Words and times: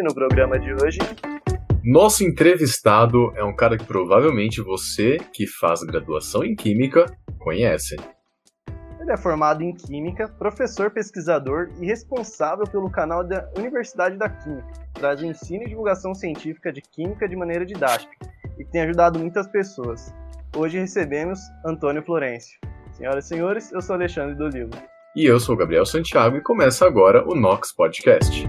E 0.00 0.02
no 0.02 0.14
programa 0.14 0.58
de 0.58 0.72
hoje. 0.72 0.98
Nosso 1.84 2.24
entrevistado 2.24 3.36
é 3.36 3.44
um 3.44 3.54
cara 3.54 3.76
que 3.76 3.84
provavelmente 3.84 4.62
você, 4.62 5.18
que 5.30 5.46
faz 5.46 5.82
graduação 5.82 6.42
em 6.42 6.56
Química, 6.56 7.04
conhece. 7.38 7.96
Ele 8.98 9.12
é 9.12 9.16
formado 9.18 9.62
em 9.62 9.74
Química, 9.74 10.26
professor 10.26 10.90
pesquisador 10.90 11.68
e 11.82 11.84
responsável 11.84 12.64
pelo 12.66 12.90
canal 12.90 13.22
da 13.22 13.46
Universidade 13.58 14.16
da 14.16 14.30
Química, 14.30 14.72
traz 14.94 15.20
o 15.20 15.26
ensino 15.26 15.64
e 15.64 15.68
divulgação 15.68 16.14
científica 16.14 16.72
de 16.72 16.80
Química 16.80 17.28
de 17.28 17.36
maneira 17.36 17.66
didática 17.66 18.10
e 18.58 18.64
que 18.64 18.70
tem 18.70 18.80
ajudado 18.80 19.18
muitas 19.18 19.46
pessoas. 19.48 20.14
Hoje 20.56 20.78
recebemos 20.78 21.38
Antônio 21.62 22.02
Florencio. 22.02 22.58
Senhoras 22.92 23.26
e 23.26 23.28
senhores, 23.28 23.70
eu 23.70 23.82
sou 23.82 23.96
Alexandre 23.96 24.34
do 24.34 24.48
Livro. 24.48 24.78
E 25.14 25.26
eu 25.26 25.38
sou 25.38 25.54
Gabriel 25.54 25.84
Santiago 25.84 26.38
e 26.38 26.40
começa 26.40 26.86
agora 26.86 27.22
o 27.28 27.34
Nox 27.34 27.70
Podcast. 27.70 28.48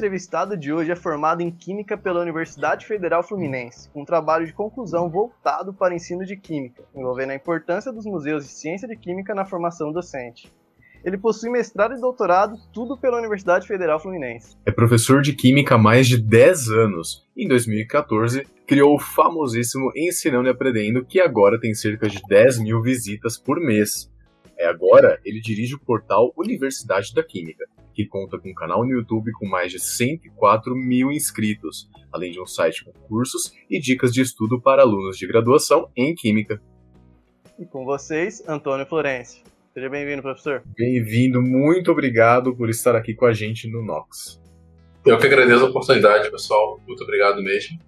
Entrevistado 0.00 0.56
de 0.56 0.72
hoje 0.72 0.90
é 0.90 0.96
formado 0.96 1.42
em 1.42 1.50
Química 1.50 1.94
pela 1.94 2.22
Universidade 2.22 2.86
Federal 2.86 3.22
Fluminense, 3.22 3.90
com 3.90 4.00
um 4.00 4.04
trabalho 4.04 4.46
de 4.46 4.52
conclusão 4.54 5.10
voltado 5.10 5.74
para 5.74 5.94
ensino 5.94 6.24
de 6.24 6.38
Química, 6.38 6.82
envolvendo 6.96 7.32
a 7.32 7.34
importância 7.34 7.92
dos 7.92 8.06
museus 8.06 8.46
de 8.46 8.50
ciência 8.50 8.88
de 8.88 8.96
Química 8.96 9.34
na 9.34 9.44
formação 9.44 9.92
docente. 9.92 10.50
Ele 11.04 11.18
possui 11.18 11.50
mestrado 11.50 11.94
e 11.94 12.00
doutorado, 12.00 12.56
tudo 12.72 12.96
pela 12.96 13.18
Universidade 13.18 13.66
Federal 13.66 14.00
Fluminense. 14.00 14.56
É 14.64 14.72
professor 14.72 15.20
de 15.20 15.34
Química 15.34 15.74
há 15.74 15.78
mais 15.78 16.08
de 16.08 16.16
10 16.16 16.68
anos. 16.70 17.28
Em 17.36 17.46
2014, 17.46 18.46
criou 18.66 18.94
o 18.94 18.98
famosíssimo 18.98 19.92
Ensinando 19.94 20.48
e 20.48 20.50
Aprendendo, 20.50 21.04
que 21.04 21.20
agora 21.20 21.60
tem 21.60 21.74
cerca 21.74 22.08
de 22.08 22.22
10 22.26 22.60
mil 22.60 22.80
visitas 22.80 23.36
por 23.36 23.60
mês. 23.60 24.10
É 24.58 24.66
agora, 24.66 25.20
ele 25.26 25.42
dirige 25.42 25.74
o 25.74 25.80
portal 25.80 26.32
Universidade 26.38 27.14
da 27.14 27.22
Química, 27.22 27.66
que 27.94 28.06
conta 28.06 28.38
com 28.38 28.50
um 28.50 28.54
canal 28.54 28.84
no 28.84 28.90
YouTube 28.90 29.32
com 29.32 29.46
mais 29.46 29.72
de 29.72 29.78
104 29.78 30.74
mil 30.74 31.10
inscritos, 31.10 31.88
além 32.12 32.32
de 32.32 32.40
um 32.40 32.46
site 32.46 32.84
com 32.84 32.92
cursos 32.92 33.52
e 33.68 33.80
dicas 33.80 34.12
de 34.12 34.20
estudo 34.20 34.60
para 34.60 34.82
alunos 34.82 35.16
de 35.16 35.26
graduação 35.26 35.90
em 35.96 36.14
Química. 36.14 36.60
E 37.58 37.66
com 37.66 37.84
vocês, 37.84 38.42
Antônio 38.48 38.86
Florencio. 38.86 39.42
Seja 39.74 39.88
bem-vindo, 39.88 40.22
professor. 40.22 40.62
Bem-vindo, 40.76 41.40
muito 41.40 41.92
obrigado 41.92 42.56
por 42.56 42.68
estar 42.68 42.96
aqui 42.96 43.14
com 43.14 43.26
a 43.26 43.32
gente 43.32 43.68
no 43.68 43.84
Nox. 43.84 44.40
Eu 45.06 45.16
que 45.16 45.26
agradeço 45.26 45.64
a 45.64 45.68
oportunidade, 45.68 46.30
pessoal. 46.30 46.80
Muito 46.86 47.02
obrigado 47.04 47.42
mesmo. 47.42 47.78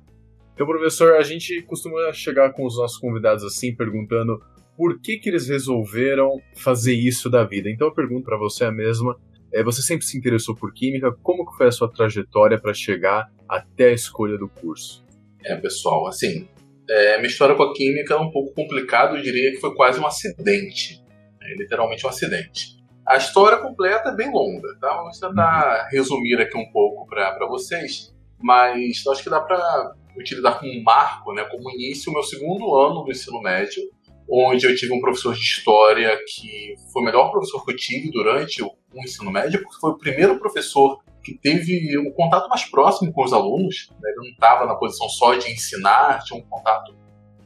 Então, 0.54 0.66
professor, 0.66 1.14
a 1.14 1.22
gente 1.22 1.60
costuma 1.62 2.12
chegar 2.12 2.52
com 2.52 2.64
os 2.64 2.76
nossos 2.76 2.98
convidados 2.98 3.44
assim, 3.44 3.74
perguntando 3.74 4.40
por 4.76 5.00
que, 5.00 5.18
que 5.18 5.28
eles 5.28 5.48
resolveram 5.48 6.40
fazer 6.56 6.94
isso 6.94 7.28
da 7.28 7.44
vida. 7.44 7.68
Então, 7.68 7.88
eu 7.88 7.94
pergunto 7.94 8.24
para 8.24 8.38
você 8.38 8.64
a 8.64 8.72
mesma: 8.72 9.18
é, 9.52 9.62
você 9.62 9.82
sempre 9.82 10.06
se 10.06 10.16
interessou 10.16 10.54
por 10.54 10.72
química? 10.72 11.12
Como 11.22 11.44
que 11.44 11.56
foi 11.56 11.68
a 11.68 11.72
sua 11.72 11.90
trajetória 11.90 12.58
para 12.58 12.72
chegar 12.72 13.30
até 13.48 13.86
a 13.86 13.92
escolha 13.92 14.38
do 14.38 14.48
curso? 14.48 15.04
É, 15.44 15.56
pessoal, 15.56 16.06
assim, 16.06 16.48
é, 16.88 17.16
minha 17.16 17.28
história 17.28 17.54
com 17.54 17.62
a 17.62 17.74
química 17.74 18.14
é 18.14 18.16
um 18.16 18.30
pouco 18.30 18.54
complicada, 18.54 19.16
eu 19.16 19.22
diria 19.22 19.50
que 19.50 19.58
foi 19.58 19.74
quase 19.74 20.00
um 20.00 20.06
acidente, 20.06 21.02
é, 21.40 21.54
literalmente 21.56 22.06
um 22.06 22.08
acidente. 22.08 22.82
A 23.06 23.16
história 23.16 23.58
completa 23.58 24.10
é 24.10 24.14
bem 24.14 24.32
longa, 24.32 24.68
tá? 24.80 24.96
Vamos 24.96 25.18
tentar 25.18 25.88
resumir 25.90 26.40
aqui 26.40 26.56
um 26.56 26.70
pouco 26.70 27.06
para 27.06 27.46
vocês, 27.48 28.14
mas 28.40 29.04
acho 29.06 29.22
que 29.22 29.30
dá 29.30 29.40
para 29.40 29.94
utilizar 30.16 30.58
como 30.58 30.72
um 30.72 30.82
marco, 30.82 31.32
né, 31.32 31.44
como 31.44 31.70
início, 31.70 32.10
o 32.10 32.14
meu 32.14 32.22
segundo 32.22 32.74
ano 32.78 33.02
do 33.02 33.10
ensino 33.10 33.40
médio, 33.40 33.82
onde 34.28 34.66
eu 34.66 34.74
tive 34.74 34.92
um 34.92 35.00
professor 35.00 35.34
de 35.34 35.40
história 35.40 36.16
que 36.26 36.74
foi 36.92 37.02
o 37.02 37.04
melhor 37.04 37.30
professor 37.30 37.64
que 37.64 37.72
eu 37.72 37.76
tive 37.76 38.10
durante 38.10 38.62
o 38.62 38.70
ensino 38.96 39.30
médio, 39.30 39.62
porque 39.62 39.80
foi 39.80 39.90
o 39.90 39.98
primeiro 39.98 40.38
professor 40.38 41.02
que 41.22 41.34
teve 41.34 41.98
um 41.98 42.10
contato 42.12 42.48
mais 42.48 42.64
próximo 42.64 43.12
com 43.12 43.24
os 43.24 43.32
alunos. 43.32 43.88
Né? 44.00 44.10
Ele 44.10 44.16
não 44.16 44.32
estava 44.32 44.66
na 44.66 44.74
posição 44.74 45.08
só 45.08 45.34
de 45.34 45.50
ensinar, 45.50 46.22
tinha 46.24 46.38
um 46.38 46.42
contato 46.42 46.94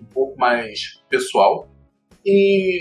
um 0.01 0.05
pouco 0.07 0.39
mais 0.39 1.01
pessoal. 1.09 1.69
E 2.25 2.81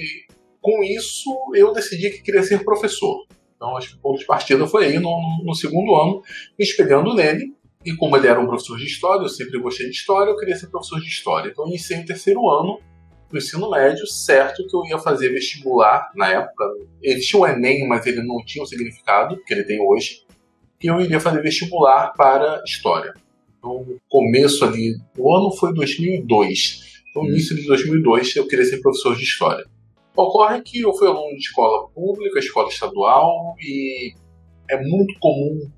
com 0.62 0.84
isso 0.84 1.30
eu 1.54 1.74
decidi 1.74 2.10
que 2.10 2.22
queria 2.22 2.44
ser 2.44 2.64
professor. 2.64 3.26
Então 3.56 3.78
acho 3.78 3.90
que 3.90 3.96
o 3.96 4.00
ponto 4.00 4.20
de 4.20 4.26
partida 4.26 4.66
foi 4.68 4.86
aí 4.86 5.00
no, 5.00 5.44
no 5.44 5.54
segundo 5.54 5.96
ano, 5.96 6.22
me 6.58 6.66
espelhando 6.66 7.14
nele. 7.14 7.54
E 7.86 7.96
como 7.96 8.18
ele 8.18 8.28
era 8.28 8.40
um 8.40 8.48
professor 8.48 8.78
de 8.78 8.86
história, 8.86 9.24
eu 9.24 9.30
sempre 9.30 9.60
gostei 9.60 9.88
de 9.88 9.96
história, 9.96 10.32
eu 10.32 10.38
queria 10.38 10.56
ser 10.56 10.68
professor 10.68 11.00
de 11.00 11.08
história. 11.08 11.50
Então 11.50 11.68
iniciei 11.68 12.00
o 12.02 12.06
terceiro 12.06 12.50
ano 12.50 12.80
no 13.36 13.40
ensino 13.40 13.70
médio, 13.70 14.08
certo 14.08 14.66
que 14.66 14.76
eu 14.76 14.86
ia 14.86 14.98
fazer 14.98 15.30
vestibular 15.30 16.10
na 16.16 16.30
época. 16.30 16.64
Ele 17.02 17.20
tinha 17.20 17.42
o 17.42 17.46
Enem, 17.46 17.86
mas 17.86 18.08
ele 18.08 18.24
não 18.24 18.44
tinha 18.46 18.64
o 18.64 18.68
significado 18.68 19.38
que 19.46 19.54
ele 19.54 19.66
tem 19.66 19.82
hoje. 19.82 20.26
E 20.82 20.88
eu 20.88 21.00
iria 21.02 21.20
fazer 21.20 21.42
vestibular 21.42 22.14
para 22.16 22.64
História. 22.66 23.14
Então, 23.60 23.72
o 23.72 24.00
começo 24.08 24.64
ali 24.64 24.96
do 25.14 25.30
ano 25.36 25.52
foi 25.52 25.74
2002. 25.74 27.02
No 27.14 27.24
hum. 27.24 27.28
início 27.28 27.56
de 27.56 27.66
2002, 27.68 28.38
eu 28.38 28.48
queria 28.48 28.64
ser 28.64 28.80
professor 28.80 29.16
de 29.16 29.24
História. 29.24 29.66
Ocorre 30.16 30.62
que 30.62 30.80
eu 30.80 30.94
fui 30.94 31.10
aluno 31.10 31.36
de 31.36 31.44
escola 31.44 31.90
pública, 31.90 32.40
escola 32.40 32.70
estadual, 32.70 33.54
e 33.60 34.14
é 34.70 34.82
muito 34.82 35.20
comum 35.20 35.70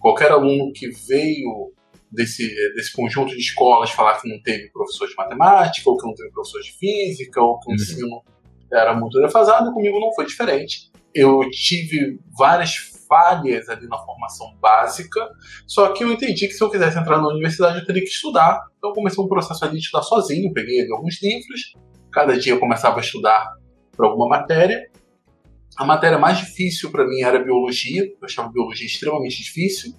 qualquer 0.00 0.32
aluno 0.32 0.72
que 0.72 0.88
veio 0.88 1.72
desse, 2.14 2.48
desse 2.74 2.92
conjunto 2.92 3.30
de 3.30 3.40
escolas 3.40 3.90
falar 3.90 4.20
que 4.20 4.28
não 4.28 4.40
teve 4.42 4.70
professor 4.70 5.08
de 5.08 5.14
matemática, 5.16 5.90
ou 5.90 5.96
que 5.96 6.06
não 6.06 6.14
teve 6.14 6.30
professor 6.30 6.60
de 6.62 6.72
física, 6.72 7.42
ou 7.42 7.58
que 7.58 7.68
o 7.68 7.70
uhum. 7.70 7.74
ensino 7.74 8.22
era 8.72 8.94
muito 8.94 9.20
defasado, 9.20 9.72
comigo 9.72 10.00
não 10.00 10.12
foi 10.14 10.26
diferente. 10.26 10.90
Eu 11.14 11.48
tive 11.50 12.18
várias 12.36 12.74
falhas 13.08 13.68
ali 13.68 13.86
na 13.86 13.98
formação 13.98 14.56
básica, 14.60 15.20
só 15.66 15.92
que 15.92 16.02
eu 16.02 16.12
entendi 16.12 16.48
que 16.48 16.54
se 16.54 16.62
eu 16.62 16.70
quisesse 16.70 16.98
entrar 16.98 17.18
na 17.18 17.28
universidade 17.28 17.78
eu 17.78 17.86
teria 17.86 18.02
que 18.02 18.08
estudar. 18.08 18.66
Então 18.78 18.90
eu 18.90 18.94
comecei 18.94 19.22
um 19.22 19.28
processo 19.28 19.64
ali 19.64 19.74
de 19.74 19.84
estudar 19.84 20.02
sozinho, 20.02 20.52
peguei 20.52 20.80
ali 20.80 20.92
alguns 20.92 21.22
livros, 21.22 21.74
cada 22.10 22.36
dia 22.36 22.52
eu 22.52 22.60
começava 22.60 22.98
a 22.98 23.00
estudar 23.00 23.54
para 23.96 24.06
alguma 24.06 24.28
matéria. 24.28 24.90
A 25.76 25.84
matéria 25.84 26.18
mais 26.18 26.38
difícil 26.38 26.90
para 26.90 27.06
mim 27.06 27.22
era 27.22 27.38
biologia, 27.38 28.04
eu 28.04 28.18
achava 28.24 28.48
biologia 28.48 28.86
extremamente 28.86 29.42
difícil. 29.42 29.92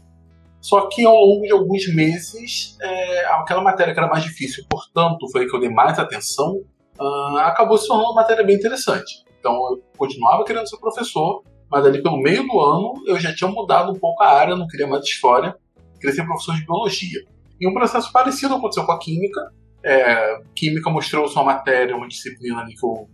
Só 0.66 0.88
que 0.88 1.06
ao 1.06 1.14
longo 1.14 1.44
de 1.44 1.52
alguns 1.52 1.88
meses, 1.94 2.76
é, 2.82 3.26
aquela 3.36 3.62
matéria 3.62 3.94
que 3.94 4.00
era 4.00 4.10
mais 4.10 4.24
difícil, 4.24 4.66
portanto, 4.68 5.30
foi 5.32 5.46
que 5.48 5.56
eu 5.56 5.60
dei 5.60 5.70
mais 5.70 6.00
atenção, 6.00 6.60
uh, 7.00 7.38
acabou 7.38 7.78
se 7.78 7.88
tornando 7.88 8.10
uma 8.10 8.22
matéria 8.24 8.44
bem 8.44 8.56
interessante. 8.56 9.24
Então 9.38 9.54
eu 9.54 9.84
continuava 9.96 10.44
querendo 10.44 10.68
ser 10.68 10.78
professor, 10.78 11.44
mas 11.70 11.86
ali 11.86 12.02
pelo 12.02 12.18
meio 12.18 12.48
do 12.48 12.60
ano 12.60 12.94
eu 13.06 13.20
já 13.20 13.32
tinha 13.36 13.48
mudado 13.48 13.92
um 13.92 14.00
pouco 14.00 14.24
a 14.24 14.28
área, 14.28 14.56
não 14.56 14.66
queria 14.66 14.88
mais 14.88 15.06
história, 15.06 15.56
queria 16.02 16.16
ser 16.16 16.26
professor 16.26 16.56
de 16.56 16.66
biologia. 16.66 17.24
E 17.62 17.70
um 17.70 17.74
processo 17.74 18.12
parecido 18.12 18.56
aconteceu 18.56 18.88
com 18.88 18.92
a 18.92 18.98
química. 18.98 19.40
É, 19.84 20.40
química 20.56 20.90
mostrou 20.90 21.28
sua 21.28 21.44
matéria, 21.44 21.96
uma 21.96 22.08
disciplina 22.08 22.62
ali 22.62 22.74
que 22.74 22.84
eu 22.84 23.08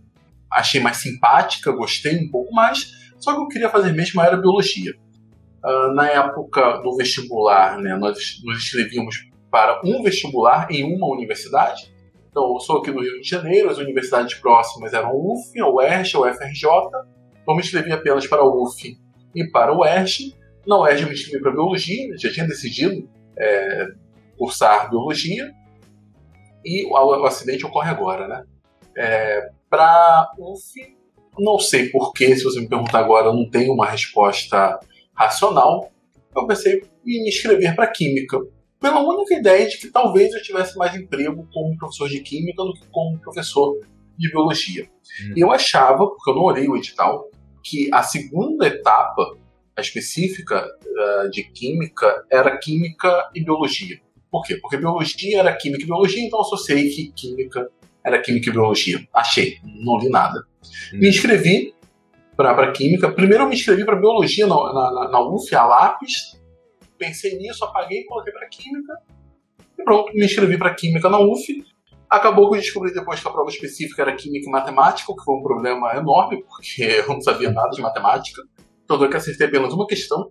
achei 0.50 0.80
mais 0.80 0.96
simpática, 0.96 1.70
gostei 1.70 2.16
um 2.16 2.30
pouco 2.30 2.50
mais, 2.54 2.92
só 3.20 3.34
que 3.34 3.42
eu 3.42 3.48
queria 3.48 3.68
fazer 3.68 3.92
mesmo 3.92 4.22
era 4.22 4.38
biologia. 4.38 4.94
Uh, 5.64 5.94
na 5.94 6.08
época 6.08 6.78
do 6.78 6.96
vestibular, 6.96 7.78
né, 7.78 7.96
nós 7.96 8.40
nos 8.44 8.58
inscrevíamos 8.58 9.30
para 9.50 9.80
um 9.84 10.02
vestibular 10.02 10.66
em 10.70 10.82
uma 10.82 11.06
universidade. 11.08 11.92
Então, 12.30 12.54
eu 12.54 12.60
sou 12.60 12.78
aqui 12.78 12.90
do 12.90 13.00
Rio 13.00 13.20
de 13.20 13.28
Janeiro, 13.28 13.68
as 13.68 13.76
universidades 13.76 14.34
próximas 14.34 14.94
eram 14.94 15.12
UF, 15.14 15.60
a 15.60 15.68
UERJ, 15.68 16.16
a 16.16 16.20
UFRJ. 16.20 16.68
Então, 17.42 17.54
me 17.54 17.60
inscrevi 17.60 17.92
apenas 17.92 18.26
para 18.26 18.40
a 18.40 18.48
UF 18.48 18.98
e 19.34 19.50
para 19.50 19.72
o 19.72 19.80
UERJ. 19.80 20.34
Na 20.66 20.80
UERJ, 20.80 21.02
eu 21.02 21.08
me 21.08 21.14
inscrevi 21.14 21.42
para 21.42 21.52
Biologia, 21.52 22.16
já 22.16 22.32
tinha 22.32 22.46
decidido 22.46 23.06
é, 23.38 23.88
cursar 24.38 24.88
Biologia. 24.88 25.52
E 26.64 26.86
o, 26.86 26.92
o, 26.92 27.26
acidente 27.26 27.66
ocorre 27.66 27.90
agora, 27.90 28.26
né? 28.26 28.44
É, 28.96 29.50
para 29.68 30.30
UF, 30.38 30.96
não 31.38 31.58
sei 31.58 31.90
porquê, 31.90 32.34
se 32.34 32.44
você 32.44 32.60
me 32.60 32.68
perguntar 32.68 33.00
agora, 33.00 33.26
eu 33.26 33.34
não 33.34 33.48
tenho 33.50 33.74
uma 33.74 33.86
resposta 33.86 34.80
racional, 35.14 35.90
eu 36.34 36.46
pensei 36.46 36.82
em 37.06 37.22
me 37.22 37.28
inscrever 37.28 37.74
para 37.74 37.86
Química, 37.86 38.38
pela 38.80 39.00
única 39.00 39.34
ideia 39.34 39.68
de 39.68 39.78
que 39.78 39.88
talvez 39.88 40.32
eu 40.32 40.42
tivesse 40.42 40.76
mais 40.76 40.94
emprego 40.94 41.46
como 41.52 41.76
professor 41.76 42.08
de 42.08 42.20
Química 42.20 42.62
do 42.62 42.74
que 42.74 42.86
como 42.90 43.18
professor 43.20 43.78
de 44.18 44.30
Biologia. 44.30 44.84
Hum. 44.84 45.34
E 45.36 45.40
eu 45.40 45.52
achava, 45.52 46.06
porque 46.06 46.30
eu 46.30 46.34
não 46.34 46.42
olhei 46.42 46.68
o 46.68 46.76
edital, 46.76 47.28
que 47.62 47.88
a 47.92 48.02
segunda 48.02 48.66
etapa, 48.66 49.36
a 49.76 49.80
específica 49.80 50.66
uh, 50.66 51.30
de 51.30 51.44
química, 51.44 52.24
era 52.30 52.56
química 52.58 53.30
e 53.34 53.42
biologia. 53.42 54.00
Por 54.30 54.42
quê? 54.44 54.56
Porque 54.56 54.76
biologia 54.76 55.38
era 55.38 55.54
química 55.56 55.82
e 55.82 55.86
biologia, 55.86 56.24
então 56.24 56.40
associei 56.40 56.88
que 56.88 57.12
química 57.12 57.68
era 58.04 58.20
química 58.20 58.48
e 58.48 58.52
biologia. 58.52 59.06
Achei, 59.12 59.58
não 59.62 59.98
li 59.98 60.08
nada. 60.08 60.44
Hum. 60.92 60.98
Me 60.98 61.08
inscrevi 61.08 61.71
para 62.54 62.72
química. 62.72 63.10
Primeiro 63.10 63.44
eu 63.44 63.48
me 63.48 63.54
inscrevi 63.54 63.84
para 63.84 63.96
biologia 63.96 64.46
na, 64.46 64.54
na, 64.54 65.08
na 65.08 65.20
UF, 65.20 65.54
a 65.54 65.64
lápis. 65.64 66.40
Pensei 66.98 67.36
nisso, 67.38 67.64
apaguei, 67.64 68.04
coloquei 68.04 68.32
para 68.32 68.48
química. 68.48 68.92
E 69.78 69.82
pronto, 69.82 70.12
me 70.14 70.24
inscrevi 70.24 70.58
para 70.58 70.74
química 70.74 71.08
na 71.08 71.18
UF. 71.18 71.64
Acabou 72.08 72.50
que 72.50 72.56
eu 72.56 72.60
descobri 72.60 72.92
depois 72.92 73.20
que 73.20 73.28
a 73.28 73.30
prova 73.30 73.48
específica 73.48 74.02
era 74.02 74.14
química 74.14 74.46
e 74.46 74.52
matemática, 74.52 75.10
o 75.10 75.16
que 75.16 75.24
foi 75.24 75.34
um 75.34 75.42
problema 75.42 75.94
enorme, 75.94 76.44
porque 76.44 76.82
eu 77.06 77.08
não 77.08 77.20
sabia 77.20 77.50
nada 77.50 77.70
de 77.70 77.80
matemática. 77.80 78.42
Tanto 78.86 79.04
é 79.04 79.08
que 79.08 79.16
acertei 79.16 79.46
apenas 79.46 79.72
uma 79.72 79.86
questão 79.86 80.30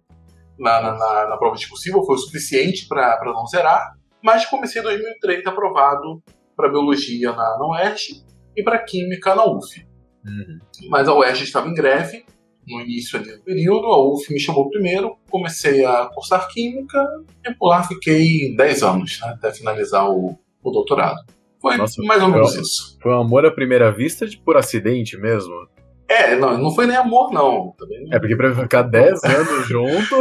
na, 0.60 0.82
na, 0.82 0.94
na, 0.94 1.30
na 1.30 1.38
prova 1.38 1.56
discursiva, 1.56 2.04
foi 2.04 2.16
o 2.16 2.20
suficiente 2.20 2.88
para 2.88 3.20
não 3.26 3.48
zerar. 3.48 3.96
Mas 4.24 4.46
comecei 4.46 4.82
em 4.82 4.84
2003 4.86 5.48
aprovado 5.48 6.22
para 6.56 6.70
biologia 6.70 7.32
na, 7.32 7.58
na 7.58 7.68
UERJ 7.68 8.24
e 8.56 8.64
para 8.64 8.78
química 8.78 9.34
na 9.34 9.46
UF. 9.46 9.91
Uhum. 10.26 10.60
Mas 10.90 11.08
a 11.08 11.16
UERJ 11.16 11.44
estava 11.44 11.68
em 11.68 11.74
greve 11.74 12.26
no 12.68 12.82
início 12.82 13.20
do 13.20 13.44
período, 13.44 13.88
a 13.88 14.14
UF 14.14 14.32
me 14.32 14.40
chamou 14.40 14.70
primeiro, 14.70 15.18
comecei 15.30 15.84
a 15.84 16.06
cursar 16.06 16.48
química 16.48 17.00
e 17.46 17.54
por 17.54 17.70
lá 17.70 17.84
fiquei 17.84 18.56
10 18.56 18.84
anos, 18.84 19.20
né, 19.22 19.30
até 19.30 19.52
finalizar 19.52 20.10
o, 20.10 20.38
o 20.64 20.72
doutorado. 20.72 21.22
Foi 21.60 21.78
Nossa, 21.78 22.02
mais 22.04 22.22
ou 22.22 22.30
menos 22.30 22.54
foi, 22.54 22.62
isso. 22.62 22.98
Foi 23.02 23.12
um 23.12 23.22
amor 23.22 23.46
à 23.46 23.52
primeira 23.52 23.92
vista 23.92 24.26
de 24.26 24.38
por 24.38 24.58
acidente 24.58 25.18
mesmo? 25.18 25.54
É, 26.10 26.36
não, 26.36 26.58
não 26.58 26.72
foi 26.72 26.88
nem 26.88 26.98
amor, 26.98 27.32
não. 27.32 27.74
Também... 27.78 28.06
É 28.12 28.20
porque 28.20 28.36
pra 28.36 28.54
ficar 28.54 28.82
10 28.82 29.24
anos 29.24 29.66
junto. 29.70 30.16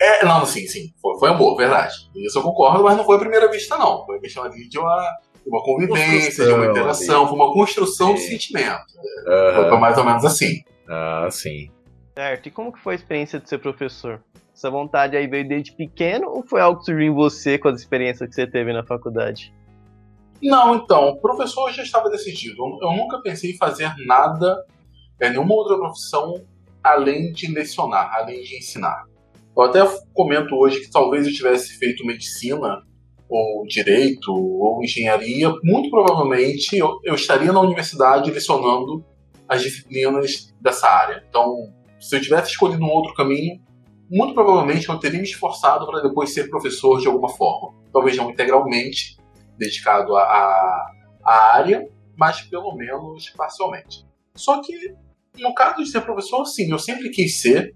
É, 0.00 0.24
não, 0.24 0.46
sim, 0.46 0.66
sim. 0.68 0.92
Foi, 1.00 1.18
foi 1.18 1.30
amor, 1.30 1.56
verdade. 1.56 1.94
Isso 2.14 2.38
eu 2.38 2.42
concordo, 2.42 2.84
mas 2.84 2.96
não 2.96 3.04
foi 3.04 3.16
a 3.16 3.18
primeira 3.20 3.50
vista, 3.50 3.76
não. 3.76 4.06
Foi 4.06 4.20
questão 4.20 4.44
ali 4.44 4.68
de 4.68 4.78
uma, 4.78 5.04
uma 5.48 5.62
convivência, 5.62 6.44
de 6.44 6.52
uma 6.52 6.66
interação, 6.66 7.20
ali. 7.20 7.28
foi 7.28 7.38
uma 7.38 7.52
construção 7.52 8.08
sim. 8.08 8.14
de 8.14 8.20
sentimento. 8.20 8.84
Uhum. 9.26 9.68
Foi 9.68 9.78
mais 9.78 9.98
ou 9.98 10.04
menos 10.04 10.24
assim. 10.24 10.62
Ah, 10.88 11.28
sim. 11.30 11.70
Certo. 12.16 12.48
E 12.48 12.50
como 12.50 12.72
que 12.72 12.80
foi 12.80 12.94
a 12.94 12.96
experiência 12.96 13.38
de 13.38 13.48
ser 13.48 13.58
professor? 13.58 14.22
Essa 14.54 14.70
vontade 14.70 15.16
aí 15.16 15.26
veio 15.26 15.46
desde 15.46 15.72
pequeno 15.72 16.28
ou 16.30 16.42
foi 16.42 16.60
algo 16.60 16.80
que 16.80 16.86
surgiu 16.86 17.12
em 17.12 17.14
você 17.14 17.58
com 17.58 17.68
as 17.68 17.80
experiências 17.80 18.28
que 18.28 18.34
você 18.34 18.46
teve 18.46 18.72
na 18.72 18.84
faculdade? 18.84 19.54
Não, 20.42 20.74
então, 20.74 21.16
professor 21.16 21.70
já 21.72 21.82
estava 21.82 22.10
decidido. 22.10 22.56
Eu 22.82 22.92
nunca 22.92 23.20
pensei 23.22 23.52
em 23.52 23.56
fazer 23.56 23.92
nada, 24.06 24.64
é, 25.20 25.30
nenhuma 25.30 25.54
outra 25.54 25.76
profissão 25.76 26.44
além 26.82 27.32
de 27.32 27.52
lecionar, 27.52 28.10
além 28.14 28.42
de 28.42 28.56
ensinar. 28.56 29.04
Eu 29.56 29.64
até 29.64 29.80
comento 30.14 30.54
hoje 30.54 30.80
que 30.80 30.90
talvez 30.90 31.26
eu 31.26 31.32
tivesse 31.32 31.76
feito 31.78 32.06
medicina, 32.06 32.82
ou 33.28 33.66
direito, 33.66 34.32
ou 34.32 34.82
engenharia, 34.82 35.52
muito 35.62 35.90
provavelmente 35.90 36.76
eu, 36.76 36.98
eu 37.04 37.14
estaria 37.14 37.52
na 37.52 37.60
universidade 37.60 38.30
lecionando 38.30 39.04
as 39.48 39.62
disciplinas 39.62 40.54
dessa 40.60 40.88
área. 40.88 41.24
Então, 41.28 41.72
se 42.00 42.16
eu 42.16 42.20
tivesse 42.20 42.50
escolhido 42.50 42.82
um 42.82 42.90
outro 42.90 43.14
caminho, 43.14 43.60
muito 44.10 44.32
provavelmente 44.32 44.88
eu 44.88 44.98
teria 44.98 45.18
me 45.18 45.26
esforçado 45.26 45.86
para 45.86 46.00
depois 46.00 46.32
ser 46.32 46.48
professor 46.48 47.00
de 47.00 47.06
alguma 47.06 47.28
forma. 47.28 47.74
Talvez 47.92 48.16
não 48.16 48.30
integralmente 48.30 49.18
dedicado 49.58 50.16
à, 50.16 50.86
à 51.22 51.56
área, 51.56 51.88
mas 52.16 52.40
pelo 52.42 52.74
menos 52.74 53.28
parcialmente. 53.30 54.06
Só 54.34 54.62
que, 54.62 54.72
no 55.38 55.52
caso 55.54 55.82
de 55.82 55.90
ser 55.90 56.00
professor, 56.02 56.44
sim, 56.46 56.70
eu 56.70 56.78
sempre 56.78 57.10
quis 57.10 57.40
ser. 57.40 57.74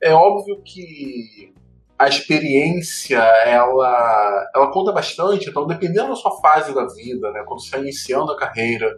É 0.00 0.12
óbvio 0.12 0.62
que 0.62 1.52
a 1.98 2.06
experiência 2.06 3.18
ela, 3.18 4.50
ela 4.54 4.70
conta 4.70 4.92
bastante, 4.92 5.50
então 5.50 5.66
dependendo 5.66 6.08
da 6.08 6.14
sua 6.14 6.40
fase 6.40 6.72
da 6.72 6.86
vida, 6.86 7.32
né, 7.32 7.42
quando 7.44 7.60
você 7.60 7.66
está 7.66 7.78
iniciando 7.78 8.30
a 8.30 8.36
carreira, 8.36 8.96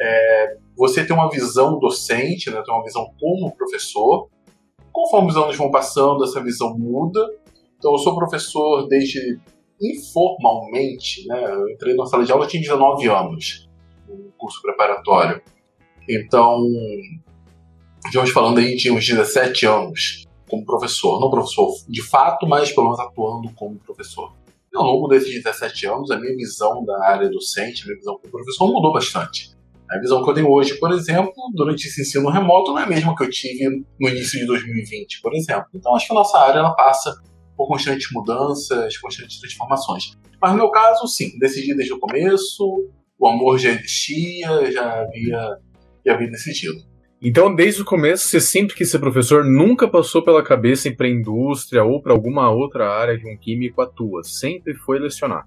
é, 0.00 0.56
você 0.74 1.04
tem 1.04 1.14
uma 1.14 1.28
visão 1.28 1.78
docente, 1.78 2.50
né, 2.50 2.62
tem 2.64 2.74
uma 2.74 2.82
visão 2.82 3.12
como 3.20 3.54
professor. 3.54 4.30
Conforme 4.90 5.30
os 5.30 5.36
anos 5.36 5.56
vão 5.56 5.70
passando, 5.70 6.24
essa 6.24 6.42
visão 6.42 6.76
muda. 6.76 7.20
Então, 7.78 7.92
eu 7.92 7.98
sou 7.98 8.16
professor 8.16 8.88
desde 8.88 9.38
informalmente, 9.80 11.26
né? 11.26 11.42
Eu 11.52 11.70
entrei 11.70 11.94
na 11.94 12.04
sala 12.06 12.24
de 12.24 12.32
aula, 12.32 12.46
tinha 12.46 12.60
19 12.60 13.08
anos, 13.08 13.68
no 14.08 14.32
curso 14.36 14.60
preparatório. 14.60 15.40
Então, 16.08 16.66
estamos 18.04 18.30
falando 18.30 18.58
aí 18.58 18.76
de 18.76 18.90
uns 18.90 19.06
17 19.06 19.64
anos 19.64 20.26
como 20.50 20.64
professor. 20.66 21.20
Não 21.20 21.30
professor 21.30 21.68
de 21.88 22.02
fato, 22.02 22.46
mas 22.46 22.72
pelo 22.72 22.86
menos 22.86 23.00
atuando 23.00 23.50
como 23.54 23.78
professor. 23.78 24.32
E 24.72 24.76
ao 24.76 24.84
longo 24.84 25.08
desses 25.08 25.32
17 25.32 25.86
anos, 25.86 26.10
a 26.10 26.18
minha 26.18 26.34
visão 26.36 26.84
da 26.84 27.04
área 27.04 27.28
docente, 27.28 27.82
a 27.82 27.86
minha 27.86 27.98
visão 27.98 28.18
como 28.18 28.30
professor 28.30 28.72
mudou 28.72 28.92
bastante. 28.92 29.50
A 29.90 29.98
visão 29.98 30.22
que 30.22 30.30
eu 30.30 30.34
tenho 30.34 30.48
hoje, 30.48 30.78
por 30.78 30.92
exemplo, 30.92 31.32
durante 31.52 31.88
esse 31.88 32.02
ensino 32.02 32.30
remoto, 32.30 32.70
não 32.70 32.78
é 32.78 32.84
a 32.84 32.86
mesma 32.86 33.16
que 33.16 33.24
eu 33.24 33.30
tive 33.30 33.84
no 33.98 34.08
início 34.08 34.38
de 34.38 34.46
2020, 34.46 35.20
por 35.20 35.34
exemplo. 35.34 35.66
Então, 35.74 35.96
acho 35.96 36.06
que 36.06 36.12
a 36.12 36.14
nossa 36.14 36.38
área 36.38 36.60
ela 36.60 36.74
passa 36.76 37.12
por 37.56 37.66
constantes 37.66 38.08
mudanças, 38.12 38.96
constantes 38.98 39.40
transformações. 39.40 40.16
Mas 40.40 40.52
no 40.52 40.58
meu 40.58 40.70
caso, 40.70 41.08
sim, 41.08 41.36
decidi 41.40 41.74
desde 41.74 41.92
o 41.92 41.98
começo, 41.98 42.88
o 43.18 43.28
amor 43.28 43.58
já 43.58 43.70
existia, 43.70 44.70
já 44.70 45.02
havia, 45.02 45.58
já 46.06 46.14
havia 46.14 46.30
decidido. 46.30 46.89
Então, 47.22 47.54
desde 47.54 47.82
o 47.82 47.84
começo, 47.84 48.26
você 48.26 48.40
sempre 48.40 48.74
quis 48.74 48.90
ser 48.90 48.98
professor, 48.98 49.44
nunca 49.44 49.86
passou 49.86 50.24
pela 50.24 50.42
cabeça 50.42 50.88
ir 50.88 50.96
para 50.96 51.06
indústria 51.06 51.84
ou 51.84 52.00
para 52.00 52.14
alguma 52.14 52.50
outra 52.50 52.90
área 52.90 53.18
que 53.18 53.30
um 53.30 53.36
químico 53.36 53.82
atua, 53.82 54.24
sempre 54.24 54.74
foi 54.74 54.98
lecionar. 54.98 55.46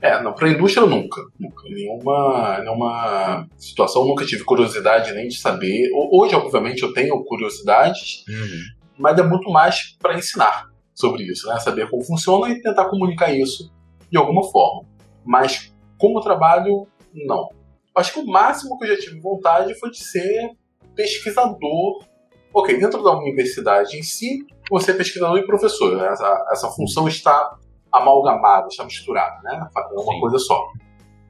É, 0.00 0.22
não, 0.22 0.32
para 0.32 0.48
indústria 0.48 0.86
nunca. 0.86 1.22
Nunca. 1.38 1.62
Nenhuma, 1.68 2.60
nenhuma 2.60 3.46
situação, 3.58 4.06
nunca 4.06 4.24
tive 4.24 4.44
curiosidade 4.44 5.12
nem 5.12 5.28
de 5.28 5.38
saber. 5.38 5.90
Hoje, 5.92 6.34
obviamente, 6.34 6.82
eu 6.82 6.92
tenho 6.94 7.22
curiosidades, 7.24 8.24
uhum. 8.28 8.60
mas 8.98 9.18
é 9.18 9.22
muito 9.22 9.50
mais 9.50 9.96
para 9.98 10.16
ensinar 10.16 10.70
sobre 10.94 11.24
isso, 11.24 11.46
né? 11.48 11.58
Saber 11.60 11.90
como 11.90 12.02
funciona 12.04 12.48
e 12.50 12.60
tentar 12.62 12.86
comunicar 12.86 13.32
isso 13.32 13.70
de 14.10 14.16
alguma 14.16 14.42
forma. 14.50 14.88
Mas 15.24 15.74
como 15.98 16.20
trabalho, 16.20 16.86
não. 17.12 17.50
Acho 17.94 18.14
que 18.14 18.20
o 18.20 18.26
máximo 18.26 18.78
que 18.78 18.84
eu 18.84 18.88
já 18.94 18.98
tive 18.98 19.20
vontade 19.20 19.78
foi 19.78 19.90
de 19.90 19.98
ser 19.98 20.50
pesquisador. 20.96 22.04
Ok, 22.52 22.78
dentro 22.78 23.02
da 23.02 23.16
universidade 23.16 23.98
em 23.98 24.02
si, 24.02 24.38
você 24.70 24.90
é 24.90 24.94
pesquisador 24.94 25.38
e 25.38 25.46
professor. 25.46 25.94
Né? 25.96 26.08
Essa, 26.08 26.46
essa 26.50 26.68
função 26.70 27.06
está 27.06 27.56
amalgamada, 27.92 28.68
está 28.68 28.84
misturada, 28.84 29.40
né? 29.42 29.68
É 29.76 29.80
uma 30.00 30.14
Sim. 30.14 30.20
coisa 30.20 30.38
só. 30.38 30.66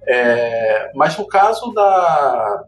É, 0.08 0.92
mas 0.94 1.18
no 1.18 1.26
caso 1.26 1.72
da. 1.72 2.64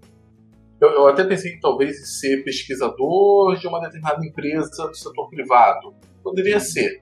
Eu, 0.81 0.91
eu, 0.91 1.07
até 1.09 1.25
pensei 1.25 1.53
que 1.53 1.61
talvez 1.61 2.19
ser 2.21 2.45
pesquisador 2.45 3.57
de 3.57 3.67
uma 3.67 3.81
determinada 3.81 4.25
empresa 4.25 4.89
do 4.89 4.95
setor 4.95 5.29
privado. 5.29 5.95
Poderia 6.23 6.61
ser. 6.61 7.01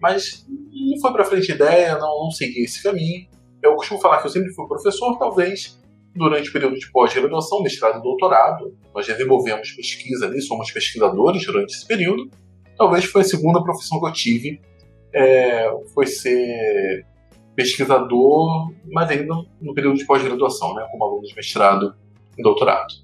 Mas 0.00 0.46
não 0.48 1.00
foi 1.00 1.12
para 1.12 1.24
frente 1.24 1.52
a 1.52 1.54
ideia, 1.54 1.98
não, 1.98 2.24
não 2.24 2.30
segui 2.30 2.64
esse 2.64 2.82
caminho. 2.82 3.26
Eu 3.62 3.74
costumo 3.76 4.00
falar 4.00 4.20
que 4.20 4.26
eu 4.26 4.30
sempre 4.30 4.52
fui 4.54 4.66
professor, 4.66 5.18
talvez 5.18 5.78
durante 6.18 6.50
o 6.50 6.52
período 6.52 6.78
de 6.78 6.90
pós-graduação, 6.90 7.62
mestrado 7.62 8.00
e 8.00 8.02
doutorado. 8.02 8.76
Nós 8.94 9.06
desenvolvemos 9.06 9.70
pesquisa 9.70 10.26
ali, 10.26 10.42
somos 10.42 10.70
pesquisadores 10.70 11.46
durante 11.46 11.74
esse 11.74 11.86
período. 11.86 12.28
Talvez 12.76 13.04
foi 13.04 13.22
a 13.22 13.24
segunda 13.24 13.62
profissão 13.62 14.00
que 14.00 14.06
eu 14.06 14.12
tive 14.12 14.60
é, 15.12 15.70
foi 15.94 16.06
ser 16.06 17.04
pesquisador, 17.56 18.72
mas 18.86 19.10
ainda 19.10 19.34
no 19.60 19.74
período 19.74 19.96
de 19.96 20.06
pós-graduação, 20.06 20.74
né, 20.74 20.86
como 20.90 21.04
aluno 21.04 21.22
de 21.22 21.34
mestrado 21.34 21.94
e 22.36 22.42
doutorado. 22.42 22.94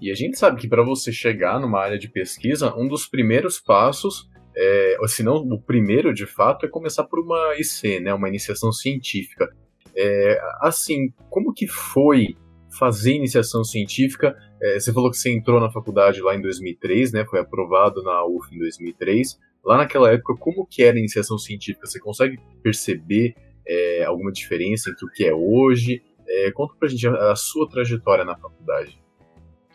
E 0.00 0.10
a 0.10 0.14
gente 0.14 0.38
sabe 0.38 0.60
que 0.60 0.68
para 0.68 0.82
você 0.82 1.12
chegar 1.12 1.60
numa 1.60 1.80
área 1.80 1.98
de 1.98 2.08
pesquisa, 2.08 2.74
um 2.76 2.86
dos 2.86 3.06
primeiros 3.06 3.58
passos, 3.58 4.28
é, 4.54 4.96
se 5.06 5.22
não 5.22 5.36
o 5.36 5.60
primeiro 5.60 6.12
de 6.12 6.26
fato, 6.26 6.66
é 6.66 6.68
começar 6.68 7.04
por 7.04 7.20
uma 7.20 7.54
IC, 7.56 8.00
né, 8.00 8.12
uma 8.12 8.28
iniciação 8.28 8.70
científica. 8.70 9.48
É, 9.94 10.40
assim, 10.60 11.12
como 11.30 11.52
que 11.52 11.66
foi 11.66 12.36
fazer 12.78 13.14
iniciação 13.14 13.64
científica? 13.64 14.36
É, 14.60 14.80
você 14.80 14.92
falou 14.92 15.10
que 15.10 15.16
você 15.16 15.30
entrou 15.30 15.60
na 15.60 15.70
faculdade 15.70 16.20
lá 16.20 16.34
em 16.34 16.40
2003, 16.40 17.12
né, 17.12 17.24
foi 17.24 17.40
aprovado 17.40 18.02
na 18.02 18.24
UF 18.24 18.54
em 18.54 18.58
2003 18.58 19.38
lá 19.64 19.76
naquela 19.76 20.10
época, 20.12 20.34
como 20.36 20.66
que 20.66 20.82
era 20.82 20.96
a 20.96 20.98
iniciação 20.98 21.38
científica? 21.38 21.86
Você 21.86 22.00
consegue 22.00 22.38
perceber 22.62 23.34
é, 23.66 24.04
alguma 24.04 24.32
diferença 24.32 24.90
entre 24.90 25.06
o 25.06 25.10
que 25.10 25.24
é 25.24 25.34
hoje? 25.34 26.02
É, 26.26 26.50
conta 26.52 26.74
pra 26.78 26.88
gente 26.88 27.06
a, 27.06 27.32
a, 27.32 27.36
sua 27.36 27.68
trajetória 27.68 28.24
na 28.24 28.36
faculdade. 28.36 29.00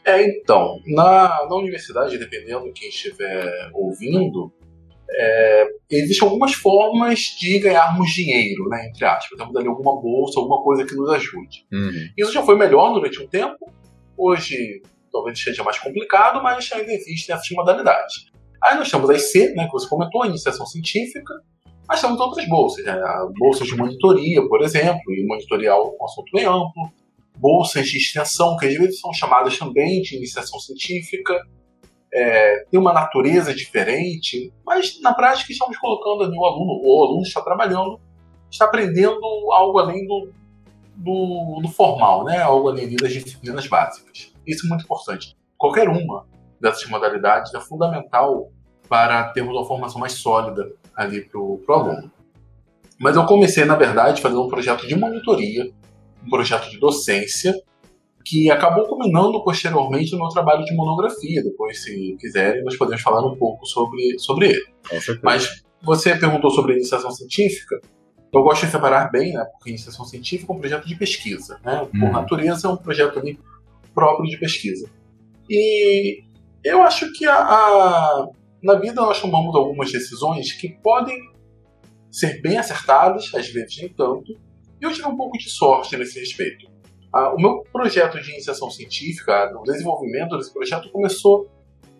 É, 0.03 0.23
então, 0.23 0.81
na, 0.85 1.45
na 1.47 1.55
universidade, 1.55 2.17
dependendo 2.17 2.65
de 2.65 2.71
quem 2.71 2.89
estiver 2.89 3.69
ouvindo, 3.73 4.51
é, 5.09 5.67
existem 5.89 6.27
algumas 6.27 6.53
formas 6.53 7.19
de 7.39 7.59
ganharmos 7.59 8.09
dinheiro, 8.09 8.67
né, 8.69 8.87
entre 8.87 9.05
aspas. 9.05 9.37
Temos 9.37 9.55
ali 9.55 9.67
alguma 9.67 9.99
bolsa, 10.01 10.39
alguma 10.39 10.61
coisa 10.63 10.85
que 10.85 10.95
nos 10.95 11.09
ajude. 11.09 11.65
Uhum. 11.71 12.09
Isso 12.17 12.31
já 12.31 12.43
foi 12.43 12.57
melhor 12.57 12.93
durante 12.93 13.21
um 13.21 13.27
tempo. 13.27 13.71
Hoje 14.17 14.81
talvez 15.11 15.41
seja 15.41 15.63
mais 15.63 15.79
complicado, 15.79 16.41
mas 16.43 16.69
ainda 16.71 16.91
existem 16.91 17.33
essas 17.33 17.49
modalidades. 17.51 18.25
Aí 18.63 18.75
nós 18.75 18.89
temos 18.89 19.09
a 19.09 19.13
IC, 19.13 19.53
né, 19.55 19.65
que 19.65 19.71
você 19.71 19.87
comentou, 19.87 20.23
a 20.23 20.27
iniciação 20.27 20.65
científica, 20.65 21.33
mas 21.87 22.01
temos 22.01 22.19
outras 22.19 22.47
bolsas, 22.47 22.83
né, 22.83 22.99
bolsas 23.37 23.67
de 23.67 23.75
monitoria, 23.75 24.45
por 24.47 24.61
exemplo, 24.61 25.01
e 25.09 25.25
monitorial 25.25 25.95
um 25.99 26.05
assunto 26.05 26.31
bem 26.33 26.45
amplo, 26.45 26.91
bolsas 27.37 27.87
de 27.87 27.97
extensão, 27.97 28.57
que 28.57 28.65
às 28.65 28.75
vezes 28.75 28.99
são 28.99 29.13
chamadas 29.13 29.57
também 29.57 30.01
de 30.01 30.17
iniciação 30.17 30.59
científica, 30.59 31.39
é, 32.13 32.65
tem 32.69 32.79
uma 32.79 32.93
natureza 32.93 33.53
diferente, 33.53 34.51
mas 34.65 34.99
na 35.01 35.13
prática 35.13 35.51
estamos 35.51 35.77
colocando 35.77 36.23
ali 36.23 36.37
o 36.37 36.45
aluno, 36.45 36.81
o 36.83 37.03
aluno 37.03 37.21
está 37.21 37.41
trabalhando, 37.41 37.99
está 38.49 38.65
aprendendo 38.65 39.21
algo 39.51 39.79
além 39.79 40.05
do, 40.07 40.31
do, 40.95 41.59
do 41.61 41.67
formal, 41.69 42.23
né? 42.23 42.41
algo 42.41 42.69
além 42.69 42.95
das 42.95 43.11
disciplinas 43.11 43.67
básicas. 43.67 44.33
Isso 44.45 44.65
é 44.65 44.69
muito 44.69 44.83
importante. 44.83 45.35
Qualquer 45.57 45.89
uma 45.89 46.25
dessas 46.59 46.87
modalidades 46.89 47.53
é 47.53 47.59
fundamental 47.59 48.49
para 48.87 49.25
termos 49.29 49.55
uma 49.55 49.65
formação 49.65 49.99
mais 49.99 50.13
sólida 50.13 50.71
ali 50.95 51.21
para 51.21 51.39
o 51.39 51.61
aluno. 51.69 52.11
Mas 52.99 53.15
eu 53.15 53.25
comecei, 53.25 53.63
na 53.65 53.75
verdade, 53.75 54.21
fazendo 54.21 54.43
um 54.43 54.49
projeto 54.49 54.87
de 54.87 54.95
monitoria, 54.95 55.71
um 56.25 56.29
projeto 56.29 56.69
de 56.69 56.79
docência, 56.79 57.53
que 58.27 58.51
acabou 58.51 58.85
culminando 58.85 59.41
posteriormente 59.41 60.11
no 60.11 60.17
meu 60.17 60.27
trabalho 60.27 60.65
de 60.65 60.75
monografia. 60.75 61.41
Depois, 61.41 61.81
se 61.81 62.17
quiserem, 62.19 62.61
nós 62.63 62.75
podemos 62.75 63.01
falar 63.01 63.25
um 63.25 63.37
pouco 63.37 63.65
sobre, 63.65 64.19
sobre 64.19 64.49
ele. 64.49 64.65
Mas 65.23 65.63
você 65.81 66.13
perguntou 66.13 66.51
sobre 66.51 66.73
a 66.73 66.75
iniciação 66.75 67.09
científica. 67.09 67.79
Eu 68.33 68.43
gosto 68.43 68.65
de 68.65 68.71
separar 68.71 69.09
bem, 69.09 69.31
né? 69.31 69.45
Porque 69.53 69.69
iniciação 69.69 70.03
científica 70.03 70.51
é 70.51 70.55
um 70.55 70.59
projeto 70.59 70.85
de 70.85 70.95
pesquisa, 70.95 71.57
né? 71.63 71.87
Por 71.89 72.03
uhum. 72.03 72.11
natureza, 72.11 72.67
é 72.67 72.71
um 72.71 72.75
projeto 72.75 73.17
ali 73.17 73.39
próprio 73.95 74.29
de 74.29 74.37
pesquisa. 74.37 74.89
E 75.49 76.23
eu 76.65 76.81
acho 76.81 77.11
que 77.13 77.25
a, 77.25 77.37
a, 77.37 78.27
na 78.61 78.75
vida 78.75 79.01
nós 79.01 79.21
tomamos 79.21 79.55
algumas 79.55 79.89
decisões 79.89 80.51
que 80.51 80.69
podem 80.83 81.17
ser 82.11 82.41
bem 82.41 82.57
acertadas, 82.57 83.33
às 83.33 83.47
vezes 83.47 83.77
nem 83.77 83.89
tanto, 83.89 84.33
e 84.81 84.85
eu 84.85 84.91
tive 84.91 85.07
um 85.07 85.15
pouco 85.15 85.37
de 85.37 85.49
sorte 85.49 85.95
nesse 85.95 86.19
respeito. 86.19 86.67
Ah, 87.13 87.33
o 87.33 87.37
meu 87.37 87.63
projeto 87.71 88.21
de 88.21 88.31
iniciação 88.31 88.69
científica, 88.69 89.51
o 89.57 89.63
desenvolvimento 89.63 90.37
desse 90.37 90.53
projeto 90.53 90.89
começou 90.91 91.49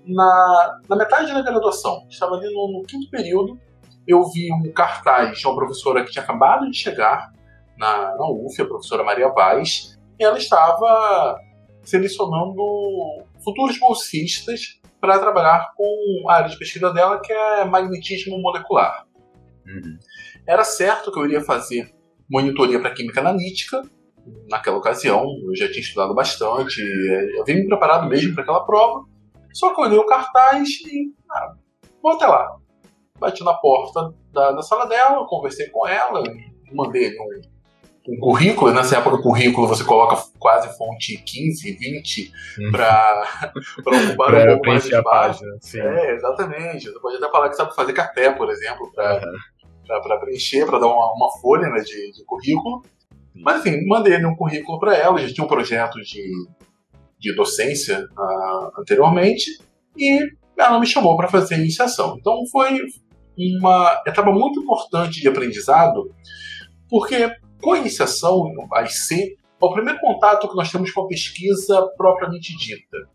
na, 0.06 0.80
na 0.90 0.96
metade 0.96 1.34
da 1.34 1.42
graduação. 1.42 2.06
Estava 2.10 2.36
ali 2.36 2.54
no, 2.54 2.80
no, 2.80 2.84
quinto 2.84 3.10
período. 3.10 3.60
Eu 4.08 4.24
vi 4.26 4.52
um 4.54 4.72
cartaz 4.72 5.38
de 5.38 5.46
uma 5.48 5.56
professora 5.56 6.04
que 6.04 6.12
tinha 6.12 6.24
acabado 6.24 6.70
de 6.70 6.78
chegar 6.78 7.32
na, 7.78 8.16
na 8.16 8.30
UF, 8.30 8.62
a 8.62 8.66
professora 8.66 9.04
Maria 9.04 9.30
Vaz, 9.30 9.98
e 10.20 10.24
ela 10.24 10.38
estava 10.38 11.40
selecionando 11.84 12.62
futuros 13.44 13.80
bolsistas 13.80 14.80
para 15.00 15.20
trabalhar 15.20 15.72
com 15.76 16.30
a 16.30 16.36
área 16.36 16.50
de 16.50 16.58
pesquisa 16.58 16.92
dela, 16.92 17.22
que 17.22 17.32
é 17.32 17.66
magnetismo 17.66 18.42
molecular. 18.42 19.06
Uhum. 19.66 19.98
Era 20.46 20.64
certo 20.64 21.12
que 21.12 21.20
eu 21.20 21.26
iria 21.26 21.42
fazer 21.42 21.94
monitoria 22.30 22.80
para 22.80 22.94
química 22.94 23.22
analítica, 23.22 23.82
naquela 24.50 24.78
ocasião, 24.78 25.26
eu 25.46 25.56
já 25.56 25.68
tinha 25.68 25.82
estudado 25.82 26.14
bastante, 26.14 26.82
eu 27.38 27.44
vim 27.46 27.56
me 27.56 27.68
preparado 27.68 28.08
mesmo 28.08 28.34
para 28.34 28.44
aquela 28.44 28.66
prova, 28.66 29.06
só 29.54 29.74
que 29.74 29.82
eu 29.82 29.86
olhei 29.86 29.98
o 29.98 30.06
cartaz 30.06 30.68
e, 30.86 31.14
ah, 31.32 31.54
vou 32.02 32.14
até 32.14 32.28
lá. 32.28 32.58
Bati 33.20 33.44
na 33.44 33.54
porta 33.56 34.14
da, 34.32 34.52
da 34.52 34.62
sala 34.62 34.86
dela, 34.86 35.26
conversei 35.26 35.70
com 35.70 35.88
ela, 35.88 36.22
mandei 36.72 37.10
um, 37.10 37.42
um 38.14 38.20
currículo, 38.20 38.72
nessa 38.72 38.98
época 38.98 39.18
o 39.18 39.22
currículo 39.22 39.68
você 39.68 39.84
coloca 39.84 40.22
quase 40.40 40.76
fonte 40.78 41.18
15, 41.18 41.72
20 41.74 42.32
para 42.72 43.52
ocupar 43.80 44.34
um 44.36 44.48
pouco 44.48 44.68
mais 44.68 44.84
de. 44.84 44.92
Sim. 45.62 45.82
É, 45.82 46.14
exatamente. 46.14 46.90
Você 46.90 47.00
pode 47.00 47.18
até 47.18 47.30
falar 47.30 47.50
que 47.50 47.56
sabe 47.56 47.76
fazer 47.76 47.94
café, 47.94 48.32
por 48.32 48.50
exemplo, 48.50 48.92
para 48.94 49.22
uhum. 49.90 50.20
preencher, 50.20 50.66
para 50.66 50.80
dar 50.80 50.88
uma, 50.88 51.14
uma 51.14 51.32
folha 51.42 51.68
né, 51.70 51.82
de, 51.82 52.14
de 52.14 52.24
currículo. 52.26 52.82
Mas 53.42 53.62
assim, 53.62 53.86
mandei 53.86 54.24
um 54.26 54.36
currículo 54.36 54.80
para 54.80 54.96
ela, 54.96 55.20
já 55.20 55.34
tinha 55.34 55.46
um 55.46 55.50
projeto 55.50 55.96
de, 56.02 56.24
de 57.20 57.36
docência 57.36 58.08
uh, 58.18 58.80
anteriormente, 58.82 59.60
e 59.98 60.20
ela 60.58 60.80
me 60.80 60.86
chamou 60.86 61.16
para 61.16 61.28
fazer 61.28 61.56
a 61.56 61.58
iniciação. 61.60 62.18
Então 62.20 62.44
foi 62.52 62.82
uma 63.38 64.02
etapa 64.06 64.32
muito 64.32 64.62
importante 64.62 65.22
de 65.22 65.28
aprendizado, 65.28 66.12
porque 66.90 67.32
com 67.62 67.74
a 67.74 67.80
iniciação, 67.80 68.54
a 68.74 68.84
IC, 68.84 69.38
é 69.62 69.66
o 69.66 69.74
primeiro 69.74 70.00
contato 70.00 70.48
que 70.48 70.56
nós 70.56 70.72
temos 70.72 70.92
com 70.92 71.02
a 71.02 71.08
pesquisa 71.08 71.82
propriamente 71.98 72.56
dita. 72.58 73.10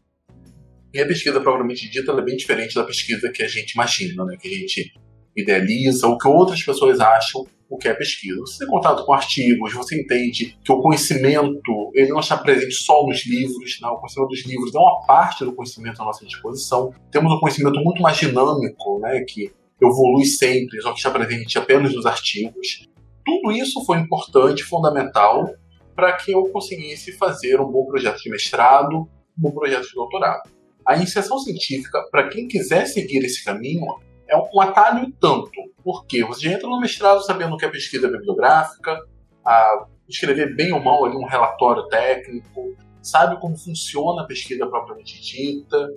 E 0.93 1.01
a 1.01 1.07
pesquisa 1.07 1.41
propriamente 1.41 1.89
dita 1.89 2.13
é 2.13 2.23
bem 2.23 2.37
diferente 2.37 2.75
da 2.75 2.85
pesquisa 2.85 3.31
que 3.31 3.43
a 3.43 3.49
gente 3.49 3.73
imagina, 3.73 4.25
né? 4.25 4.37
que 4.37 4.49
a 4.49 4.51
gente 4.51 4.93
idealiza, 5.37 6.07
ou 6.07 6.19
que 6.19 6.29
outras 6.29 6.63
pessoas 6.63 7.01
acham 7.01 7.47
o 7.73 7.79
que 7.79 7.89
é 7.89 7.95
pesquisa. 7.95 8.39
Você 8.41 8.59
tem 8.59 8.69
contato 8.69 9.03
com 9.07 9.15
artigos, 9.15 9.73
você 9.73 9.99
entende 9.99 10.59
que 10.63 10.71
o 10.71 10.79
conhecimento 10.83 11.91
ele 11.95 12.11
não 12.11 12.21
está 12.21 12.37
presente 12.37 12.75
só 12.75 13.07
nos 13.07 13.27
livros, 13.27 13.79
né? 13.81 13.89
o 13.89 13.97
conhecimento 13.97 14.29
dos 14.29 14.45
livros 14.47 14.75
é 14.75 14.79
uma 14.79 15.07
parte 15.07 15.43
do 15.43 15.55
conhecimento 15.55 16.03
à 16.03 16.05
nossa 16.05 16.27
disposição. 16.27 16.93
Temos 17.11 17.33
um 17.33 17.41
conhecimento 17.41 17.81
muito 17.81 18.03
mais 18.03 18.19
dinâmico, 18.19 18.99
né? 19.01 19.25
que 19.27 19.51
evolui 19.83 20.27
sempre, 20.27 20.83
só 20.83 20.91
que 20.93 20.99
está 20.99 21.11
presente 21.11 21.59
apenas 21.59 21.95
nos 21.95 22.05
artigos. 22.05 22.87
Tudo 23.25 23.53
isso 23.53 23.83
foi 23.87 23.97
importante, 23.99 24.63
fundamental, 24.65 25.49
para 25.97 26.13
que 26.13 26.31
eu 26.31 26.45
conseguisse 26.51 27.13
fazer 27.13 27.59
um 27.59 27.71
bom 27.71 27.87
projeto 27.87 28.19
de 28.19 28.29
mestrado, 28.29 28.97
um 28.97 29.09
bom 29.39 29.51
projeto 29.51 29.89
de 29.89 29.95
doutorado. 29.95 30.51
A 30.87 30.95
iniciação 30.95 31.39
científica, 31.39 32.07
para 32.11 32.29
quem 32.29 32.47
quiser 32.47 32.85
seguir 32.85 33.25
esse 33.25 33.43
caminho, 33.43 33.87
é 34.33 34.37
um 34.37 34.61
atalho 34.61 35.13
tanto, 35.21 35.51
porque 35.85 36.25
você 36.25 36.49
entra 36.49 36.67
no 36.67 36.81
mestrado 36.81 37.23
sabendo 37.23 37.55
o 37.55 37.59
que 37.59 37.67
é 37.67 37.69
pesquisa 37.69 38.09
bibliográfica, 38.09 38.99
a 39.45 39.87
escrever 40.09 40.57
bem 40.57 40.73
ou 40.73 40.83
mal 40.83 41.05
ali 41.05 41.17
um 41.17 41.27
relatório 41.27 41.87
técnico, 41.89 42.75
sabe 43.03 43.39
como 43.41 43.57
funciona 43.57 44.23
a 44.23 44.27
pesquisa 44.27 44.67
propriamente 44.67 45.21
dita. 45.21 45.89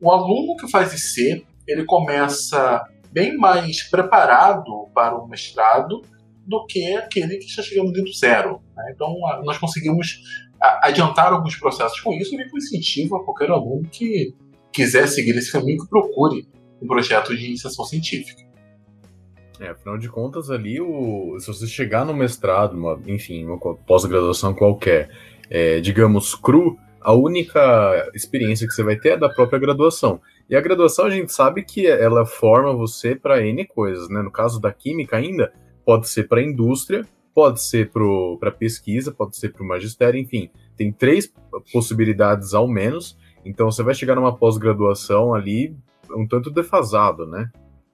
O 0.00 0.10
aluno 0.10 0.56
que 0.56 0.70
faz 0.70 0.92
IC, 0.92 1.44
ele 1.66 1.84
começa 1.84 2.82
bem 3.10 3.36
mais 3.36 3.82
preparado 3.90 4.88
para 4.94 5.16
o 5.16 5.26
mestrado 5.26 6.02
do 6.46 6.64
que 6.66 6.96
aquele 6.96 7.38
que 7.38 7.46
está 7.46 7.62
chegando 7.62 7.92
do 7.92 8.12
zero. 8.12 8.60
Né? 8.76 8.92
Então, 8.94 9.14
nós 9.44 9.58
conseguimos 9.58 10.20
adiantar 10.82 11.32
alguns 11.32 11.56
processos 11.56 11.98
com 12.00 12.12
isso 12.12 12.34
e 12.34 12.48
com 12.48 12.58
incentivo 12.58 13.16
a 13.16 13.24
qualquer 13.24 13.50
aluno 13.50 13.88
que 13.88 14.34
quiser 14.72 15.08
seguir 15.08 15.36
esse 15.36 15.50
caminho 15.50 15.82
que 15.82 15.88
procure 15.88 16.46
um 16.80 16.86
projeto 16.86 17.36
de 17.36 17.46
iniciação 17.46 17.84
científica. 17.84 18.42
É, 19.60 19.68
afinal 19.68 19.98
de 19.98 20.08
contas, 20.08 20.50
ali, 20.50 20.80
o, 20.80 21.38
se 21.38 21.46
você 21.46 21.66
chegar 21.66 22.04
no 22.06 22.14
mestrado, 22.14 22.74
uma, 22.74 22.98
enfim, 23.06 23.44
uma 23.44 23.58
pós-graduação 23.58 24.54
qualquer, 24.54 25.10
é, 25.50 25.80
digamos, 25.80 26.34
cru, 26.34 26.78
a 27.00 27.12
única 27.12 28.10
experiência 28.14 28.66
que 28.66 28.72
você 28.72 28.82
vai 28.82 28.96
ter 28.96 29.10
é 29.10 29.16
da 29.16 29.28
própria 29.28 29.58
graduação. 29.58 30.20
E 30.48 30.56
a 30.56 30.60
graduação 30.60 31.06
a 31.06 31.10
gente 31.10 31.32
sabe 31.32 31.62
que 31.62 31.86
ela 31.86 32.26
forma 32.26 32.74
você 32.74 33.14
para 33.14 33.44
N 33.46 33.64
coisas, 33.66 34.08
né? 34.08 34.22
No 34.22 34.30
caso 34.30 34.60
da 34.60 34.72
química 34.72 35.16
ainda, 35.16 35.52
pode 35.84 36.08
ser 36.08 36.26
para 36.26 36.40
a 36.40 36.44
indústria, 36.44 37.06
pode 37.34 37.62
ser 37.62 37.90
para 37.90 38.50
pesquisa, 38.50 39.12
pode 39.12 39.36
ser 39.36 39.52
para 39.52 39.62
o 39.62 39.66
magistério, 39.66 40.20
enfim, 40.20 40.50
tem 40.76 40.92
três 40.92 41.32
possibilidades 41.72 42.52
ao 42.54 42.66
menos. 42.66 43.16
Então 43.44 43.70
você 43.70 43.82
vai 43.82 43.94
chegar 43.94 44.14
numa 44.14 44.36
pós-graduação 44.36 45.34
ali 45.34 45.76
um 46.16 46.26
tanto 46.28 46.50
defasado, 46.50 47.26
né? 47.26 47.50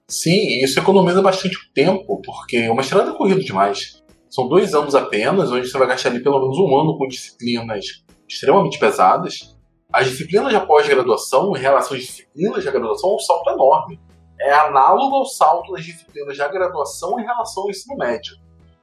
Sim, 0.09 0.63
isso 0.63 0.79
economiza 0.79 1.21
bastante 1.21 1.57
tempo, 1.75 2.21
porque 2.23 2.69
o 2.69 2.75
mestrado 2.75 3.11
é 3.11 3.17
corrido 3.17 3.45
demais. 3.45 4.03
São 4.31 4.49
dois 4.49 4.75
anos 4.75 4.95
apenas, 4.95 5.51
onde 5.51 5.69
você 5.69 5.79
vai 5.79 5.89
gastar 5.89 6.11
ali 6.11 6.23
pelo 6.23 6.41
menos 6.41 6.59
um 6.59 6.77
ano 6.77 6.97
com 6.97 7.09
disciplinas 7.09 8.05
extremamente 8.29 8.79
pesadas. 8.79 9.57
As 9.93 10.09
disciplinas 10.09 10.53
de 10.53 10.67
pós-graduação, 10.67 11.57
em 11.57 11.61
relação 11.61 11.97
às 11.97 12.03
disciplinas 12.03 12.63
de 12.63 12.71
graduação, 12.71 13.11
é 13.11 13.15
um 13.15 13.19
salto 13.19 13.51
enorme. 13.51 14.01
É 14.41 14.53
análogo 14.53 15.17
ao 15.17 15.25
salto 15.25 15.73
das 15.73 15.85
disciplinas 15.85 16.37
de 16.37 16.49
graduação 16.49 17.19
em 17.19 17.25
relação 17.25 17.65
ao 17.65 17.71
ensino 17.71 17.97
médio. 17.97 18.37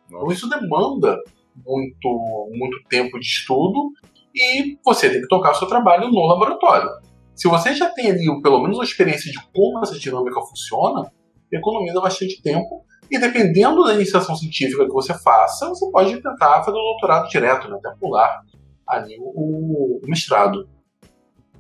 Então 0.08 0.32
isso 0.32 0.50
demanda 0.50 1.18
muito, 1.66 2.50
muito 2.52 2.84
tempo 2.90 3.20
de 3.20 3.25
estudo 3.25 3.92
e 4.36 4.78
você 4.84 5.10
tem 5.10 5.22
que 5.22 5.28
tocar 5.28 5.52
o 5.52 5.56
seu 5.56 5.68
trabalho 5.68 6.10
no 6.10 6.25
laboratório. 6.25 6.90
Se 7.36 7.48
você 7.48 7.74
já 7.74 7.90
tem 7.90 8.12
ali 8.12 8.42
pelo 8.42 8.62
menos 8.62 8.78
uma 8.78 8.84
experiência 8.84 9.32
de 9.32 9.40
como 9.54 9.80
essa 9.82 9.98
dinâmica 9.98 10.40
funciona, 10.42 11.12
economiza 11.52 12.00
bastante 12.00 12.42
tempo. 12.42 12.86
E 13.10 13.20
dependendo 13.20 13.84
da 13.84 13.94
iniciação 13.94 14.36
científica 14.36 14.86
que 14.86 14.92
você 14.92 15.13
faça, 15.13 15.68
você 15.70 15.90
pode 15.92 16.16
tentar 16.16 16.63
fazer 16.63 16.78
o 16.78 16.82
doutorado 16.82 17.28
direto, 17.28 17.70
né, 17.70 17.78
até 17.78 17.96
pular 18.00 18.42
ali 18.88 19.18
o, 19.20 20.00
o 20.04 20.08
mestrado. 20.08 20.68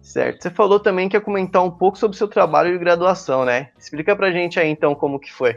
Certo. 0.01 0.43
Você 0.43 0.49
falou 0.49 0.79
também 0.79 1.07
que 1.07 1.15
ia 1.15 1.21
comentar 1.21 1.63
um 1.63 1.71
pouco 1.71 1.97
sobre 1.97 2.15
o 2.15 2.17
seu 2.17 2.27
trabalho 2.27 2.71
de 2.71 2.77
graduação, 2.77 3.45
né? 3.45 3.71
Explica 3.77 4.15
pra 4.15 4.31
gente 4.31 4.59
aí 4.59 4.69
então 4.69 4.93
como 4.93 5.19
que 5.19 5.31
foi. 5.31 5.55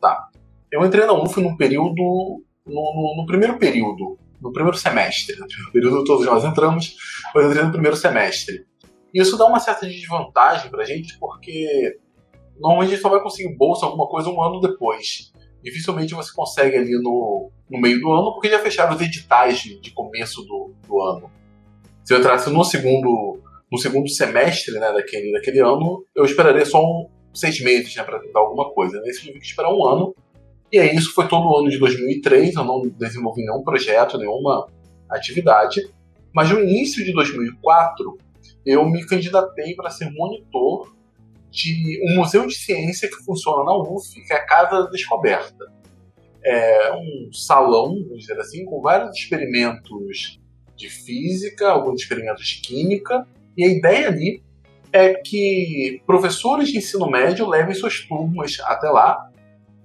Tá. 0.00 0.28
Eu 0.72 0.84
entrei 0.84 1.04
na 1.06 1.12
UF 1.12 1.40
no 1.40 1.56
período. 1.56 2.42
No, 2.66 2.72
no, 2.74 3.14
no 3.18 3.26
primeiro 3.26 3.58
período 3.58 4.18
no 4.44 4.52
primeiro 4.52 4.76
semestre. 4.76 5.34
No 5.38 5.46
primeiro 5.46 5.72
período 5.72 6.04
todos 6.04 6.26
nós 6.26 6.44
entramos, 6.44 6.96
eu 7.34 7.48
entrei 7.48 7.64
no 7.64 7.72
primeiro 7.72 7.96
semestre. 7.96 8.66
Isso 9.14 9.36
dá 9.36 9.46
uma 9.46 9.60
certa 9.60 9.86
desvantagem 9.86 10.70
pra 10.70 10.84
gente, 10.84 11.16
porque 11.18 11.96
normalmente 12.58 12.88
a 12.88 12.94
gente 12.94 13.02
só 13.02 13.08
vai 13.08 13.20
conseguir 13.20 13.54
bolsa, 13.56 13.86
alguma 13.86 14.08
coisa, 14.08 14.28
um 14.28 14.42
ano 14.42 14.60
depois. 14.60 15.32
Dificilmente 15.62 16.14
você 16.14 16.32
consegue 16.34 16.76
ali 16.76 17.00
no, 17.00 17.50
no 17.70 17.80
meio 17.80 18.00
do 18.00 18.12
ano, 18.12 18.32
porque 18.32 18.50
já 18.50 18.58
fecharam 18.58 18.94
os 18.94 19.00
editais 19.00 19.60
de, 19.60 19.80
de 19.80 19.92
começo 19.92 20.42
do, 20.42 20.74
do 20.86 21.00
ano. 21.00 21.30
Se 22.02 22.12
eu 22.12 22.18
entrasse 22.18 22.50
no 22.50 22.64
segundo, 22.64 23.40
no 23.70 23.78
segundo 23.78 24.08
semestre 24.10 24.74
né, 24.74 24.92
daquele, 24.92 25.32
daquele 25.32 25.60
ano, 25.60 26.04
eu 26.14 26.24
esperaria 26.24 26.66
só 26.66 26.82
um, 26.82 27.08
seis 27.32 27.60
meses 27.60 27.94
né, 27.96 28.02
para 28.02 28.18
tentar 28.18 28.40
alguma 28.40 28.70
coisa. 28.72 29.00
Nesse 29.00 29.20
eu 29.20 29.26
tive 29.26 29.38
que 29.38 29.46
esperar 29.46 29.72
um 29.72 29.86
ano. 29.86 30.14
E 30.72 30.78
aí 30.78 30.94
isso 30.94 31.14
foi 31.14 31.28
todo 31.28 31.46
o 31.46 31.56
ano 31.56 31.70
de 31.70 31.78
2003, 31.78 32.56
eu 32.56 32.64
não 32.64 32.82
desenvolvi 32.82 33.42
nenhum 33.42 33.62
projeto, 33.62 34.18
nenhuma 34.18 34.66
atividade. 35.08 35.80
Mas 36.34 36.50
no 36.50 36.60
início 36.60 37.04
de 37.04 37.12
2004, 37.12 38.18
eu 38.64 38.88
me 38.88 39.04
candidatei 39.06 39.74
para 39.74 39.90
ser 39.90 40.10
monitor 40.10 40.94
de 41.50 42.00
um 42.02 42.16
museu 42.16 42.46
de 42.46 42.54
ciência 42.54 43.08
que 43.08 43.22
funciona 43.24 43.64
na 43.64 43.76
UF, 43.76 44.20
que 44.26 44.32
é 44.32 44.36
a 44.36 44.46
Casa 44.46 44.82
da 44.82 44.90
Descoberta. 44.90 45.72
É 46.44 46.92
um 46.92 47.32
salão, 47.32 47.94
vamos 48.02 48.20
dizer 48.20 48.38
assim, 48.40 48.64
com 48.64 48.80
vários 48.80 49.16
experimentos 49.16 50.40
de 50.76 50.88
física, 50.88 51.68
alguns 51.68 52.02
experimentos 52.02 52.46
de 52.46 52.60
química, 52.60 53.26
e 53.56 53.64
a 53.64 53.68
ideia 53.68 54.08
ali 54.08 54.42
é 54.92 55.14
que 55.14 56.02
professores 56.06 56.68
de 56.68 56.78
ensino 56.78 57.08
médio 57.08 57.48
levem 57.48 57.74
suas 57.74 58.00
turmas 58.00 58.56
até 58.62 58.88
lá 58.88 59.30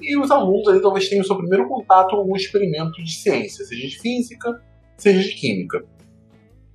e 0.01 0.17
os 0.17 0.31
alunos 0.31 0.67
ali 0.67 0.81
talvez 0.81 1.09
tenham 1.09 1.21
o 1.21 1.25
seu 1.25 1.38
primeiro 1.38 1.67
contato 1.67 2.12
com 2.12 2.17
algum 2.17 2.36
experimento 2.36 3.03
de 3.03 3.12
ciência, 3.12 3.65
seja 3.65 3.88
de 3.88 4.00
física, 4.00 4.62
seja 4.98 5.21
de 5.21 5.36
química 5.36 5.83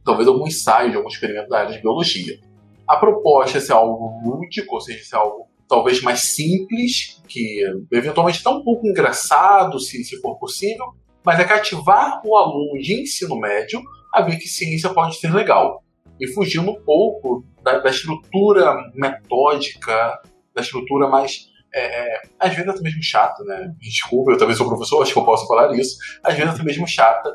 talvez 0.04 0.28
algum 0.28 0.46
ensaio 0.46 0.90
de 0.90 0.96
algum 0.96 1.08
experimento 1.08 1.48
da 1.48 1.60
área 1.60 1.72
de 1.72 1.80
biologia. 1.80 2.38
A 2.86 2.96
proposta 2.96 3.58
é 3.58 3.60
ser 3.60 3.72
algo 3.72 4.20
lúdico, 4.24 4.74
ou 4.74 4.80
seja, 4.80 5.02
ser 5.04 5.16
algo 5.16 5.48
talvez 5.68 6.02
mais 6.02 6.20
simples, 6.20 7.22
que 7.26 7.62
eventualmente 7.90 8.38
está 8.38 8.50
um 8.50 8.62
pouco 8.62 8.86
engraçado, 8.86 9.80
se, 9.80 10.04
se 10.04 10.20
for 10.20 10.38
possível, 10.38 10.86
mas 11.24 11.40
é 11.40 11.44
cativar 11.44 12.20
o 12.24 12.36
aluno 12.36 12.78
de 12.78 13.02
ensino 13.02 13.38
médio 13.38 13.82
a 14.12 14.20
ver 14.22 14.36
que 14.36 14.46
ciência 14.46 14.90
pode 14.90 15.16
ser 15.16 15.32
legal. 15.32 15.82
E 16.20 16.28
fugindo 16.28 16.70
um 16.70 16.84
pouco 16.84 17.44
da, 17.62 17.78
da 17.78 17.90
estrutura 17.90 18.76
metódica, 18.94 20.20
da 20.54 20.62
estrutura 20.62 21.08
mais. 21.08 21.48
É, 21.74 21.80
é 21.80 22.22
às 22.38 22.54
vezes 22.54 22.68
até 22.68 22.80
mesmo 22.82 23.02
chata, 23.02 23.42
né? 23.42 23.74
Desculpa, 23.80 24.30
eu 24.30 24.38
também 24.38 24.54
sou 24.54 24.68
professor, 24.68 25.02
acho 25.02 25.12
que 25.12 25.18
eu 25.18 25.24
posso 25.24 25.46
falar 25.48 25.74
isso. 25.74 25.96
Às 26.22 26.34
vezes 26.34 26.54
até 26.54 26.62
mesmo 26.62 26.86
chata 26.86 27.32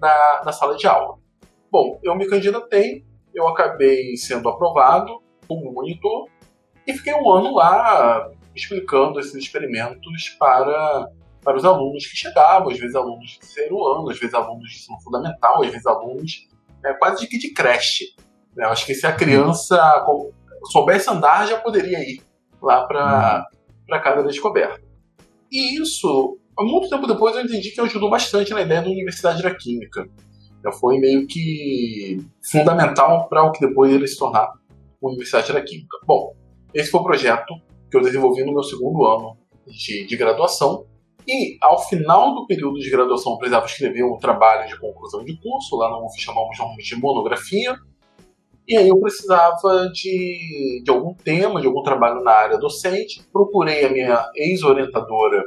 da, 0.00 0.40
da 0.42 0.52
sala 0.52 0.76
de 0.76 0.86
aula. 0.86 1.21
Bom, 1.72 1.98
eu 2.02 2.14
me 2.14 2.26
candidatei, 2.26 3.02
eu 3.34 3.48
acabei 3.48 4.14
sendo 4.14 4.46
aprovado 4.46 5.22
como 5.48 5.72
monitor 5.72 6.28
e 6.86 6.92
fiquei 6.92 7.14
um 7.14 7.30
ano 7.30 7.54
lá 7.54 8.30
explicando 8.54 9.18
esses 9.18 9.34
experimentos 9.34 10.28
para, 10.38 11.08
para 11.42 11.56
os 11.56 11.64
alunos 11.64 12.06
que 12.06 12.14
chegavam, 12.14 12.68
às 12.68 12.78
vezes 12.78 12.94
alunos 12.94 13.30
de 13.30 13.38
terceiro 13.38 13.86
ano, 13.86 14.10
às 14.10 14.18
vezes 14.18 14.34
alunos 14.34 14.70
de 14.70 14.76
ensino 14.76 15.00
fundamental, 15.00 15.62
às 15.62 15.70
vezes 15.70 15.86
alunos 15.86 16.46
é, 16.84 16.92
quase 16.92 17.26
de, 17.26 17.38
de 17.38 17.54
creche. 17.54 18.14
Né? 18.54 18.66
Acho 18.66 18.84
que 18.84 18.94
se 18.94 19.06
a 19.06 19.12
criança 19.14 20.04
soubesse 20.70 21.08
andar, 21.08 21.46
já 21.46 21.58
poderia 21.58 22.00
ir 22.00 22.20
lá 22.60 22.86
para 22.86 23.46
uhum. 23.88 23.94
a 23.94 23.98
casa 23.98 24.22
da 24.22 24.28
descoberta. 24.28 24.78
E 25.50 25.80
isso, 25.80 26.38
muito 26.58 26.90
tempo 26.90 27.06
depois, 27.06 27.34
eu 27.34 27.42
entendi 27.42 27.70
que 27.70 27.80
ajudou 27.80 28.10
bastante 28.10 28.52
na 28.52 28.60
ideia 28.60 28.82
da 28.82 28.90
Universidade 28.90 29.42
da 29.42 29.54
Química 29.54 30.06
já 30.62 30.72
foi 30.72 30.98
meio 30.98 31.26
que 31.26 32.18
fundamental 32.50 33.28
para 33.28 33.44
o 33.44 33.52
que 33.52 33.66
depois 33.66 33.92
ele 33.92 34.06
se 34.06 34.18
tornar 34.18 34.52
Universidade 35.00 35.52
da 35.52 35.60
Química. 35.60 35.98
Bom, 36.06 36.34
esse 36.72 36.90
foi 36.90 37.00
o 37.00 37.04
projeto 37.04 37.54
que 37.90 37.96
eu 37.96 38.02
desenvolvi 38.02 38.44
no 38.44 38.52
meu 38.52 38.62
segundo 38.62 39.04
ano 39.04 39.36
de, 39.66 40.06
de 40.06 40.16
graduação. 40.16 40.86
E 41.26 41.56
ao 41.60 41.78
final 41.86 42.34
do 42.34 42.46
período 42.46 42.78
de 42.78 42.90
graduação 42.90 43.32
eu 43.32 43.38
precisava 43.38 43.66
escrever 43.66 44.04
um 44.04 44.18
trabalho 44.18 44.68
de 44.68 44.78
conclusão 44.78 45.24
de 45.24 45.36
curso, 45.40 45.76
lá 45.76 46.04
UF 46.04 46.20
chamamos 46.20 46.56
de 46.84 46.96
monografia. 46.96 47.76
E 48.66 48.76
aí 48.76 48.88
eu 48.88 48.98
precisava 49.00 49.90
de, 49.92 50.82
de 50.84 50.90
algum 50.90 51.14
tema, 51.14 51.60
de 51.60 51.66
algum 51.66 51.82
trabalho 51.82 52.22
na 52.22 52.32
área 52.32 52.58
docente. 52.58 53.22
Procurei 53.32 53.84
a 53.84 53.90
minha 53.90 54.30
ex-orientadora 54.36 55.42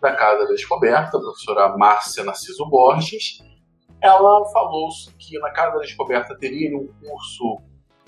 da 0.00 0.12
Casa 0.14 0.44
da 0.44 0.52
Descoberta, 0.52 1.16
a 1.16 1.20
professora 1.20 1.76
Márcia 1.76 2.24
Narciso 2.24 2.68
Borges, 2.68 3.42
ela 4.02 4.44
falou 4.50 4.88
que 5.18 5.38
na 5.38 5.50
Casa 5.50 5.76
da 5.76 5.82
Descoberta 5.82 6.36
teria 6.36 6.76
um 6.76 6.86
curso, 6.86 7.58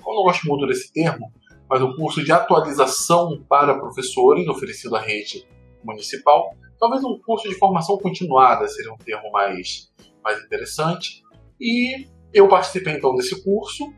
eu 0.05 0.13
não 0.13 0.23
gosto 0.23 0.47
muito 0.47 0.65
desse 0.67 0.91
termo, 0.91 1.31
mas 1.69 1.81
um 1.81 1.95
curso 1.95 2.23
de 2.23 2.31
atualização 2.31 3.43
para 3.47 3.77
professores 3.77 4.47
oferecido 4.47 4.95
à 4.95 4.99
rede 4.99 5.47
municipal. 5.83 6.55
Talvez 6.79 7.03
um 7.03 7.19
curso 7.19 7.47
de 7.47 7.55
formação 7.55 7.97
continuada 7.97 8.67
seria 8.67 8.93
um 8.93 8.97
termo 8.97 9.31
mais, 9.31 9.91
mais 10.23 10.43
interessante. 10.43 11.23
E 11.59 12.07
eu 12.33 12.47
participei 12.47 12.93
então 12.93 13.15
desse 13.15 13.43
curso, 13.43 13.93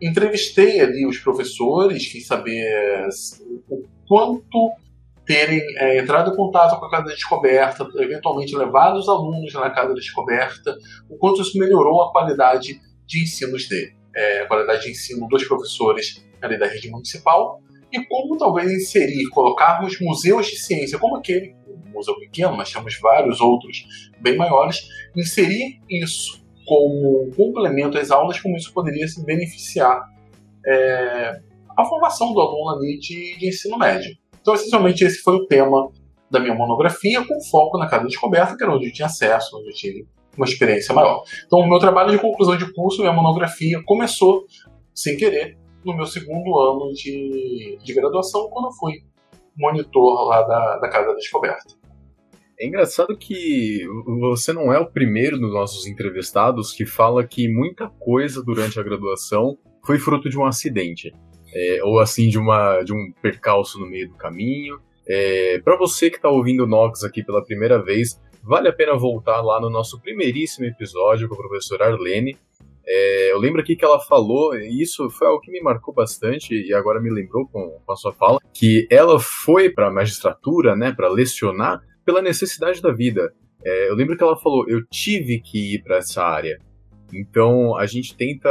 entrevistei 0.00 0.80
ali 0.80 1.06
os 1.06 1.18
professores, 1.18 2.06
quis 2.06 2.26
saber 2.26 3.08
o 3.68 3.84
quanto 4.08 4.72
terem 5.26 5.60
é, 5.78 5.98
entrado 5.98 6.32
em 6.32 6.36
contato 6.36 6.78
com 6.78 6.86
a 6.86 6.90
Casa 6.90 7.10
Descoberta, 7.10 7.86
eventualmente 7.96 8.54
levado 8.56 8.96
os 8.98 9.08
alunos 9.08 9.52
na 9.52 9.70
Casa 9.70 9.92
Descoberta, 9.92 10.76
o 11.10 11.18
quanto 11.18 11.42
isso 11.42 11.58
melhorou 11.58 12.02
a 12.02 12.12
qualidade 12.12 12.80
de 13.04 13.22
ensinos 13.22 13.68
dele, 13.68 13.94
é, 14.14 14.42
a 14.42 14.46
qualidade 14.46 14.84
de 14.84 14.90
ensino 14.92 15.26
dos 15.28 15.44
professores 15.44 16.24
ali 16.40 16.58
da 16.58 16.66
rede 16.66 16.88
municipal, 16.90 17.60
e 17.92 18.04
como 18.06 18.36
talvez 18.36 18.70
inserir, 18.70 19.28
colocarmos 19.30 20.00
museus 20.00 20.46
de 20.46 20.56
ciência, 20.56 20.98
como 20.98 21.16
aquele, 21.16 21.54
um 21.66 21.92
museu 21.92 22.14
pequeno, 22.18 22.56
mas 22.56 22.72
temos 22.72 22.98
vários 23.00 23.40
outros 23.40 23.84
bem 24.20 24.36
maiores, 24.36 24.88
inserir 25.16 25.80
isso 25.90 26.44
como 26.66 27.30
complemento 27.36 27.98
às 27.98 28.10
aulas, 28.10 28.40
como 28.40 28.56
isso 28.56 28.72
poderia 28.72 29.06
se 29.06 29.24
beneficiar 29.24 30.04
é, 30.66 31.40
a 31.76 31.84
formação 31.84 32.32
do 32.32 32.40
aluno 32.40 32.76
ali 32.76 32.98
de, 32.98 33.38
de 33.38 33.48
ensino 33.48 33.78
médio. 33.78 34.16
Então, 34.46 34.54
essencialmente, 34.54 35.04
esse 35.04 35.22
foi 35.22 35.34
o 35.34 35.46
tema 35.48 35.90
da 36.30 36.38
minha 36.38 36.54
monografia, 36.54 37.20
com 37.26 37.42
foco 37.50 37.78
na 37.78 37.88
casa 37.88 38.04
de 38.04 38.10
descoberta, 38.10 38.56
que 38.56 38.62
era 38.62 38.72
onde 38.72 38.86
eu 38.86 38.92
tinha 38.92 39.06
acesso, 39.06 39.58
onde 39.58 39.70
eu 39.70 39.74
tive 39.74 40.06
uma 40.36 40.46
experiência 40.46 40.94
maior. 40.94 41.24
Então, 41.44 41.58
o 41.58 41.68
meu 41.68 41.80
trabalho 41.80 42.12
de 42.12 42.18
conclusão 42.20 42.56
de 42.56 42.72
curso, 42.72 43.00
minha 43.00 43.12
monografia, 43.12 43.82
começou, 43.84 44.44
sem 44.94 45.16
querer, 45.16 45.58
no 45.84 45.96
meu 45.96 46.06
segundo 46.06 46.56
ano 46.60 46.92
de, 46.92 47.76
de 47.82 47.92
graduação, 47.92 48.48
quando 48.48 48.66
eu 48.66 48.72
fui 48.74 48.92
monitor 49.58 50.28
lá 50.28 50.42
da, 50.42 50.78
da 50.78 50.88
Casa 50.88 51.08
da 51.08 51.14
Descoberta. 51.14 51.74
É 52.56 52.68
engraçado 52.68 53.18
que 53.18 53.80
você 54.20 54.52
não 54.52 54.72
é 54.72 54.78
o 54.78 54.86
primeiro 54.86 55.40
dos 55.40 55.52
nossos 55.52 55.88
entrevistados 55.88 56.72
que 56.72 56.86
fala 56.86 57.26
que 57.26 57.52
muita 57.52 57.88
coisa 57.98 58.44
durante 58.44 58.78
a 58.78 58.82
graduação 58.84 59.58
foi 59.84 59.98
fruto 59.98 60.30
de 60.30 60.38
um 60.38 60.46
acidente 60.46 61.12
é, 61.54 61.80
ou 61.82 61.98
assim 61.98 62.28
de 62.28 62.38
uma 62.38 62.82
de 62.82 62.92
um 62.92 63.12
percalço 63.22 63.78
no 63.78 63.86
meio 63.86 64.08
do 64.08 64.14
caminho. 64.14 64.78
É, 65.08 65.60
para 65.64 65.76
você 65.76 66.10
que 66.10 66.16
está 66.16 66.28
ouvindo 66.28 66.64
o 66.64 66.66
Nox 66.66 67.04
aqui 67.04 67.22
pela 67.22 67.44
primeira 67.44 67.80
vez, 67.80 68.20
vale 68.42 68.68
a 68.68 68.72
pena 68.72 68.96
voltar 68.96 69.40
lá 69.40 69.60
no 69.60 69.70
nosso 69.70 70.00
primeiríssimo 70.00 70.66
episódio 70.66 71.28
com 71.28 71.34
a 71.34 71.38
professora 71.38 71.86
Arlene. 71.86 72.36
É, 72.88 73.32
eu 73.32 73.38
lembro 73.38 73.60
aqui 73.60 73.74
que 73.74 73.84
ela 73.84 73.98
falou, 73.98 74.56
e 74.56 74.80
isso 74.80 75.10
foi 75.10 75.26
algo 75.26 75.40
que 75.40 75.50
me 75.50 75.60
marcou 75.60 75.92
bastante, 75.92 76.54
e 76.54 76.72
agora 76.72 77.00
me 77.00 77.10
lembrou 77.10 77.48
com, 77.48 77.80
com 77.84 77.92
a 77.92 77.96
sua 77.96 78.12
fala, 78.12 78.38
que 78.54 78.86
ela 78.88 79.18
foi 79.18 79.70
para 79.70 79.88
a 79.88 79.92
magistratura, 79.92 80.76
né, 80.76 80.92
para 80.92 81.08
lecionar, 81.08 81.80
pela 82.04 82.22
necessidade 82.22 82.80
da 82.80 82.92
vida. 82.92 83.32
É, 83.64 83.90
eu 83.90 83.96
lembro 83.96 84.16
que 84.16 84.22
ela 84.22 84.36
falou: 84.36 84.68
eu 84.68 84.86
tive 84.86 85.40
que 85.40 85.74
ir 85.74 85.82
para 85.82 85.96
essa 85.96 86.22
área. 86.22 86.58
Então 87.12 87.76
a 87.76 87.84
gente 87.86 88.16
tenta, 88.16 88.48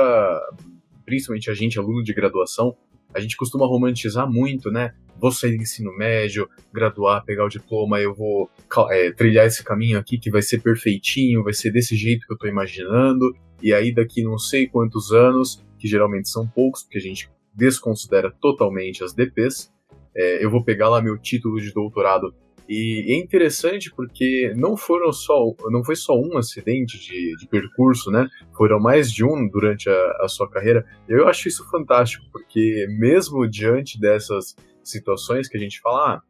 principalmente 1.06 1.50
a 1.50 1.54
gente, 1.54 1.80
aluno 1.80 2.04
de 2.04 2.14
graduação, 2.14 2.76
a 3.14 3.20
gente 3.20 3.38
costuma 3.38 3.66
romantizar 3.66 4.30
muito, 4.30 4.70
né? 4.70 4.94
Vou 5.18 5.32
sair 5.32 5.56
do 5.56 5.64
ensino 5.64 5.96
médio, 5.96 6.50
graduar, 6.74 7.24
pegar 7.24 7.46
o 7.46 7.50
diploma, 7.50 8.02
eu 8.02 8.14
vou 8.14 8.50
é, 8.90 9.12
trilhar 9.12 9.46
esse 9.46 9.64
caminho 9.64 9.98
aqui 9.98 10.18
que 10.18 10.30
vai 10.30 10.42
ser 10.42 10.62
perfeitinho, 10.62 11.44
vai 11.44 11.54
ser 11.54 11.72
desse 11.72 11.96
jeito 11.96 12.28
que 12.28 12.34
eu 12.34 12.38
tô 12.38 12.48
imaginando, 12.48 13.34
e 13.62 13.74
aí 13.74 13.94
daqui 13.94 14.22
não 14.22 14.38
sei 14.38 14.68
quantos 14.68 15.14
anos, 15.14 15.64
que 15.80 15.88
geralmente 15.88 16.30
são 16.30 16.46
poucos, 16.46 16.84
porque 16.84 16.98
a 16.98 17.02
gente 17.02 17.30
desconsidera 17.54 18.30
totalmente 18.42 19.04
as 19.04 19.14
DPs, 19.14 19.72
é, 20.14 20.44
eu 20.44 20.50
vou 20.50 20.64
pegar 20.64 20.90
lá 20.90 21.02
meu 21.02 21.18
título 21.18 21.60
de 21.60 21.72
doutorado 21.74 22.34
e 22.68 23.14
é 23.14 23.18
interessante 23.18 23.92
porque 23.96 24.54
não 24.56 24.76
foram 24.76 25.14
só 25.14 25.54
não 25.70 25.84
foi 25.84 25.96
só 25.96 26.16
um 26.20 26.38
acidente 26.38 27.00
de, 27.00 27.36
de 27.36 27.48
percurso, 27.48 28.10
né? 28.10 28.28
Foram 28.58 28.80
mais 28.80 29.12
de 29.12 29.24
um 29.24 29.48
durante 29.48 29.90
a, 29.90 30.18
a, 30.22 30.28
sua 30.28 30.50
carreira. 30.50 30.86
Eu 31.08 31.28
acho 31.28 31.48
isso 31.48 31.70
fantástico 31.70 32.26
porque 32.32 32.88
mesmo 32.90 33.48
diante 33.48 34.00
dessas 34.00 34.56
situações 34.84 35.48
que 35.48 35.58
a 35.58 35.60
gente 35.60 35.80
fala, 35.80 36.16
ah, 36.16 36.22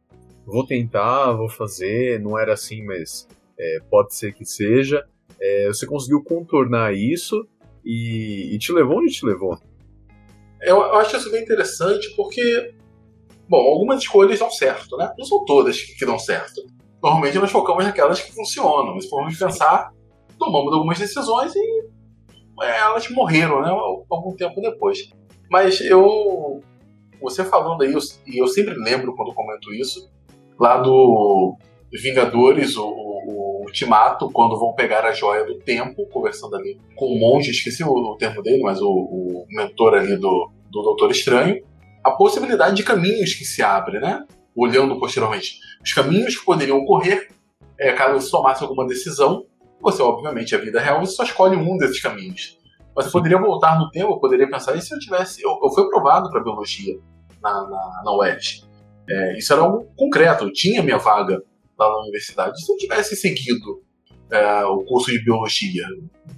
vou 0.44 0.66
tentar, 0.66 1.32
vou 1.32 1.48
fazer, 1.48 2.20
não 2.20 2.38
era 2.38 2.52
assim, 2.52 2.84
mas 2.84 3.26
é, 3.58 3.80
pode 3.90 4.14
ser 4.14 4.32
que 4.32 4.44
seja. 4.44 5.04
é, 5.40 5.68
você 5.68 5.86
conseguiu 5.86 6.22
contornar 6.22 6.94
isso 6.94 7.46
e, 7.84 8.54
e, 8.54 8.58
te 8.58 8.72
levou 8.72 8.98
onde 8.98 9.12
te 9.12 9.24
levou? 9.24 9.58
Eu, 10.60 10.82
acho 10.96 11.16
isso 11.16 11.30
bem 11.30 11.42
interessante 11.42 12.14
porque, 12.16 12.74
bom, 13.48 13.58
algumas 13.58 14.00
escolhas 14.00 14.38
dão 14.38 14.50
certo, 14.50 14.96
né? 14.96 15.12
Não 15.18 15.24
são 15.24 15.44
todas 15.44 15.80
que, 15.80 16.06
dão 16.06 16.18
certo. 16.18 16.62
Normalmente 17.02 17.38
nós 17.38 17.50
focamos 17.50 17.84
naquelas 17.84 18.20
que 18.20 18.32
funcionam, 18.32 18.94
mas 18.94 19.08
formos 19.08 19.38
pensar, 19.38 19.90
tomamos 20.38 20.72
algumas 20.72 20.98
decisões 20.98 21.54
e 21.54 21.86
é, 22.62 22.78
elas 22.78 23.08
morreram, 23.10 23.60
né? 23.62 23.70
Algum 24.10 24.34
tempo 24.34 24.60
depois. 24.60 25.10
Mas 25.50 25.80
eu. 25.80 26.60
Você 27.20 27.44
falando 27.44 27.82
aí, 27.82 27.94
e 28.26 28.40
eu 28.40 28.46
sempre 28.46 28.74
lembro 28.74 29.14
quando 29.14 29.34
comento 29.34 29.72
isso, 29.72 30.10
lá 30.58 30.78
do 30.78 31.56
Vingadores, 31.92 32.76
o, 32.76 32.86
o, 32.86 33.62
Ultimato, 33.66 34.30
quando 34.30 34.58
vão 34.58 34.74
pegar 34.74 35.04
a 35.04 35.12
joia 35.12 35.44
do 35.44 35.58
tempo, 35.58 36.06
conversando 36.08 36.56
ali 36.56 36.78
com 36.94 37.06
o 37.06 37.18
monge, 37.18 37.50
esqueci 37.50 37.82
o, 37.82 37.90
o 37.90 38.16
termo 38.16 38.42
dele, 38.42 38.62
mas 38.62 38.80
o, 38.80 38.88
o, 38.88 39.46
mentor 39.48 39.94
ali 39.94 40.16
do, 40.16 40.50
do 40.70 40.82
Doutor 40.82 41.10
Estranho, 41.10 41.62
a 42.06 42.12
possibilidade 42.12 42.76
de 42.76 42.84
caminhos 42.84 43.34
que 43.34 43.44
se 43.44 43.62
abrem, 43.62 44.00
né? 44.00 44.24
Olhando 44.54 44.98
posteriormente. 44.98 45.58
Os 45.84 45.92
caminhos 45.92 46.36
que 46.36 46.44
poderiam 46.44 46.78
ocorrer 46.78 47.28
é, 47.78 47.92
caso 47.92 48.20
você 48.20 48.30
tomasse 48.30 48.62
alguma 48.62 48.86
decisão, 48.86 49.44
você, 49.80 50.00
obviamente, 50.02 50.54
a 50.54 50.58
vida 50.58 50.80
real, 50.80 51.04
você 51.04 51.12
só 51.12 51.24
escolhe 51.24 51.56
um 51.56 51.76
desses 51.76 52.00
caminhos. 52.00 52.58
Mas 52.94 53.06
eu 53.06 53.12
poderia 53.12 53.38
voltar 53.38 53.78
no 53.78 53.90
tempo, 53.90 54.12
eu 54.12 54.20
poderia 54.20 54.48
pensar, 54.48 54.76
e 54.76 54.80
se 54.80 54.94
eu 54.94 54.98
tivesse. 55.00 55.42
Eu, 55.42 55.58
eu 55.62 55.68
fui 55.70 55.82
aprovado 55.82 56.30
para 56.30 56.42
biologia 56.42 56.96
na, 57.42 57.52
na, 57.68 58.02
na 58.04 58.16
UERJ. 58.16 58.64
É, 59.08 59.36
isso 59.36 59.52
era 59.52 59.62
algo 59.62 59.92
concreto, 59.96 60.44
eu 60.44 60.52
tinha 60.52 60.82
minha 60.82 60.98
vaga 60.98 61.42
lá 61.78 61.88
na 61.88 61.98
universidade. 62.02 62.64
Se 62.64 62.72
eu 62.72 62.76
tivesse 62.76 63.16
seguido 63.16 63.82
é, 64.30 64.64
o 64.64 64.84
curso 64.84 65.10
de 65.10 65.22
biologia, 65.24 65.84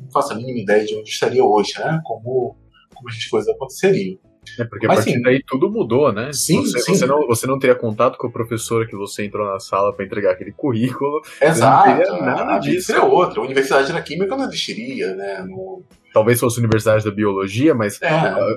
não 0.02 0.10
faço 0.10 0.32
a 0.32 0.36
mínima 0.36 0.60
ideia 0.60 0.84
de 0.84 0.96
onde 0.96 1.10
estaria 1.10 1.44
hoje, 1.44 1.78
né? 1.78 2.00
Como, 2.04 2.56
como 2.94 3.08
as 3.08 3.24
coisas 3.26 3.54
aconteceriam. 3.54 4.18
É 4.58 4.64
porque 4.64 4.86
Mas, 4.86 4.98
a 4.98 5.02
partir 5.02 5.16
sim, 5.16 5.22
daí 5.22 5.42
tudo 5.46 5.70
mudou, 5.70 6.12
né? 6.12 6.32
Sim, 6.32 6.62
você, 6.62 6.78
sim. 6.80 6.94
Você 6.94 7.06
não, 7.06 7.26
você 7.26 7.46
não 7.46 7.58
teria 7.58 7.76
contato 7.76 8.16
com 8.16 8.26
a 8.26 8.30
professora 8.30 8.86
que 8.86 8.96
você 8.96 9.24
entrou 9.24 9.46
na 9.46 9.58
sala 9.58 9.92
para 9.92 10.04
entregar 10.04 10.32
aquele 10.32 10.52
currículo. 10.52 11.20
Exato. 11.40 11.88
Não 11.88 11.96
teria 11.96 12.22
nada 12.22 12.58
disso. 12.58 12.86
Seria 12.86 13.04
outra. 13.04 13.40
A 13.40 13.44
Universidade 13.44 13.92
da 13.92 14.02
Química 14.02 14.36
não 14.36 14.44
existiria, 14.44 15.14
né? 15.14 15.44
No, 15.48 15.82
talvez 16.12 16.40
fosse 16.40 16.58
a 16.58 16.62
Universidade 16.62 17.04
da 17.04 17.10
Biologia, 17.10 17.74
mas 17.74 18.00
é, 18.02 18.10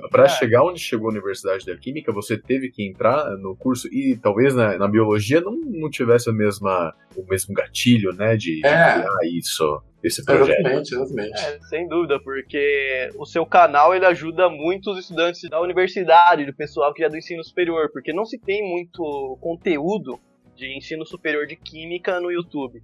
para 0.10 0.26
é. 0.26 0.30
chegar 0.30 0.64
onde 0.64 0.80
chegou 0.80 1.08
a 1.08 1.12
Universidade 1.12 1.66
da 1.66 1.76
Química, 1.76 2.12
você 2.12 2.38
teve 2.38 2.70
que 2.70 2.84
entrar 2.86 3.38
no 3.38 3.56
curso 3.56 3.88
e 3.94 4.18
talvez 4.18 4.56
na, 4.56 4.78
na 4.78 4.88
Biologia 4.88 5.42
não, 5.42 5.56
não 5.56 5.90
tivesse 5.90 6.30
a 6.30 6.34
mesma, 6.34 6.94
o 7.16 7.24
mesmo 7.30 7.54
gatilho, 7.54 8.14
né, 8.14 8.36
de, 8.36 8.66
é. 8.66 8.70
de 8.70 9.02
criar 9.02 9.18
isso, 9.38 9.82
esse 10.04 10.24
projeto. 10.24 10.60
Exatamente, 10.60 10.96
exatamente. 10.96 11.40
É, 11.40 11.60
sem 11.62 11.88
dúvida, 11.88 12.20
porque 12.24 13.10
o 13.18 13.26
seu 13.26 13.46
canal 13.46 13.96
ele 13.96 14.06
ajuda 14.06 14.50
muito 14.50 14.92
os 14.92 15.00
estudantes 15.00 15.50
da 15.50 15.62
universidade, 15.62 16.46
do 16.46 16.54
pessoal 16.54 16.94
que 16.94 17.04
é 17.04 17.10
do 17.10 17.18
ensino 17.18 17.44
superior, 17.44 17.90
porque 17.92 18.12
não 18.12 18.26
se 18.26 18.40
tem 18.40 18.68
muito 18.68 19.38
conteúdo 19.42 20.20
de 20.56 20.76
ensino 20.76 21.06
superior 21.06 21.46
de 21.46 21.56
química 21.56 22.20
no 22.20 22.32
YouTube. 22.32 22.82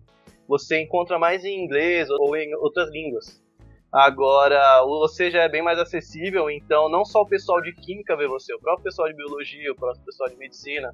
Você 0.47 0.79
encontra 0.79 1.19
mais 1.19 1.43
em 1.43 1.63
inglês 1.63 2.09
ou 2.09 2.35
em 2.35 2.53
outras 2.55 2.89
línguas. 2.91 3.41
Agora, 3.91 4.83
o 4.83 4.99
você 4.99 5.31
já 5.31 5.43
é 5.43 5.49
bem 5.49 5.63
mais 5.63 5.79
acessível, 5.79 6.49
então 6.49 6.89
não 6.89 7.05
só 7.05 7.21
o 7.21 7.27
pessoal 7.27 7.61
de 7.61 7.73
química 7.73 8.15
vê 8.15 8.27
você, 8.27 8.53
o 8.53 8.59
próprio 8.59 8.83
pessoal 8.83 9.07
de 9.07 9.15
biologia, 9.15 9.71
o 9.71 9.75
próprio 9.75 10.03
pessoal 10.03 10.29
de 10.29 10.35
medicina. 10.35 10.93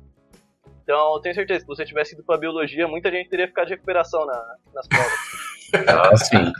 Então, 0.83 1.15
eu 1.15 1.21
tenho 1.21 1.33
certeza 1.33 1.59
que 1.59 1.65
se 1.65 1.67
você 1.67 1.85
tivesse 1.85 2.13
ido 2.13 2.23
para 2.23 2.37
biologia, 2.37 2.87
muita 2.87 3.09
gente 3.09 3.29
teria 3.29 3.47
ficado 3.47 3.67
de 3.67 3.73
recuperação 3.73 4.25
na, 4.25 4.55
nas 4.73 4.87
provas. 4.87 5.11
ah, 5.87 6.15
sim. 6.19 6.51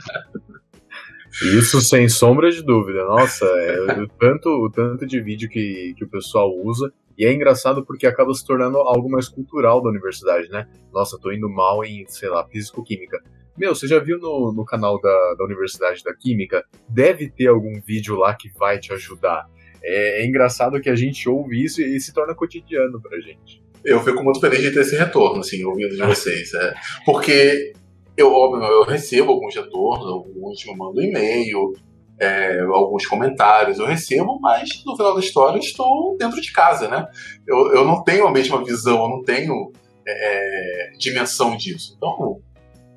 Isso 1.58 1.80
sem 1.80 2.08
sombra 2.08 2.50
de 2.50 2.62
dúvida. 2.62 3.04
Nossa, 3.04 3.44
é, 3.44 4.02
o, 4.02 4.08
tanto, 4.08 4.48
o 4.48 4.70
tanto 4.70 5.06
de 5.06 5.20
vídeo 5.20 5.48
que, 5.48 5.94
que 5.96 6.04
o 6.04 6.08
pessoal 6.08 6.50
usa. 6.56 6.92
E 7.18 7.24
é 7.24 7.32
engraçado 7.32 7.84
porque 7.84 8.06
acaba 8.06 8.32
se 8.34 8.44
tornando 8.44 8.78
algo 8.78 9.10
mais 9.10 9.28
cultural 9.28 9.82
da 9.82 9.88
universidade, 9.88 10.48
né? 10.48 10.68
Nossa, 10.92 11.18
tô 11.20 11.30
indo 11.30 11.48
mal 11.48 11.84
em, 11.84 12.04
sei 12.08 12.28
lá, 12.28 12.46
físico-química. 12.48 13.22
Meu, 13.56 13.74
você 13.74 13.86
já 13.86 14.00
viu 14.00 14.18
no, 14.18 14.52
no 14.52 14.64
canal 14.64 15.00
da, 15.00 15.34
da 15.38 15.44
Universidade 15.44 16.02
da 16.02 16.14
Química? 16.14 16.64
Deve 16.88 17.30
ter 17.30 17.46
algum 17.46 17.80
vídeo 17.80 18.16
lá 18.16 18.34
que 18.34 18.48
vai 18.58 18.80
te 18.80 18.92
ajudar. 18.92 19.46
É, 19.82 20.22
é 20.22 20.26
engraçado 20.26 20.80
que 20.80 20.90
a 20.90 20.96
gente 20.96 21.28
ouve 21.28 21.62
isso 21.62 21.80
e, 21.80 21.96
e 21.96 22.00
se 22.00 22.12
torna 22.12 22.34
cotidiano 22.34 23.00
pra 23.00 23.20
gente. 23.20 23.63
Eu 23.84 24.00
fico 24.02 24.22
muito 24.22 24.40
feliz 24.40 24.60
de 24.60 24.72
ter 24.72 24.80
esse 24.80 24.96
retorno, 24.96 25.40
assim, 25.40 25.62
ouvindo 25.64 25.94
de 25.94 26.02
vocês. 26.02 26.54
É, 26.54 26.74
porque 27.04 27.72
eu, 28.16 28.32
óbvio, 28.32 28.64
eu 28.64 28.84
recebo 28.84 29.32
alguns 29.32 29.54
retornos, 29.54 30.06
alguns 30.06 30.64
me 30.64 30.76
mandam 30.76 31.02
e-mail, 31.02 31.72
é, 32.18 32.60
alguns 32.60 33.06
comentários 33.06 33.78
eu 33.78 33.86
recebo, 33.86 34.38
mas 34.40 34.68
no 34.86 34.96
final 34.96 35.14
da 35.14 35.20
história 35.20 35.58
estou 35.58 36.16
dentro 36.16 36.40
de 36.40 36.52
casa, 36.52 36.88
né? 36.88 37.06
Eu, 37.46 37.74
eu 37.74 37.84
não 37.84 38.02
tenho 38.02 38.26
a 38.26 38.30
mesma 38.30 38.64
visão, 38.64 39.02
eu 39.02 39.08
não 39.08 39.22
tenho 39.22 39.72
é, 40.06 40.92
dimensão 40.98 41.56
disso. 41.56 41.94
Então, 41.96 42.40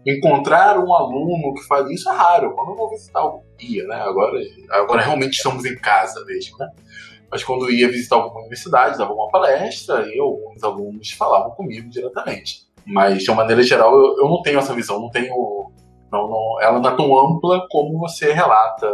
encontrar 0.06 0.80
um 0.80 0.94
aluno 0.94 1.54
que 1.54 1.66
faz 1.68 1.90
isso 1.90 2.10
é 2.10 2.16
raro. 2.16 2.54
Quando 2.54 2.72
eu 2.72 2.76
vou 2.76 2.90
visitar 2.92 3.20
algum 3.20 3.44
dia, 3.58 3.86
né? 3.86 3.96
Agora, 3.96 4.40
agora 4.70 5.02
realmente 5.02 5.34
estamos 5.34 5.66
em 5.66 5.76
casa 5.76 6.24
mesmo, 6.26 6.58
né? 6.58 6.70
Mas 7.30 7.44
quando 7.44 7.70
ia 7.70 7.90
visitar 7.90 8.16
alguma 8.16 8.40
universidade, 8.40 8.98
dava 8.98 9.14
uma 9.14 9.30
palestra 9.30 10.08
e 10.08 10.20
alguns 10.20 10.64
alunos 10.64 11.12
falavam 11.12 11.52
comigo 11.52 11.90
diretamente. 11.90 12.68
Mas, 12.86 13.24
de 13.24 13.30
uma 13.30 13.38
maneira 13.38 13.62
geral, 13.64 13.94
eu, 13.94 14.18
eu 14.18 14.30
não 14.30 14.42
tenho 14.42 14.60
essa 14.60 14.74
visão, 14.74 15.00
não 15.00 15.10
tenho. 15.10 15.72
Não, 16.10 16.30
não, 16.30 16.62
ela 16.62 16.80
não 16.80 16.90
é 16.90 16.96
tão 16.96 17.20
ampla 17.20 17.68
como 17.70 18.00
você 18.00 18.32
relata 18.32 18.90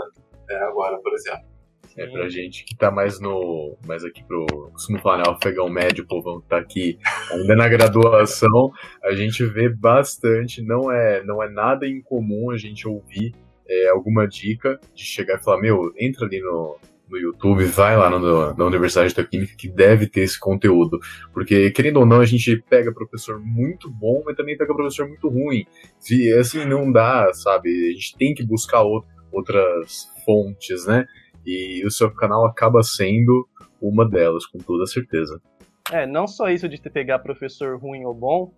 é, 0.50 0.56
agora, 0.64 0.98
por 0.98 1.14
exemplo. 1.14 1.54
É, 1.96 2.08
pra 2.08 2.28
gente 2.28 2.66
que 2.66 2.76
tá 2.76 2.90
mais 2.90 3.20
no. 3.20 3.78
mais 3.86 4.04
aqui 4.04 4.24
pro. 4.24 4.48
Costumo 4.74 4.98
falar, 4.98 5.18
né? 5.18 5.24
O 5.28 5.34
afegão 5.34 5.70
médio, 5.70 6.04
o 6.04 6.08
povão 6.08 6.42
que 6.42 6.48
tá 6.48 6.58
aqui 6.58 6.98
ainda 7.32 7.56
na 7.56 7.68
graduação, 7.68 8.72
a 9.04 9.14
gente 9.14 9.46
vê 9.46 9.70
bastante, 9.70 10.60
não 10.64 10.92
é, 10.92 11.24
não 11.24 11.44
é 11.44 11.48
nada 11.48 11.88
incomum 11.88 12.50
a 12.50 12.58
gente 12.58 12.88
ouvir 12.88 13.36
é, 13.68 13.90
alguma 13.90 14.28
dica 14.28 14.80
de 14.96 15.04
chegar 15.04 15.40
e 15.40 15.44
falar, 15.44 15.62
meu, 15.62 15.94
entra 16.00 16.26
ali 16.26 16.42
no, 16.42 16.78
no 17.14 17.20
YouTube, 17.20 17.64
vai 17.66 17.96
lá 17.96 18.10
no, 18.10 18.54
na 18.56 18.66
Universidade 18.66 19.14
da 19.14 19.24
Química 19.24 19.56
que 19.56 19.70
deve 19.70 20.08
ter 20.08 20.22
esse 20.22 20.40
conteúdo. 20.40 21.00
Porque, 21.32 21.70
querendo 21.70 22.00
ou 22.00 22.06
não, 22.06 22.20
a 22.20 22.26
gente 22.26 22.62
pega 22.68 22.92
professor 22.92 23.40
muito 23.40 23.90
bom, 23.90 24.24
mas 24.26 24.36
também 24.36 24.58
pega 24.58 24.76
professor 24.76 25.08
muito 25.08 25.30
ruim. 25.30 25.66
Se 26.00 26.34
assim 26.34 26.66
não 26.66 26.92
dá, 26.92 27.32
sabe? 27.34 27.70
A 27.70 27.94
gente 27.94 28.18
tem 28.18 28.34
que 28.34 28.44
buscar 28.44 28.84
outras 29.32 30.12
fontes, 30.26 30.88
né? 30.88 31.06
E 31.46 31.86
o 31.86 31.92
seu 31.92 32.12
canal 32.12 32.46
acaba 32.48 32.82
sendo 32.82 33.48
uma 33.80 34.10
delas, 34.10 34.46
com 34.48 34.58
toda 34.58 34.88
certeza. 34.88 35.40
É, 35.92 36.08
não 36.08 36.26
só 36.26 36.50
isso 36.50 36.68
de 36.68 36.82
pegar 36.82 37.20
professor 37.20 37.78
ruim 37.78 38.06
ou 38.06 38.14
bom, 38.14 38.54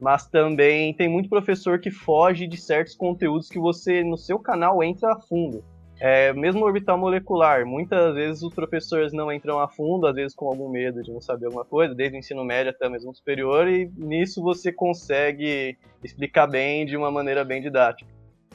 mas 0.00 0.28
também 0.28 0.92
tem 0.92 1.08
muito 1.08 1.28
professor 1.30 1.80
que 1.80 1.90
foge 1.90 2.46
de 2.46 2.56
certos 2.56 2.94
conteúdos 2.94 3.48
que 3.48 3.58
você, 3.58 4.02
no 4.02 4.18
seu 4.18 4.38
canal, 4.38 4.82
entra 4.82 5.12
a 5.12 5.20
fundo. 5.20 5.64
É, 6.00 6.32
mesmo 6.32 6.64
orbital 6.64 6.98
molecular, 6.98 7.64
muitas 7.64 8.14
vezes 8.14 8.42
os 8.42 8.52
professores 8.52 9.12
não 9.12 9.32
entram 9.32 9.60
a 9.60 9.68
fundo, 9.68 10.06
às 10.06 10.14
vezes 10.14 10.34
com 10.34 10.48
algum 10.48 10.68
medo 10.68 11.02
de 11.02 11.12
não 11.12 11.20
saber 11.20 11.46
alguma 11.46 11.64
coisa, 11.64 11.94
desde 11.94 12.16
o 12.16 12.18
ensino 12.18 12.44
médio 12.44 12.70
até 12.70 12.88
mesmo 12.88 13.14
superior, 13.14 13.68
e 13.68 13.90
nisso 13.96 14.42
você 14.42 14.72
consegue 14.72 15.78
explicar 16.02 16.46
bem 16.46 16.84
de 16.84 16.96
uma 16.96 17.10
maneira 17.10 17.44
bem 17.44 17.62
didática. 17.62 18.10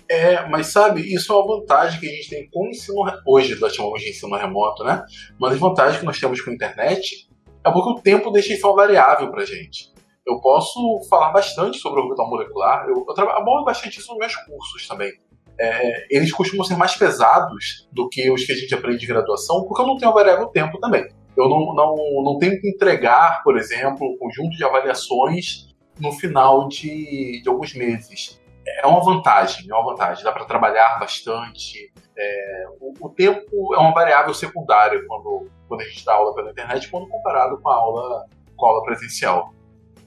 É, 0.10 0.48
mas 0.50 0.68
sabe, 0.68 1.02
isso 1.02 1.32
é 1.32 1.36
uma 1.36 1.60
vantagem 1.60 2.00
que 2.00 2.08
a 2.08 2.12
gente 2.12 2.30
tem 2.30 2.50
com 2.50 2.66
o 2.66 2.70
ensino 2.70 3.04
hoje, 3.26 3.60
nós 3.60 3.76
chamamos 3.76 4.02
de 4.02 4.10
ensino 4.10 4.36
remoto, 4.36 4.84
né? 4.84 5.04
Uma 5.40 5.50
das 5.50 5.60
vantagens 5.60 6.00
que 6.00 6.06
nós 6.06 6.20
temos 6.20 6.42
com 6.42 6.50
a 6.50 6.54
internet 6.54 7.30
é 7.64 7.72
porque 7.72 7.90
o 7.92 8.02
tempo 8.02 8.32
deixa 8.32 8.56
uma 8.68 8.76
variável 8.76 9.30
pra 9.30 9.46
gente. 9.46 9.94
Eu 10.28 10.42
posso 10.42 10.80
falar 11.10 11.32
bastante 11.32 11.78
sobre 11.78 12.02
orbital 12.02 12.28
molecular, 12.30 12.88
eu, 12.88 13.06
eu 13.08 13.30
abordo 13.32 13.66
bastante 13.66 14.00
isso 14.00 14.10
nos 14.10 14.20
meus 14.20 14.36
cursos 14.36 14.88
também. 14.88 15.12
É, 15.60 16.08
eles 16.10 16.32
costumam 16.32 16.66
ser 16.66 16.78
mais 16.78 16.96
pesados 16.96 17.88
do 17.92 18.08
que 18.08 18.32
os 18.32 18.46
que 18.46 18.54
a 18.54 18.56
gente 18.56 18.74
aprende 18.74 19.00
de 19.00 19.08
graduação, 19.08 19.66
porque 19.66 19.82
eu 19.82 19.88
não 19.88 19.98
tenho 19.98 20.12
a 20.12 20.14
variável 20.14 20.48
tempo 20.48 20.80
também. 20.80 21.06
Eu 21.38 21.50
não, 21.50 21.74
não, 21.74 21.96
não 22.24 22.38
tenho 22.38 22.60
que 22.60 22.70
entregar, 22.70 23.44
por 23.44 23.58
exemplo, 23.58 24.08
um 24.08 24.18
conjunto 24.18 24.56
de 24.56 24.64
avaliações 24.64 25.68
no 26.00 26.12
final 26.12 26.68
de, 26.68 27.42
de 27.44 27.50
alguns 27.50 27.74
meses 27.74 28.40
é 28.78 28.86
uma 28.86 29.04
vantagem, 29.04 29.70
é 29.70 29.74
uma 29.74 29.92
vantagem. 29.92 30.24
Dá 30.24 30.32
para 30.32 30.46
trabalhar 30.46 31.00
bastante. 31.00 31.92
É, 32.18 32.66
o, 32.80 32.94
o, 33.00 33.10
tempo 33.10 33.74
é 33.74 33.78
uma 33.78 33.94
variável 33.94 34.34
secundária 34.34 35.02
quando, 35.08 35.50
quando 35.68 35.82
a 35.82 35.86
gente 35.86 36.06
dá 36.06 36.14
aula 36.14 36.36
pela 36.36 36.52
internet, 36.52 36.90
quando 36.90 37.08
comparado 37.08 37.60
com 37.62 37.70
a 37.70 37.76
aula, 37.76 38.26
com 38.56 38.66
a 38.66 38.70
aula 38.70 38.84
presencial. 38.84 39.54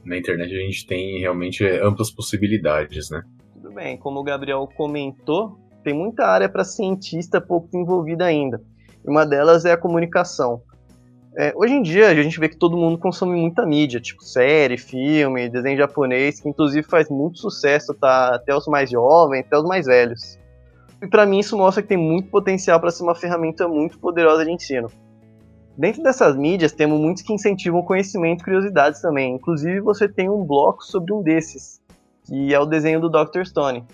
Na 0.05 0.17
internet 0.17 0.55
a 0.55 0.61
gente 0.61 0.87
tem 0.87 1.21
realmente 1.21 1.65
amplas 1.65 2.11
possibilidades, 2.11 3.11
né? 3.11 3.23
Tudo 3.63 3.77
bem, 3.77 3.97
como 3.97 4.19
o 4.19 4.25
Gabriel 4.25 4.69
comentou, 4.77 5.57
tem 5.85 5.95
muita 5.95 6.27
área 6.27 6.49
para 6.49 6.65
cientista 6.65 7.41
pouco 7.41 7.69
desenvolvida 7.69 8.25
ainda. 8.25 8.61
E 9.05 9.09
uma 9.09 9.25
delas 9.25 9.65
é 9.65 9.71
a 9.71 9.77
comunicação. 9.77 10.61
É, 11.37 11.53
hoje 11.55 11.73
em 11.73 11.81
dia, 11.81 12.09
a 12.09 12.23
gente 12.23 12.41
vê 12.41 12.49
que 12.49 12.57
todo 12.57 12.77
mundo 12.77 12.99
consome 12.99 13.41
muita 13.41 13.65
mídia, 13.65 14.01
tipo 14.01 14.25
série, 14.25 14.77
filme, 14.77 15.49
desenho 15.49 15.79
japonês, 15.79 16.41
que 16.41 16.49
inclusive 16.49 16.85
faz 16.89 17.09
muito 17.09 17.39
sucesso, 17.39 17.95
tá? 17.95 18.35
Até 18.35 18.53
os 18.53 18.67
mais 18.67 18.91
jovens, 18.91 19.45
até 19.47 19.57
os 19.57 19.65
mais 19.65 19.87
velhos. 19.87 20.37
E 21.01 21.07
para 21.07 21.25
mim 21.25 21.39
isso 21.39 21.57
mostra 21.57 21.85
que 21.85 21.89
tem 21.89 21.97
muito 21.97 22.31
potencial 22.31 22.81
para 22.81 22.91
ser 22.91 23.05
uma 23.05 23.15
ferramenta 23.15 23.69
muito 23.69 23.97
poderosa 23.97 24.45
de 24.45 24.51
ensino. 24.51 24.91
Dentro 25.79 26.03
dessas 26.03 26.37
mídias, 26.37 26.73
temos 26.73 27.01
muitos 27.01 27.23
que 27.23 27.33
incentivam 27.33 27.83
conhecimento 27.83 28.41
e 28.41 28.45
curiosidades 28.45 29.01
também. 29.01 29.37
Inclusive, 29.37 29.81
você 29.81 30.09
tem 30.09 30.29
um 30.29 30.45
bloco 30.45 30.85
sobre 30.85 31.13
um 31.15 31.23
desses, 31.23 31.81
que 32.25 32.53
é 32.53 32.59
o 32.59 32.67
desenho 32.67 33.01
do 33.01 33.11
Dr. 33.11 33.45
Stone. 33.45 33.85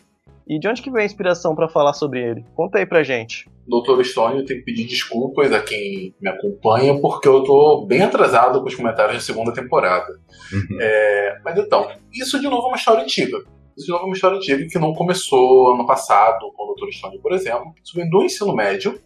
E 0.47 0.59
de 0.59 0.67
onde 0.67 0.81
que 0.81 0.91
vem 0.91 1.03
a 1.03 1.07
inspiração 1.07 1.55
para 1.55 1.69
falar 1.69 1.93
sobre 1.93 2.23
ele? 2.23 2.45
Conta 2.55 2.79
aí 2.79 2.87
pra 2.87 3.03
gente. 3.03 3.49
Dr. 3.67 4.03
Stone, 4.03 4.39
eu 4.39 4.47
tenho 4.47 4.61
que 4.61 4.65
pedir 4.65 4.87
desculpas 4.87 5.53
a 5.53 5.61
quem 5.61 6.15
me 6.21 6.29
acompanha, 6.29 6.99
porque 7.01 7.29
eu 7.29 7.45
tô 7.45 7.85
bem 7.87 8.01
atrasado 8.01 8.61
com 8.61 8.67
os 8.67 8.75
comentários 8.75 9.17
da 9.17 9.21
segunda 9.21 9.53
temporada. 9.53 10.19
Uhum. 10.53 10.79
É, 10.81 11.39
mas 11.45 11.59
então, 11.59 11.91
isso 12.13 12.41
de 12.41 12.49
novo 12.49 12.65
é 12.65 12.69
uma 12.69 12.77
história 12.77 13.03
antiga. 13.03 13.39
Isso 13.77 13.87
de 13.87 13.93
novo 13.93 14.05
é 14.05 14.07
uma 14.07 14.15
história 14.15 14.39
antiga 14.39 14.67
que 14.67 14.79
não 14.79 14.95
começou 14.95 15.75
ano 15.75 15.87
passado 15.87 16.51
com 16.57 16.63
o 16.65 16.75
Dr. 16.75 16.93
Stone, 16.93 17.19
por 17.19 17.33
exemplo. 17.33 17.75
Isso 17.85 17.95
vem 17.95 18.09
do 18.09 18.25
ensino 18.25 18.55
médio. 18.55 18.99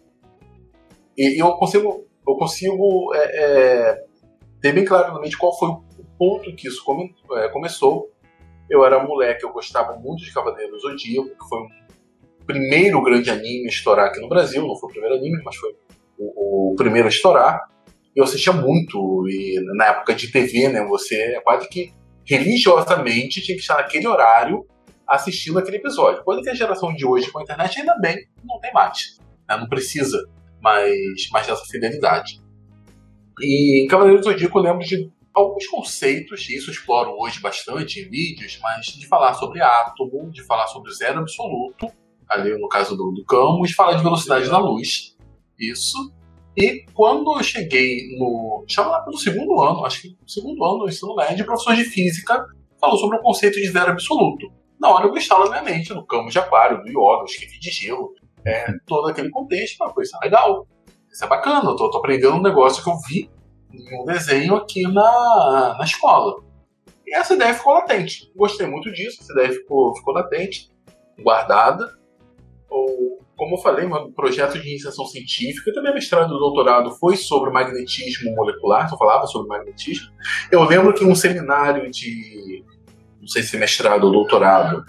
E, 1.17 1.35
e 1.35 1.39
eu 1.39 1.51
consigo 1.53 2.05
eu 2.27 2.35
consigo 2.35 3.13
é, 3.13 3.19
é, 3.19 4.03
ter 4.61 4.73
bem 4.73 4.85
claro 4.85 5.13
na 5.13 5.19
mente 5.19 5.37
qual 5.37 5.57
foi 5.57 5.69
o 5.69 5.83
ponto 6.17 6.55
que 6.55 6.67
isso 6.67 6.83
come, 6.83 7.13
é, 7.33 7.49
começou. 7.49 8.09
Eu 8.69 8.85
era 8.85 9.03
moleque, 9.03 9.43
eu 9.43 9.51
gostava 9.51 9.97
muito 9.97 10.23
de 10.23 10.33
Cavaleiros 10.33 10.71
do 10.71 10.89
Zodíaco, 10.89 11.29
que 11.29 11.49
foi 11.49 11.59
o 11.59 12.45
primeiro 12.45 13.01
grande 13.01 13.29
anime 13.29 13.65
a 13.65 13.69
estourar 13.69 14.07
aqui 14.07 14.19
no 14.19 14.29
Brasil. 14.29 14.65
Não 14.65 14.75
foi 14.75 14.89
o 14.89 14.93
primeiro 14.93 15.15
anime, 15.15 15.41
mas 15.43 15.55
foi 15.55 15.75
o, 16.17 16.71
o 16.71 16.75
primeiro 16.75 17.07
a 17.07 17.11
estourar. 17.11 17.61
Eu 18.15 18.23
assistia 18.23 18.53
muito, 18.53 19.27
e 19.27 19.59
na 19.75 19.87
época 19.87 20.13
de 20.13 20.31
TV, 20.31 20.69
né, 20.69 20.85
você 20.85 21.15
é 21.15 21.41
quase 21.41 21.67
que 21.67 21.93
religiosamente 22.25 23.41
tinha 23.41 23.55
que 23.55 23.61
estar 23.61 23.75
naquele 23.75 24.07
horário 24.07 24.65
assistindo 25.07 25.59
aquele 25.59 25.77
episódio. 25.77 26.23
Coisa 26.23 26.41
que 26.41 26.49
a 26.49 26.53
geração 26.53 26.93
de 26.93 27.05
hoje 27.05 27.31
com 27.31 27.39
a 27.39 27.43
internet 27.43 27.79
ainda 27.79 27.97
bem 27.99 28.27
não 28.43 28.59
tem 28.59 28.71
mais. 28.71 29.19
Né? 29.49 29.57
Não 29.57 29.67
precisa 29.67 30.17
mais, 30.61 30.93
mais 31.31 31.47
dessa 31.47 31.65
fidelidade. 31.65 32.41
E 33.41 33.83
em 33.83 33.87
Cavaleiro 33.87 34.19
do 34.19 34.23
Zodíaco 34.23 34.57
eu 34.59 34.63
lembro 34.63 34.85
de 34.85 35.11
alguns 35.33 35.65
conceitos, 35.67 36.47
e 36.49 36.55
isso 36.55 36.69
exploro 36.69 37.15
hoje 37.17 37.39
bastante 37.39 37.99
em 37.99 38.09
vídeos, 38.09 38.59
mas 38.61 38.85
de 38.85 39.07
falar 39.07 39.33
sobre 39.33 39.61
átomo, 39.61 40.29
de 40.31 40.43
falar 40.43 40.67
sobre 40.67 40.93
zero 40.93 41.19
absoluto, 41.19 41.87
ali 42.29 42.57
no 42.57 42.67
caso 42.67 42.95
do, 42.95 43.11
do 43.11 43.25
Camus, 43.25 43.71
falar 43.71 43.95
de 43.95 44.03
velocidade 44.03 44.49
da 44.49 44.57
luz. 44.57 45.15
Isso. 45.59 46.13
E 46.55 46.85
quando 46.93 47.35
eu 47.35 47.43
cheguei 47.43 48.15
no. 48.17 48.63
Chama 48.67 48.91
lá 48.91 49.01
pelo 49.01 49.17
segundo 49.17 49.59
ano, 49.59 49.85
acho 49.85 50.01
que 50.01 50.09
no 50.09 50.29
segundo 50.29 50.63
ano 50.63 50.79
do 50.79 50.89
ensino 50.89 51.15
médio, 51.15 51.45
professor 51.45 51.75
de 51.75 51.83
física 51.83 52.45
falou 52.79 52.97
sobre 52.97 53.17
o 53.17 53.21
conceito 53.21 53.55
de 53.55 53.71
zero 53.71 53.91
absoluto. 53.91 54.51
Na 54.79 54.89
hora 54.89 55.07
eu 55.07 55.15
instalo 55.15 55.45
na 55.45 55.61
minha 55.61 55.77
mente, 55.77 55.93
no 55.93 56.05
Camus 56.05 56.33
de 56.33 56.39
aquário, 56.39 56.83
do 56.83 56.89
yoga, 56.89 57.25
esqueci 57.25 57.59
de 57.59 57.71
gelo, 57.71 58.11
é, 58.45 58.67
todo 58.85 59.07
aquele 59.07 59.29
contexto, 59.29 59.81
uma 59.81 59.93
coisa 59.93 60.17
legal. 60.21 60.67
Isso 61.09 61.23
é 61.23 61.27
bacana, 61.27 61.69
eu 61.69 61.75
tô, 61.75 61.89
tô, 61.89 61.99
aprendendo 61.99 62.35
um 62.35 62.41
negócio 62.41 62.83
que 62.83 62.89
eu 62.89 62.97
vi 63.07 63.29
um 63.73 64.05
desenho 64.05 64.55
aqui 64.55 64.83
na, 64.83 65.75
na 65.77 65.83
escola. 65.83 66.41
E 67.05 67.15
essa 67.15 67.33
ideia 67.33 67.53
ficou 67.53 67.73
latente. 67.73 68.31
Gostei 68.35 68.67
muito 68.67 68.91
disso, 68.91 69.19
essa 69.21 69.33
ideia 69.33 69.51
ficou, 69.51 69.95
ficou 69.95 70.13
latente, 70.13 70.71
guardada. 71.21 71.97
Ou, 72.69 73.19
como 73.35 73.55
eu 73.55 73.61
falei, 73.61 73.85
meu 73.85 74.11
projeto 74.11 74.59
de 74.59 74.67
iniciação 74.67 75.05
científica, 75.05 75.73
também 75.73 75.93
mestrado 75.93 76.35
e 76.35 76.39
doutorado 76.39 76.91
foi 76.91 77.17
sobre 77.17 77.51
magnetismo 77.51 78.33
molecular, 78.35 78.89
eu 78.91 78.97
falava 78.97 79.25
sobre 79.27 79.49
magnetismo. 79.49 80.11
Eu 80.51 80.63
lembro 80.63 80.93
que 80.93 81.03
um 81.03 81.15
seminário 81.15 81.89
de, 81.91 82.63
não 83.19 83.27
sei 83.27 83.43
se 83.43 83.57
mestrado 83.57 84.05
ou 84.05 84.11
doutorado, 84.11 84.85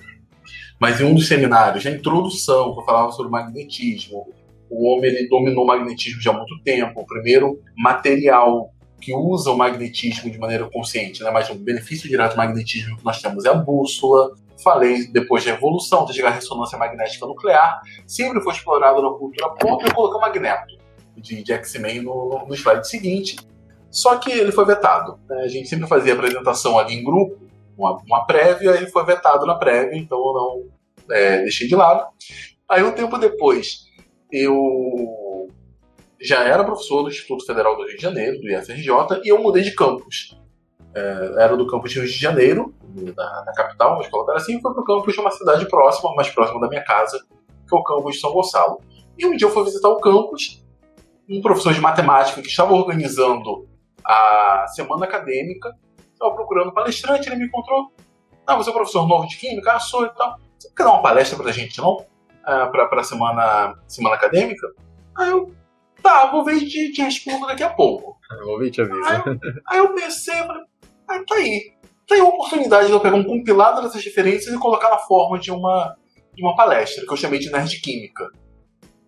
mas 0.79 1.01
em 1.01 1.05
um 1.05 1.15
dos 1.15 1.27
seminários, 1.27 1.87
a 1.87 1.91
introdução, 1.91 2.75
que 2.75 2.81
eu 2.81 2.85
falava 2.85 3.13
sobre 3.13 3.31
magnetismo, 3.31 4.33
o 4.75 4.85
homem 4.85 5.11
ele 5.11 5.29
dominou 5.29 5.65
o 5.65 5.67
magnetismo 5.67 6.21
já 6.21 6.31
há 6.31 6.35
muito 6.35 6.61
tempo. 6.63 7.01
O 7.01 7.07
primeiro 7.07 7.61
material 7.77 8.71
que 9.01 9.15
usa 9.15 9.51
o 9.51 9.57
magnetismo 9.57 10.31
de 10.31 10.39
maneira 10.39 10.69
consciente, 10.71 11.23
né? 11.23 11.31
mas 11.31 11.51
o 11.51 11.55
benefício 11.55 12.09
direto 12.09 12.33
do 12.33 12.39
magnetismo 12.39 12.97
que 12.97 13.05
nós 13.05 13.21
temos 13.21 13.45
é 13.45 13.51
a 13.51 13.55
bússola. 13.55 14.33
Falei 14.63 15.07
depois 15.09 15.45
da 15.45 15.51
evolução, 15.51 16.07
de 16.07 16.15
chegar 16.15 16.31
ressonância 16.31 16.79
magnética 16.79 17.27
nuclear, 17.27 17.83
sempre 18.07 18.41
foi 18.41 18.55
explorado 18.55 19.03
na 19.03 19.11
cultura 19.11 19.51
pop 19.51 19.85
e 19.85 19.93
o 19.93 20.21
magneto 20.21 20.79
de, 21.17 21.43
de 21.43 21.53
X-Men 21.53 22.03
no, 22.03 22.47
no 22.47 22.55
slide 22.55 22.89
seguinte. 22.89 23.37
Só 23.91 24.17
que 24.17 24.33
ele 24.33 24.53
foi 24.53 24.65
vetado. 24.65 25.19
Né? 25.29 25.43
A 25.43 25.49
gente 25.49 25.69
sempre 25.69 25.87
fazia 25.87 26.15
apresentação 26.15 26.79
ali 26.79 26.95
em 26.95 27.05
grupo, 27.05 27.39
uma, 27.77 28.01
uma 28.07 28.27
prévia, 28.27 28.71
ele 28.71 28.87
foi 28.87 29.05
vetado 29.05 29.45
na 29.45 29.55
prévia, 29.57 29.99
então 29.99 30.19
eu 30.19 30.33
não 30.33 31.15
é, 31.15 31.39
deixei 31.43 31.67
de 31.69 31.77
lado. 31.77 32.07
Aí 32.69 32.83
um 32.83 32.93
tempo 32.93 33.19
depois, 33.19 33.84
eu 34.35 35.49
já 36.21 36.43
era 36.43 36.65
professor 36.65 37.03
do 37.03 37.09
Instituto 37.09 37.45
Federal 37.45 37.77
do 37.77 37.85
Rio 37.85 37.97
de 37.97 38.03
Janeiro, 38.03 38.41
do 38.41 38.51
IFRJ, 38.51 39.21
e 39.25 39.29
eu 39.29 39.41
mudei 39.41 39.63
de 39.63 39.75
campus. 39.75 40.39
É, 40.95 41.35
era 41.39 41.57
do 41.57 41.67
campus 41.67 41.95
Rio 41.95 42.05
de 42.05 42.13
Janeiro, 42.13 42.75
da, 43.15 43.53
capital, 43.55 43.91
vamos 43.91 44.09
colocar 44.09 44.35
assim, 44.35 44.59
e 44.59 44.61
foi 44.61 44.73
para 44.73 44.83
o 44.83 44.85
campus 44.85 45.15
de 45.15 45.21
uma 45.21 45.31
cidade 45.31 45.69
próxima, 45.69 46.15
mais 46.15 46.31
próxima 46.31 46.61
da 46.61 46.69
minha 46.69 46.85
casa, 46.85 47.19
que 47.69 47.75
é 47.75 47.79
o 47.79 47.83
campus 47.83 48.15
de 48.15 48.21
São 48.21 48.33
Gonçalo. 48.33 48.81
E 49.19 49.27
um 49.27 49.37
dia 49.37 49.47
eu 49.47 49.53
fui 49.53 49.65
visitar 49.65 49.89
o 49.89 50.01
campus, 50.01 50.65
um 51.29 51.41
professor 51.41 51.73
de 51.73 51.81
matemática 51.81 52.43
que 52.43 52.49
estava 52.49 52.75
organizando 52.75 53.69
a 54.05 54.67
semana 54.69 55.05
acadêmica 55.05 55.75
estava 56.13 56.35
procurando 56.35 56.73
palestrante, 56.73 57.29
ele 57.29 57.37
me 57.37 57.47
encontrou. 57.47 57.93
Ah, 58.47 58.57
você 58.57 58.71
é 58.71 58.73
professor 58.73 59.07
novo 59.07 59.27
de 59.27 59.37
química? 59.37 59.73
Ah, 59.73 59.81
sou 59.81 60.05
e 60.05 60.11
tal. 60.11 60.39
Você 60.59 60.69
quer 60.75 60.85
dar 60.85 60.93
uma 60.93 61.03
palestra 61.03 61.37
pra 61.37 61.53
gente, 61.53 61.79
não? 61.79 62.05
Ah, 62.47 62.67
pra, 62.67 62.87
pra 62.87 63.03
semana, 63.03 63.75
semana 63.89 64.17
acadêmica? 64.17 64.67
Aí 65.17 65.31
eu, 65.31 65.53
tá, 66.03 66.31
vou 66.31 66.45
ver 66.45 66.59
de, 66.61 66.93
de 66.93 67.03
respondo 67.03 67.47
daqui 67.47 67.63
a 67.63 67.71
pouco. 67.71 68.19
Eu 68.31 68.47
vou 68.47 68.59
ver 68.59 68.71
te 68.71 68.83
aviso. 68.83 69.03
Aí, 69.07 69.17
eu, 69.17 69.39
aí 69.69 69.79
eu 69.79 69.95
pensei, 69.95 70.35
falei, 70.35 70.63
ah, 71.09 71.25
tá 71.27 71.35
aí. 71.37 71.73
Tá 72.07 72.15
aí 72.15 72.21
a 72.21 72.25
oportunidade 72.25 72.87
de 72.87 72.93
eu 72.93 73.01
pegar 73.01 73.17
um 73.17 73.25
compilado 73.25 73.83
dessas 73.83 74.05
referências 74.05 74.55
e 74.55 74.59
colocar 74.59 74.91
na 74.91 74.99
forma 74.99 75.39
de 75.39 75.51
uma, 75.51 75.97
de 76.35 76.43
uma 76.43 76.55
palestra, 76.55 77.07
que 77.07 77.13
eu 77.13 77.17
chamei 77.17 77.39
de 77.39 77.51
Nerd 77.51 77.81
Química. 77.81 78.31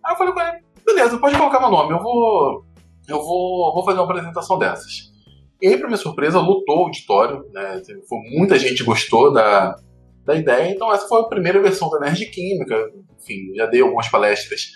Aí 0.03 0.13
eu 0.13 0.17
falei 0.17 0.33
com 0.33 0.41
ele, 0.41 0.63
beleza, 0.85 1.17
pode 1.19 1.37
colocar 1.37 1.59
meu 1.59 1.69
nome, 1.69 1.93
eu 1.93 2.01
vou. 2.01 2.65
Eu 3.07 3.23
vou, 3.23 3.73
vou 3.73 3.85
fazer 3.85 3.99
uma 3.99 4.05
apresentação 4.05 4.57
dessas. 4.57 5.13
E 5.61 5.67
aí, 5.67 5.77
para 5.77 5.87
minha 5.87 5.97
surpresa, 5.97 6.39
lutou 6.39 6.79
o 6.79 6.83
auditório, 6.85 7.45
né? 7.51 7.81
Foi, 8.07 8.19
muita 8.37 8.59
gente 8.59 8.83
gostou 8.83 9.31
da, 9.31 9.75
da 10.27 10.35
ideia, 10.35 10.69
então 10.69 10.93
essa 10.93 11.07
foi 11.07 11.21
a 11.21 11.27
primeira 11.27 11.61
versão 11.61 11.89
da 11.89 12.01
Nerd 12.01 12.25
Química. 12.25 12.91
Enfim, 13.17 13.55
já 13.55 13.65
dei 13.65 13.79
algumas 13.79 14.09
palestras 14.09 14.73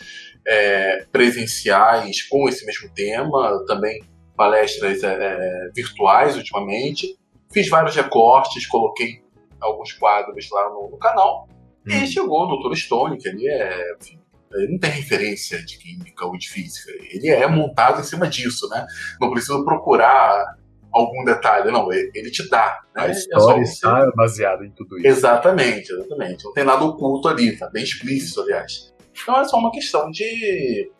é, 0.48 1.06
presenciais 1.12 2.22
com 2.24 2.48
esse 2.48 2.66
mesmo 2.66 2.90
tema, 2.96 3.62
também 3.68 4.02
palestras 4.36 5.04
é, 5.04 5.12
é 5.12 5.70
virtuais 5.76 6.38
ultimamente. 6.38 7.20
Fiz 7.52 7.68
vários 7.68 7.94
recortes, 7.94 8.66
coloquei 8.66 9.22
alguns 9.60 9.92
quadros 9.92 10.50
lá 10.50 10.70
no, 10.70 10.90
no 10.90 10.98
canal. 10.98 11.50
Hum. 11.86 12.02
E 12.02 12.08
chegou 12.08 12.46
o 12.46 12.70
Dr. 12.70 12.74
Stone, 12.78 13.18
que 13.18 13.28
ele 13.28 13.46
é. 13.50 13.94
Enfim, 14.00 14.22
ele 14.54 14.72
não 14.72 14.80
tem 14.80 14.90
referência 14.90 15.62
de 15.66 15.78
química 15.78 16.26
ou 16.26 16.38
de 16.38 16.50
física. 16.50 16.92
Ele 17.12 17.28
é 17.28 17.46
montado 17.46 18.00
em 18.00 18.06
cima 18.06 18.26
disso, 18.26 18.70
né? 18.70 18.88
Não 19.20 19.30
precisa 19.30 19.62
procurar 19.66 20.56
algum 20.94 21.24
detalhe, 21.24 21.72
não, 21.72 21.92
ele 21.92 22.32
te 22.32 22.48
dá. 22.50 22.80
Né? 22.96 23.04
A 23.04 23.08
é 23.08 23.12
história 23.12 23.60
é 23.60 23.64
está 23.64 24.12
baseada 24.16 24.66
em 24.66 24.72
tudo 24.72 24.98
isso. 24.98 25.08
Exatamente, 25.08 25.92
exatamente. 25.92 26.44
Não 26.44 26.54
tem 26.54 26.64
nada 26.64 26.84
oculto 26.84 27.28
ali, 27.28 27.58
tá 27.58 27.70
bem 27.70 27.84
explícito, 27.84 28.42
aliás. 28.42 28.94
Então 29.22 29.40
é 29.40 29.44
só 29.46 29.58
uma 29.58 29.72
questão 29.72 30.10
de 30.12 30.92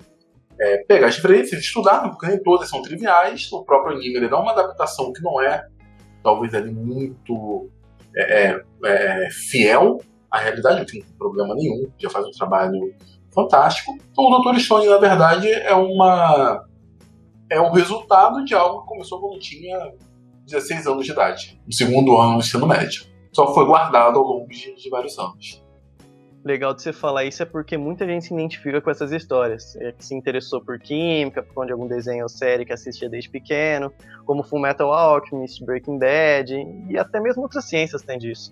é, 0.60 0.78
pegar 0.86 1.08
as 1.08 1.16
referências, 1.16 1.62
estudar, 1.62 2.10
porque 2.10 2.28
nem 2.28 2.42
todas 2.42 2.70
são 2.70 2.82
triviais. 2.82 3.52
O 3.52 3.64
próprio 3.64 3.98
anime 3.98 4.18
ele 4.18 4.30
dá 4.30 4.40
uma 4.40 4.52
adaptação 4.52 5.12
que 5.12 5.22
não 5.22 5.42
é, 5.42 5.66
talvez, 6.24 6.54
ali 6.54 6.72
muito 6.72 7.70
é, 8.16 8.48
é, 8.48 8.62
é 8.86 9.30
fiel 9.30 10.00
à 10.30 10.40
realidade, 10.40 10.80
não 10.80 10.86
tem 10.86 11.04
problema 11.18 11.54
nenhum, 11.56 11.92
já 11.98 12.10
faz 12.10 12.26
um 12.26 12.32
trabalho 12.32 12.94
fantástico. 13.34 13.98
Então 14.12 14.26
o 14.26 14.42
Dr. 14.42 14.60
Stone, 14.60 14.88
na 14.88 14.98
verdade, 14.98 15.50
é 15.50 15.74
uma 15.74 16.66
é 17.52 17.60
o 17.60 17.70
resultado 17.70 18.44
de 18.46 18.56
algo 18.56 18.82
que 18.82 18.88
começou 18.88 19.20
quando 19.20 19.38
tinha 19.38 19.78
16 20.46 20.88
anos 20.88 21.06
de 21.06 21.12
idade, 21.12 21.62
no 21.66 21.74
segundo 21.74 22.18
ano 22.18 22.36
do 22.36 22.40
ensino 22.40 22.66
médio. 22.66 23.04
Só 23.34 23.54
foi 23.54 23.66
guardado 23.66 24.18
ao 24.18 24.24
longo 24.24 24.48
de, 24.48 24.74
de 24.74 24.90
vários 24.90 25.20
anos. 25.20 25.62
Legal 26.44 26.74
de 26.74 26.82
você 26.82 26.92
falar 26.92 27.26
isso 27.26 27.44
é 27.44 27.46
porque 27.46 27.78
muita 27.78 28.06
gente 28.06 28.26
se 28.26 28.34
identifica 28.34 28.82
com 28.82 28.90
essas 28.90 29.12
histórias. 29.12 29.76
É 29.76 29.92
que 29.92 30.04
se 30.04 30.16
interessou 30.16 30.60
por 30.62 30.80
química, 30.80 31.44
por 31.44 31.54
conta 31.54 31.68
de 31.68 31.74
algum 31.74 31.88
desenho 31.88 32.24
ou 32.24 32.30
série 32.30 32.66
que 32.66 32.74
assistia 32.74 33.10
desde 33.10 33.30
pequeno, 33.30 33.94
como 34.26 34.44
Full 34.44 34.60
Metal 34.60 34.92
Alchemist, 34.92 35.64
Breaking 35.64 36.00
Bad, 36.00 36.54
e 36.90 36.98
até 36.98 37.20
mesmo 37.20 37.44
outras 37.44 37.66
ciências 37.66 38.02
têm 38.02 38.18
disso. 38.18 38.52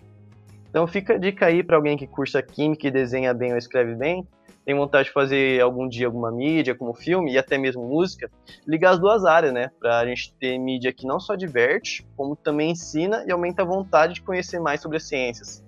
Então 0.70 0.86
fica 0.86 1.14
a 1.16 1.18
dica 1.18 1.48
aí 1.48 1.64
para 1.64 1.78
alguém 1.78 1.98
que 1.98 2.06
cursa 2.06 2.44
química 2.44 2.88
e 2.88 2.92
desenha 2.92 3.34
bem 3.34 3.54
ou 3.54 3.58
escreve 3.58 3.96
bem, 3.96 4.28
tem 4.70 4.76
vontade 4.76 5.08
de 5.08 5.14
fazer 5.14 5.60
algum 5.62 5.90
dia 5.90 6.06
alguma 6.06 6.32
mídia, 6.32 6.76
como 6.76 6.94
filme 6.94 7.34
e 7.34 7.40
até 7.40 7.58
mesmo 7.58 7.84
música, 7.84 8.30
ligar 8.68 8.92
as 8.92 9.00
duas 9.00 9.26
áreas, 9.26 9.52
né? 9.52 9.72
Pra 9.80 10.06
gente 10.06 10.32
ter 10.36 10.60
mídia 10.60 10.94
que 10.94 11.08
não 11.08 11.20
só 11.20 11.34
diverte, 11.34 12.06
como 12.16 12.36
também 12.36 12.70
ensina 12.70 13.26
e 13.28 13.32
aumenta 13.32 13.64
a 13.64 13.66
vontade 13.66 14.14
de 14.14 14.22
conhecer 14.22 14.60
mais 14.60 14.80
sobre 14.80 14.98
as 14.98 15.08
ciências. 15.08 15.66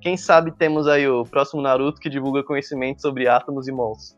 Quem 0.00 0.16
sabe 0.16 0.52
temos 0.52 0.86
aí 0.86 1.08
o 1.08 1.24
próximo 1.24 1.60
Naruto 1.60 2.00
que 2.00 2.08
divulga 2.08 2.44
conhecimento 2.44 3.02
sobre 3.02 3.26
átomos 3.26 3.66
e 3.66 3.72
mols. 3.72 4.16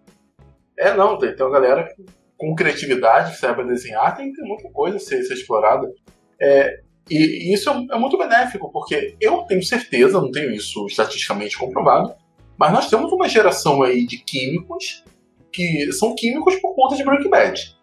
É, 0.79 0.93
não, 0.95 1.17
tem, 1.17 1.35
tem 1.35 1.47
uma 1.47 1.59
galera 1.59 1.88
com 2.37 2.55
criatividade 2.55 3.31
que 3.31 3.38
sabe 3.38 3.64
desenhar, 3.64 4.14
tem, 4.14 4.31
tem 4.31 4.47
muita 4.47 4.69
coisa 4.69 4.99
a 4.99 5.01
ser, 5.01 5.23
ser 5.23 5.33
explorada. 5.33 5.91
É, 6.38 6.81
e, 7.09 7.49
e, 7.51 7.55
isso 7.55 7.71
é, 7.71 7.87
é, 7.93 7.99
muito 7.99 8.19
benéfico, 8.19 8.71
porque 8.71 9.17
eu 9.19 9.45
tenho 9.45 9.62
certeza, 9.62 10.21
não 10.21 10.31
tenho 10.31 10.51
isso 10.51 10.85
estatisticamente 10.87 11.57
comprovado, 11.57 12.14
mas 12.59 12.73
nós 12.73 12.88
temos 12.88 13.12
uma 13.12 13.29
geração 13.29 13.83
aí 13.83 14.07
de 14.07 14.18
químicos 14.18 15.05
que 15.53 15.90
são 15.92 16.14
químicos 16.14 16.57
por 16.57 16.75
conta 16.75 16.97
de 16.97 17.05
Breaking 17.05 17.31
Bad 17.31 17.79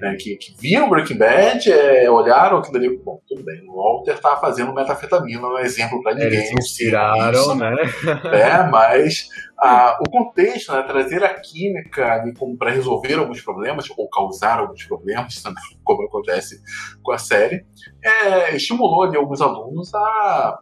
né, 0.00 0.16
que, 0.18 0.36
que 0.36 0.54
viram 0.58 0.88
Breaking 0.88 1.18
Bad, 1.18 1.70
é, 1.70 2.10
olharam 2.10 2.58
aquilo 2.58 2.78
ali, 2.78 2.98
bom, 2.98 3.20
tudo 3.28 3.44
bem, 3.44 3.62
o 3.68 3.74
Walter 3.74 4.18
tá 4.18 4.36
fazendo 4.36 4.74
metafetamina, 4.74 5.40
não 5.40 5.58
é 5.58 5.62
exemplo 5.62 6.02
para 6.02 6.14
ninguém. 6.14 6.38
Eles 6.38 6.52
inspiraram, 6.52 7.54
né? 7.54 7.70
É, 8.32 8.68
mas 8.70 9.28
a, 9.58 9.98
o 10.00 10.10
contexto, 10.10 10.72
né, 10.72 10.82
trazer 10.82 11.22
a 11.22 11.34
química 11.34 12.24
para 12.58 12.70
resolver 12.70 13.14
alguns 13.14 13.42
problemas, 13.42 13.88
ou 13.96 14.08
causar 14.08 14.60
alguns 14.60 14.84
problemas 14.84 15.40
também, 15.42 15.62
como 15.84 16.02
acontece 16.02 16.60
com 17.02 17.12
a 17.12 17.18
série, 17.18 17.64
é, 18.02 18.56
estimulou 18.56 19.02
ali 19.02 19.16
alguns 19.16 19.40
alunos 19.40 19.94
a 19.94 20.60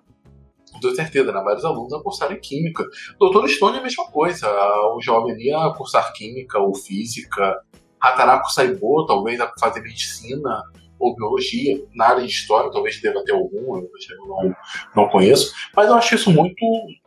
com 0.72 0.94
certeza, 0.94 1.32
né? 1.32 1.40
vários 1.42 1.64
alunos 1.64 1.92
a 1.92 2.02
cursarem 2.02 2.40
química. 2.40 2.84
Doutor 3.18 3.48
Stone 3.48 3.76
é 3.76 3.80
a 3.80 3.82
mesma 3.82 4.06
coisa, 4.10 4.48
o 4.94 5.00
jovem 5.00 5.32
ali 5.32 5.52
a 5.52 5.70
cursar 5.70 6.12
química 6.12 6.58
ou 6.58 6.74
física, 6.74 7.56
Hataraku 8.00 8.50
Saibo, 8.52 9.06
talvez 9.06 9.40
a 9.40 9.52
fazer 9.58 9.80
medicina 9.80 10.62
ou 10.98 11.14
biologia, 11.14 11.80
na 11.94 12.08
área 12.08 12.24
de 12.24 12.32
história, 12.32 12.70
talvez 12.72 13.00
deva 13.00 13.22
ter 13.24 13.32
algum, 13.32 13.76
eu 13.76 13.88
não, 14.26 14.54
não 14.96 15.08
conheço, 15.08 15.52
mas 15.74 15.88
eu 15.88 15.94
acho 15.94 16.16
isso 16.16 16.30
muito, 16.30 16.64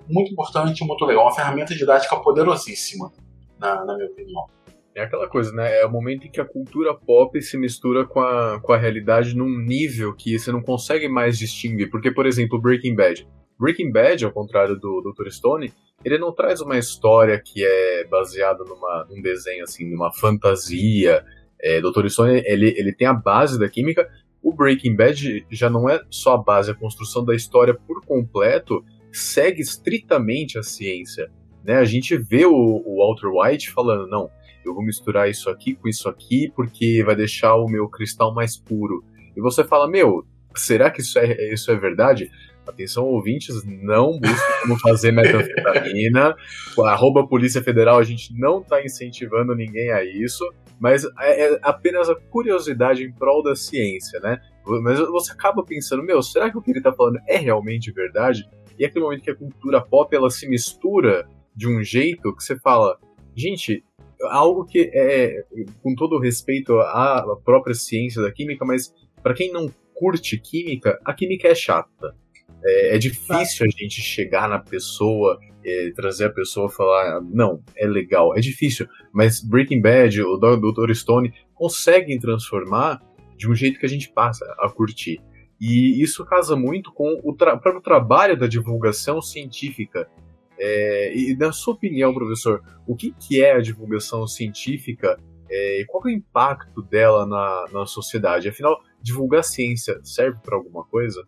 muito 0.08 0.32
importante, 0.32 0.84
muito 0.86 1.06
legal, 1.06 1.26
uma 1.26 1.36
ferramenta 1.36 1.76
didática 1.76 2.16
poderosíssima, 2.18 3.12
na, 3.60 3.84
na 3.84 3.96
minha 3.96 4.08
opinião. 4.08 4.46
É 4.94 5.04
aquela 5.04 5.28
coisa, 5.28 5.54
né? 5.54 5.80
É 5.80 5.86
o 5.86 5.92
momento 5.92 6.28
em 6.28 6.30
que 6.32 6.42
a 6.42 6.46
cultura 6.46 6.94
pop 6.94 7.42
se 7.42 7.58
mistura 7.58 8.06
com 8.06 8.20
a, 8.20 8.60
com 8.62 8.74
a 8.74 8.78
realidade 8.78 9.36
num 9.36 9.58
nível 9.58 10.14
que 10.14 10.38
você 10.38 10.52
não 10.52 10.62
consegue 10.62 11.08
mais 11.08 11.38
distinguir. 11.38 11.90
Porque, 11.90 12.12
por 12.12 12.26
exemplo, 12.26 12.60
Breaking 12.60 12.96
Bad. 12.96 13.26
Breaking 13.62 13.92
Bad, 13.92 14.26
ao 14.26 14.32
contrário 14.32 14.76
do 14.76 15.02
Dr. 15.02 15.30
Stone, 15.30 15.72
ele 16.04 16.18
não 16.18 16.34
traz 16.34 16.62
uma 16.62 16.80
história 16.80 17.40
que 17.40 17.64
é 17.64 18.04
baseada 18.06 18.64
numa, 18.64 19.06
num 19.08 19.22
desenho, 19.22 19.64
assim, 19.64 19.88
numa 19.88 20.12
fantasia. 20.12 21.24
É, 21.62 21.80
Dr. 21.80 22.08
Stone, 22.08 22.42
ele, 22.44 22.74
ele 22.76 22.92
tem 22.92 23.08
a 23.08 23.14
base 23.14 23.60
da 23.60 23.70
química. 23.70 24.10
O 24.42 24.52
Breaking 24.52 24.96
Bad 24.96 25.46
já 25.52 25.70
não 25.70 25.88
é 25.88 26.02
só 26.10 26.34
a 26.34 26.38
base, 26.38 26.72
a 26.72 26.76
construção 26.76 27.24
da 27.24 27.36
história 27.36 27.76
por 27.76 28.04
completo 28.04 28.84
segue 29.12 29.62
estritamente 29.62 30.58
a 30.58 30.64
ciência. 30.64 31.30
Né? 31.64 31.76
A 31.76 31.86
gente 31.86 32.18
vê 32.18 32.46
o, 32.48 32.52
o 32.52 32.98
Walter 32.98 33.28
White 33.28 33.70
falando, 33.70 34.08
não, 34.08 34.32
eu 34.66 34.74
vou 34.74 34.84
misturar 34.84 35.30
isso 35.30 35.52
aqui 35.52 35.76
com 35.76 35.88
isso 35.88 36.10
aqui 36.10 36.52
porque 36.56 37.04
vai 37.04 37.16
deixar 37.16 37.56
o 37.56 37.68
meu 37.68 37.88
cristal 37.88 38.34
mais 38.34 38.58
puro. 38.58 39.04
E 39.36 39.42
você 39.42 39.64
fala, 39.64 39.88
meu, 39.88 40.26
será 40.56 40.90
que 40.90 41.02
isso 41.02 41.20
é, 41.20 41.54
isso 41.54 41.70
é 41.70 41.76
verdade? 41.76 42.32
Atenção, 42.72 43.06
ouvintes, 43.06 43.64
não 43.66 44.20
busquem 44.20 44.62
como 44.62 44.80
fazer 44.80 45.12
metanfetamina. 45.12 46.36
Arroba 46.86 47.28
Polícia 47.28 47.62
Federal, 47.62 48.00
a 48.00 48.04
gente 48.04 48.34
não 48.38 48.62
está 48.62 48.84
incentivando 48.84 49.56
ninguém 49.56 49.92
a 49.92 50.04
isso, 50.04 50.44
mas 50.80 51.04
é, 51.20 51.54
é 51.54 51.60
apenas 51.62 52.10
a 52.10 52.16
curiosidade 52.16 53.04
em 53.04 53.12
prol 53.12 53.44
da 53.44 53.56
ciência, 53.56 54.20
né? 54.20 54.40
Mas 54.66 55.00
você 55.00 55.32
acaba 55.32 55.64
pensando, 55.64 56.04
meu, 56.04 56.22
será 56.22 56.50
que 56.50 56.58
o 56.58 56.62
que 56.62 56.72
ele 56.72 56.80
está 56.80 56.94
falando 56.94 57.20
é 57.28 57.38
realmente 57.38 57.92
verdade? 57.92 58.48
E 58.78 58.84
é 58.84 58.88
aquele 58.88 59.04
momento 59.04 59.24
que 59.24 59.32
a 59.32 59.36
cultura 59.36 59.82
pop 59.82 60.16
ela 60.16 60.30
se 60.30 60.48
mistura 60.48 61.28
de 61.56 61.68
um 61.68 61.84
jeito 61.84 62.36
que 62.36 62.44
você 62.44 62.58
fala, 62.58 62.98
gente, 63.36 63.84
algo 64.30 64.66
que 64.66 64.90
é, 64.94 65.44
com 65.82 65.96
todo 65.96 66.20
respeito 66.20 66.80
à 66.80 67.38
própria 67.44 67.74
ciência 67.74 68.22
da 68.22 68.32
química, 68.32 68.66
mas 68.66 68.94
para 69.22 69.34
quem 69.34 69.52
não 69.52 69.72
curte 69.94 70.40
química, 70.40 71.00
a 71.06 71.14
química 71.14 71.48
é 71.48 71.56
chata. 71.56 72.16
É, 72.64 72.96
é 72.96 72.98
difícil 72.98 73.66
a 73.66 73.70
gente 73.70 74.02
chegar 74.02 74.48
na 74.48 74.60
pessoa, 74.60 75.40
é, 75.64 75.92
trazer 75.96 76.26
a 76.26 76.30
pessoa 76.30 76.68
e 76.68 76.76
falar, 76.76 77.22
não, 77.22 77.64
é 77.76 77.88
legal, 77.88 78.36
é 78.36 78.40
difícil. 78.40 78.88
Mas 79.12 79.42
Breaking 79.42 79.82
Bad, 79.82 80.22
o 80.22 80.38
Dr. 80.38 80.94
Stone, 80.94 81.34
conseguem 81.54 82.20
transformar 82.20 83.02
de 83.38 83.50
um 83.50 83.56
jeito 83.56 83.80
que 83.80 83.86
a 83.86 83.90
gente 83.90 84.10
passa 84.10 84.46
a 84.60 84.70
curtir. 84.70 85.20
E 85.60 86.02
isso 86.02 86.26
casa 86.26 86.56
muito 86.56 86.92
com 86.92 87.20
o 87.24 87.34
tra 87.34 87.56
próprio 87.58 87.84
trabalho 87.84 88.38
da 88.38 88.48
divulgação 88.48 89.22
científica. 89.22 90.10
É, 90.58 91.14
e 91.16 91.36
na 91.36 91.52
sua 91.52 91.74
opinião, 91.74 92.14
professor, 92.14 92.64
o 92.88 92.96
que, 92.96 93.14
que 93.14 93.44
é 93.44 93.54
a 93.54 93.62
divulgação 93.62 94.28
científica 94.28 95.20
é, 95.50 95.82
e 95.82 95.86
qual 95.86 96.04
é 96.06 96.08
o 96.08 96.10
impacto 96.10 96.82
dela 96.82 97.26
na, 97.26 97.66
na 97.72 97.86
sociedade? 97.86 98.48
Afinal, 98.48 98.80
divulgar 99.02 99.44
ciência 99.44 100.00
serve 100.04 100.40
para 100.42 100.56
alguma 100.56 100.84
coisa? 100.86 101.28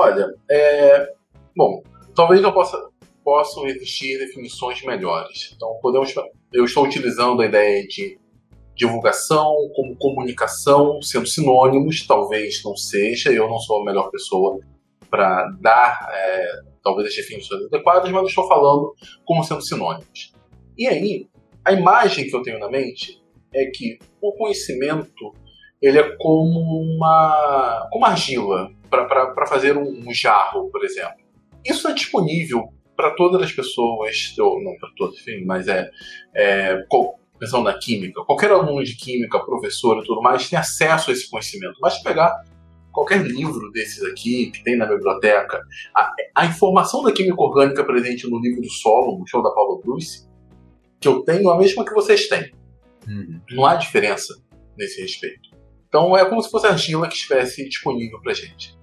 Olha, 0.00 0.32
é, 0.48 1.12
bom, 1.56 1.82
talvez 2.14 2.40
possa, 2.52 2.88
possam 3.24 3.66
existir 3.66 4.16
definições 4.16 4.80
melhores. 4.84 5.52
Então, 5.56 5.76
podemos, 5.82 6.14
eu 6.52 6.64
estou 6.64 6.84
utilizando 6.84 7.42
a 7.42 7.46
ideia 7.46 7.84
de 7.84 8.16
divulgação 8.76 9.52
como 9.74 9.96
comunicação, 9.96 11.02
sendo 11.02 11.26
sinônimos, 11.26 12.06
talvez 12.06 12.62
não 12.64 12.76
seja, 12.76 13.32
eu 13.32 13.48
não 13.48 13.58
sou 13.58 13.82
a 13.82 13.84
melhor 13.84 14.08
pessoa 14.12 14.60
para 15.10 15.48
dar 15.60 16.08
é, 16.12 16.60
talvez 16.80 17.08
as 17.08 17.16
definições 17.16 17.64
adequadas, 17.64 18.08
mas 18.08 18.22
eu 18.22 18.28
estou 18.28 18.46
falando 18.46 18.94
como 19.24 19.42
sendo 19.42 19.62
sinônimos. 19.62 20.32
E 20.78 20.86
aí, 20.86 21.26
a 21.64 21.72
imagem 21.72 22.28
que 22.28 22.36
eu 22.36 22.42
tenho 22.42 22.60
na 22.60 22.70
mente 22.70 23.20
é 23.52 23.64
que 23.64 23.98
o 24.22 24.32
conhecimento 24.34 25.34
ele 25.82 25.98
é 25.98 26.16
como 26.18 26.60
uma 26.82 27.88
como 27.90 28.04
argila 28.04 28.70
para 28.90 29.46
fazer 29.46 29.76
um, 29.76 30.04
um, 30.06 30.12
jarro, 30.12 30.70
por 30.70 30.84
exemplo. 30.84 31.18
Isso 31.64 31.88
é 31.88 31.92
disponível 31.92 32.72
para 32.96 33.10
todas 33.14 33.42
as 33.42 33.52
pessoas, 33.52 34.34
ou 34.38 34.62
não 34.62 34.76
para 34.78 34.90
todas, 34.96 35.18
enfim, 35.20 35.44
mas 35.44 35.68
é, 35.68 35.88
é 36.34 36.84
pensando 37.38 37.64
na 37.64 37.78
química, 37.78 38.24
qualquer 38.24 38.50
aluno 38.50 38.82
de 38.82 38.96
química, 38.96 39.38
professor 39.38 40.02
e 40.02 40.06
tudo 40.06 40.20
mais 40.20 40.48
tem 40.48 40.58
acesso 40.58 41.10
a 41.10 41.12
esse 41.12 41.30
conhecimento. 41.30 41.78
Basta 41.80 42.02
pegar 42.02 42.42
qualquer 42.92 43.22
livro 43.22 43.70
desses 43.70 44.02
aqui 44.04 44.50
que 44.50 44.62
tem 44.64 44.76
na 44.76 44.86
biblioteca, 44.86 45.62
a, 45.94 46.12
a 46.34 46.46
informação 46.46 47.02
da 47.02 47.12
química 47.12 47.40
orgânica 47.40 47.84
presente 47.84 48.28
no 48.28 48.40
livro 48.40 48.60
do 48.60 48.70
solo, 48.70 49.18
no 49.18 49.26
show 49.26 49.42
da 49.42 49.50
Paula 49.50 49.80
Bruce, 49.80 50.26
que 51.00 51.06
eu 51.06 51.22
tenho, 51.22 51.48
é 51.48 51.54
a 51.54 51.56
mesma 51.56 51.84
que 51.84 51.94
vocês 51.94 52.26
têm. 52.28 52.52
Uhum. 53.06 53.40
Não 53.50 53.64
há 53.64 53.76
diferença 53.76 54.34
nesse 54.76 55.00
respeito. 55.00 55.50
Então 55.88 56.16
é 56.16 56.28
como 56.28 56.42
se 56.42 56.50
fosse 56.50 56.66
a 56.66 56.70
argila 56.70 57.08
que 57.08 57.14
estivesse 57.14 57.68
disponível 57.68 58.20
para 58.20 58.34
gente. 58.34 58.77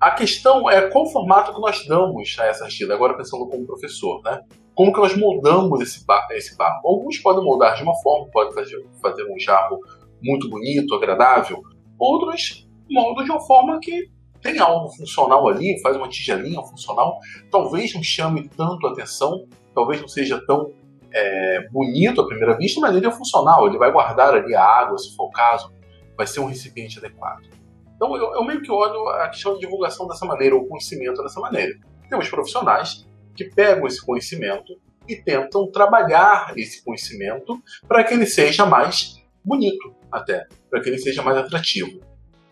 A 0.00 0.12
questão 0.12 0.70
é 0.70 0.88
qual 0.90 1.06
formato 1.10 1.52
que 1.52 1.60
nós 1.60 1.84
damos 1.86 2.36
a 2.38 2.46
essa 2.46 2.64
argila, 2.64 2.94
agora 2.94 3.16
pensando 3.16 3.48
como 3.48 3.66
professor, 3.66 4.22
né? 4.22 4.40
Como 4.72 4.92
que 4.92 5.00
nós 5.00 5.16
moldamos 5.16 5.80
esse, 5.80 6.04
esse 6.32 6.56
barro? 6.56 6.86
Alguns 6.86 7.18
podem 7.18 7.42
moldar 7.42 7.74
de 7.74 7.82
uma 7.82 7.94
forma, 8.00 8.30
podem 8.30 8.54
fazer, 8.54 8.80
fazer 9.02 9.24
um 9.24 9.38
jarro 9.40 9.80
muito 10.22 10.48
bonito, 10.48 10.94
agradável. 10.94 11.60
Outros 11.98 12.68
moldam 12.88 13.24
de 13.24 13.30
uma 13.32 13.40
forma 13.40 13.80
que 13.80 14.08
tem 14.40 14.60
algo 14.60 14.88
funcional 14.90 15.48
ali, 15.48 15.80
faz 15.82 15.96
uma 15.96 16.08
tigelinha 16.08 16.62
funcional. 16.62 17.18
Talvez 17.50 17.92
não 17.92 18.02
chame 18.02 18.48
tanto 18.56 18.86
atenção, 18.86 19.46
talvez 19.74 20.00
não 20.00 20.06
seja 20.06 20.40
tão 20.46 20.72
é, 21.12 21.68
bonito 21.72 22.20
à 22.20 22.26
primeira 22.26 22.56
vista, 22.56 22.80
mas 22.80 22.94
ele 22.94 23.06
é 23.06 23.10
funcional, 23.10 23.66
ele 23.66 23.78
vai 23.78 23.90
guardar 23.90 24.32
ali 24.32 24.54
a 24.54 24.62
água, 24.62 24.96
se 24.96 25.16
for 25.16 25.24
o 25.24 25.30
caso, 25.30 25.72
vai 26.16 26.26
ser 26.26 26.38
um 26.38 26.46
recipiente 26.46 26.98
adequado. 26.98 27.57
Então 27.98 28.16
eu, 28.16 28.32
eu 28.32 28.44
meio 28.44 28.62
que 28.62 28.70
olho 28.70 29.08
a 29.08 29.28
questão 29.28 29.54
de 29.54 29.60
divulgação 29.60 30.06
dessa 30.06 30.24
maneira, 30.24 30.54
ou 30.54 30.66
conhecimento 30.66 31.20
dessa 31.20 31.40
maneira. 31.40 31.76
Temos 32.08 32.28
profissionais 32.28 33.04
que 33.34 33.44
pegam 33.44 33.88
esse 33.88 34.00
conhecimento 34.00 34.78
e 35.08 35.16
tentam 35.16 35.68
trabalhar 35.68 36.52
esse 36.56 36.84
conhecimento 36.84 37.60
para 37.88 38.04
que 38.04 38.14
ele 38.14 38.24
seja 38.24 38.64
mais 38.64 39.20
bonito, 39.44 39.94
até, 40.12 40.46
para 40.70 40.80
que 40.80 40.88
ele 40.88 40.98
seja 40.98 41.22
mais 41.22 41.36
atrativo. 41.36 42.00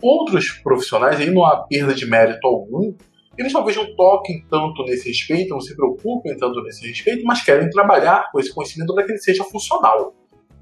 Outros 0.02 0.50
profissionais, 0.50 1.20
aí 1.20 1.30
não 1.30 1.44
há 1.44 1.64
perda 1.64 1.94
de 1.94 2.06
mérito 2.06 2.44
algum, 2.44 2.94
eles 3.38 3.52
talvez 3.52 3.76
não 3.76 3.94
toquem 3.94 4.44
tanto 4.50 4.82
nesse 4.84 5.08
respeito, 5.08 5.50
não 5.50 5.60
se 5.60 5.76
preocupem 5.76 6.36
tanto 6.36 6.60
nesse 6.62 6.86
respeito, 6.88 7.22
mas 7.24 7.44
querem 7.44 7.70
trabalhar 7.70 8.30
com 8.32 8.40
esse 8.40 8.52
conhecimento 8.52 8.94
para 8.94 9.04
que 9.04 9.12
ele 9.12 9.20
seja 9.20 9.44
funcional. 9.44 10.14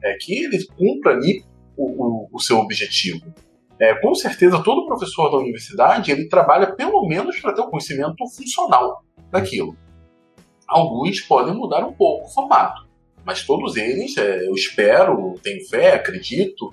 É 0.03 0.15
que 0.21 0.45
ele 0.45 0.67
cumpra 0.77 1.13
ali 1.13 1.45
o, 1.77 1.87
o, 1.87 2.29
o 2.33 2.41
seu 2.41 2.59
objetivo. 2.59 3.33
É, 3.81 3.95
com 4.01 4.14
certeza, 4.14 4.62
todo 4.62 4.87
professor 4.87 5.31
da 5.31 5.39
universidade 5.39 6.11
ele 6.11 6.29
trabalha 6.29 6.75
pelo 6.75 7.07
menos 7.07 7.41
para 7.41 7.53
ter 7.53 7.61
o 7.61 7.66
um 7.66 7.70
conhecimento 7.70 8.16
funcional 8.37 9.05
daquilo. 9.31 9.77
Alguns 10.66 11.20
podem 11.20 11.55
mudar 11.55 11.85
um 11.85 11.93
pouco 11.93 12.27
o 12.27 12.31
formato, 12.31 12.89
mas 13.25 13.45
todos 13.45 13.77
eles, 13.77 14.16
é, 14.16 14.47
eu 14.47 14.55
espero, 14.55 15.35
tenho 15.43 15.66
fé, 15.68 15.95
acredito, 15.95 16.72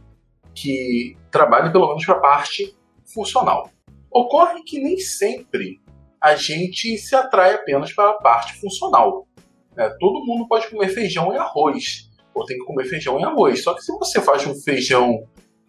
que 0.54 1.18
trabalhem 1.32 1.72
pelo 1.72 1.88
menos 1.88 2.06
para 2.06 2.16
a 2.16 2.20
parte 2.20 2.76
funcional. 3.14 3.70
Ocorre 4.12 4.62
que 4.64 4.80
nem 4.80 4.98
sempre 4.98 5.80
a 6.22 6.36
gente 6.36 6.98
se 6.98 7.16
atrai 7.16 7.56
apenas 7.56 7.92
para 7.94 8.12
a 8.12 8.14
parte 8.14 8.54
funcional. 8.60 9.28
É, 9.76 9.90
todo 10.00 10.26
mundo 10.26 10.48
pode 10.48 10.70
comer 10.70 10.90
feijão 10.90 11.34
e 11.34 11.38
arroz, 11.38 12.10
ou 12.34 12.46
tem 12.46 12.58
que 12.58 12.66
comer 12.66 12.86
feijão 12.86 13.20
e 13.20 13.24
arroz. 13.24 13.64
Só 13.64 13.74
que 13.74 13.82
se 13.82 13.92
você 13.98 14.22
faz 14.22 14.46
um 14.46 14.54
feijão 14.54 15.24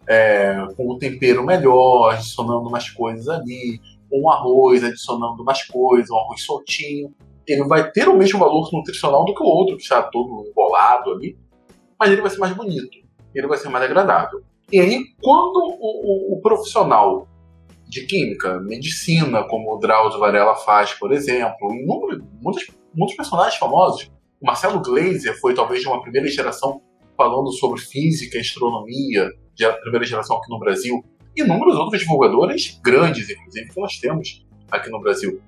é, 0.07 0.65
com 0.75 0.93
um 0.93 0.97
tempero 0.97 1.45
melhor, 1.45 2.13
adicionando 2.13 2.69
mais 2.69 2.89
coisas 2.89 3.27
ali, 3.27 3.79
um 4.11 4.29
arroz 4.29 4.83
adicionando 4.83 5.43
mais 5.43 5.63
coisas, 5.63 6.09
um 6.09 6.17
arroz 6.17 6.43
soltinho, 6.43 7.13
ele 7.47 7.63
vai 7.65 7.91
ter 7.91 8.07
o 8.07 8.17
mesmo 8.17 8.39
valor 8.39 8.69
nutricional 8.71 9.25
do 9.25 9.33
que 9.33 9.43
o 9.43 9.45
outro, 9.45 9.75
que 9.75 9.83
está 9.83 10.01
todo 10.01 10.47
embolado 10.47 11.11
ali, 11.11 11.37
mas 11.99 12.11
ele 12.11 12.21
vai 12.21 12.29
ser 12.29 12.37
mais 12.37 12.53
bonito, 12.53 12.97
ele 13.33 13.47
vai 13.47 13.57
ser 13.57 13.69
mais 13.69 13.83
agradável. 13.83 14.41
E 14.71 14.79
aí, 14.79 15.05
quando 15.21 15.57
o, 15.57 16.33
o, 16.33 16.37
o 16.37 16.41
profissional 16.41 17.27
de 17.87 18.05
química, 18.05 18.59
medicina, 18.61 19.43
como 19.43 19.75
o 19.75 19.77
Drauzio 19.77 20.19
Varela 20.19 20.55
faz, 20.55 20.93
por 20.93 21.11
exemplo, 21.11 21.69
muitos, 22.41 22.67
muitos 22.93 23.15
personagens 23.15 23.55
famosos, 23.55 24.09
o 24.41 24.45
Marcelo 24.45 24.81
Gleiser 24.81 25.39
foi 25.39 25.53
talvez 25.53 25.81
de 25.81 25.87
uma 25.87 26.01
primeira 26.01 26.27
geração 26.27 26.81
falando 27.15 27.51
sobre 27.51 27.79
física 27.79 28.39
astronomia, 28.39 29.29
de 29.53 29.71
primeira 29.81 30.05
geração 30.05 30.37
aqui 30.37 30.49
no 30.49 30.59
Brasil, 30.59 31.03
e 31.35 31.41
inúmeros 31.41 31.75
outros 31.75 32.01
divulgadores 32.01 32.79
grandes, 32.83 33.29
inclusive, 33.29 33.69
que 33.69 33.79
nós 33.79 33.97
temos 33.97 34.45
aqui 34.71 34.89
no 34.89 34.99
Brasil. 34.99 35.41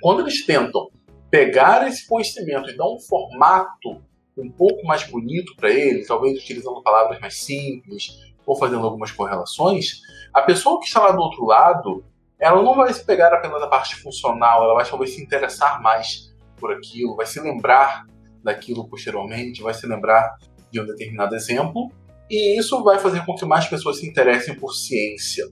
Quando 0.00 0.20
eles 0.20 0.44
tentam 0.44 0.88
pegar 1.30 1.86
esse 1.86 2.06
conhecimento 2.06 2.70
e 2.70 2.76
dar 2.76 2.88
um 2.88 2.98
formato 2.98 4.02
um 4.36 4.50
pouco 4.50 4.84
mais 4.86 5.04
bonito 5.04 5.54
para 5.56 5.70
ele, 5.70 6.04
talvez 6.04 6.38
utilizando 6.38 6.82
palavras 6.82 7.20
mais 7.20 7.38
simples 7.38 8.18
ou 8.46 8.56
fazendo 8.56 8.84
algumas 8.84 9.10
correlações, 9.10 10.00
a 10.32 10.42
pessoa 10.42 10.80
que 10.80 10.86
está 10.86 11.00
lá 11.00 11.12
do 11.12 11.20
outro 11.20 11.44
lado, 11.44 12.04
ela 12.38 12.62
não 12.62 12.74
vai 12.74 12.92
se 12.92 13.04
pegar 13.04 13.32
apenas 13.32 13.62
a 13.62 13.66
parte 13.66 13.96
funcional, 13.96 14.64
ela 14.64 14.74
vai 14.74 14.88
talvez 14.88 15.14
se 15.14 15.22
interessar 15.22 15.80
mais 15.82 16.34
por 16.58 16.72
aquilo, 16.72 17.14
vai 17.14 17.26
se 17.26 17.40
lembrar 17.40 18.06
daquilo 18.42 18.88
posteriormente, 18.88 19.62
vai 19.62 19.74
se 19.74 19.86
lembrar 19.86 20.36
de 20.70 20.80
um 20.80 20.86
determinado 20.86 21.34
exemplo, 21.34 21.90
e 22.32 22.58
isso 22.58 22.82
vai 22.82 22.98
fazer 22.98 23.26
com 23.26 23.34
que 23.34 23.44
mais 23.44 23.68
pessoas 23.68 23.98
se 23.98 24.08
interessem 24.08 24.54
por 24.54 24.72
ciência. 24.72 25.44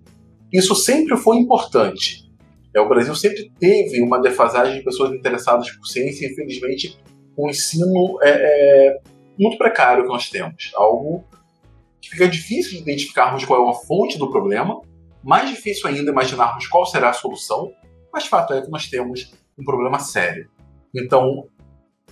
Isso 0.51 0.75
sempre 0.75 1.15
foi 1.15 1.37
importante. 1.37 2.27
É, 2.75 2.81
o 2.81 2.89
Brasil 2.89 3.15
sempre 3.15 3.53
teve 3.61 4.01
uma 4.01 4.19
defasagem 4.19 4.79
de 4.79 4.83
pessoas 4.83 5.13
interessadas 5.13 5.71
por 5.73 5.85
ciência 5.85 6.27
infelizmente, 6.27 6.99
um 7.39 7.51
ensino 7.51 8.19
é, 8.23 8.31
é, 8.31 8.99
muito 9.39 9.59
precário 9.59 10.05
que 10.05 10.09
nós 10.09 10.31
temos. 10.31 10.71
Algo 10.75 11.23
que 12.01 12.09
fica 12.09 12.27
difícil 12.27 12.73
de 12.73 12.79
identificarmos 12.79 13.45
qual 13.45 13.67
é 13.67 13.71
a 13.71 13.75
fonte 13.75 14.19
do 14.19 14.31
problema, 14.31 14.81
mais 15.23 15.51
difícil 15.51 15.87
ainda 15.87 16.11
imaginarmos 16.11 16.67
qual 16.67 16.87
será 16.87 17.11
a 17.11 17.13
solução, 17.13 17.71
mas 18.11 18.27
fato 18.27 18.55
é 18.55 18.63
que 18.63 18.71
nós 18.71 18.89
temos 18.89 19.35
um 19.59 19.65
problema 19.65 19.99
sério. 19.99 20.49
Então, 20.95 21.47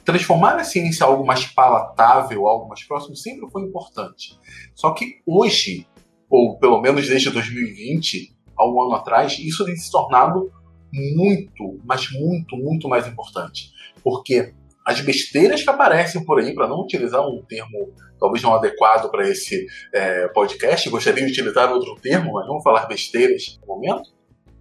transformar 0.08 0.56
a 0.56 0.64
ciência 0.64 1.04
em 1.04 1.06
algo 1.06 1.26
mais 1.26 1.44
palatável, 1.44 2.48
algo 2.48 2.66
mais 2.66 2.82
próximo, 2.82 3.14
sempre 3.14 3.46
foi 3.50 3.60
importante. 3.60 4.38
Só 4.74 4.92
que 4.92 5.20
hoje, 5.26 5.86
ou 6.30 6.58
pelo 6.58 6.80
menos 6.80 7.06
desde 7.06 7.28
2020, 7.28 8.34
há 8.56 8.66
um 8.66 8.82
ano 8.82 8.94
atrás, 8.94 9.38
isso 9.38 9.66
tem 9.66 9.76
se 9.76 9.90
tornado 9.90 10.50
muito, 10.90 11.78
mas 11.84 12.10
muito, 12.10 12.56
muito 12.56 12.88
mais 12.88 13.06
importante. 13.06 13.70
Porque 14.02 14.54
as 14.82 14.98
besteiras 15.02 15.62
que 15.62 15.68
aparecem 15.68 16.24
por 16.24 16.40
aí, 16.40 16.54
para 16.54 16.66
não 16.66 16.80
utilizar 16.80 17.20
um 17.20 17.42
termo 17.42 17.92
talvez 18.18 18.42
não 18.42 18.54
adequado 18.54 19.10
para 19.10 19.28
esse 19.28 19.66
é, 19.92 20.26
podcast, 20.28 20.88
gostaria 20.88 21.24
de 21.26 21.32
utilizar 21.32 21.70
outro 21.70 21.94
termo, 22.00 22.32
mas 22.32 22.46
vamos 22.46 22.62
falar 22.62 22.86
besteiras 22.86 23.60
no 23.60 23.74
momento. 23.74 24.17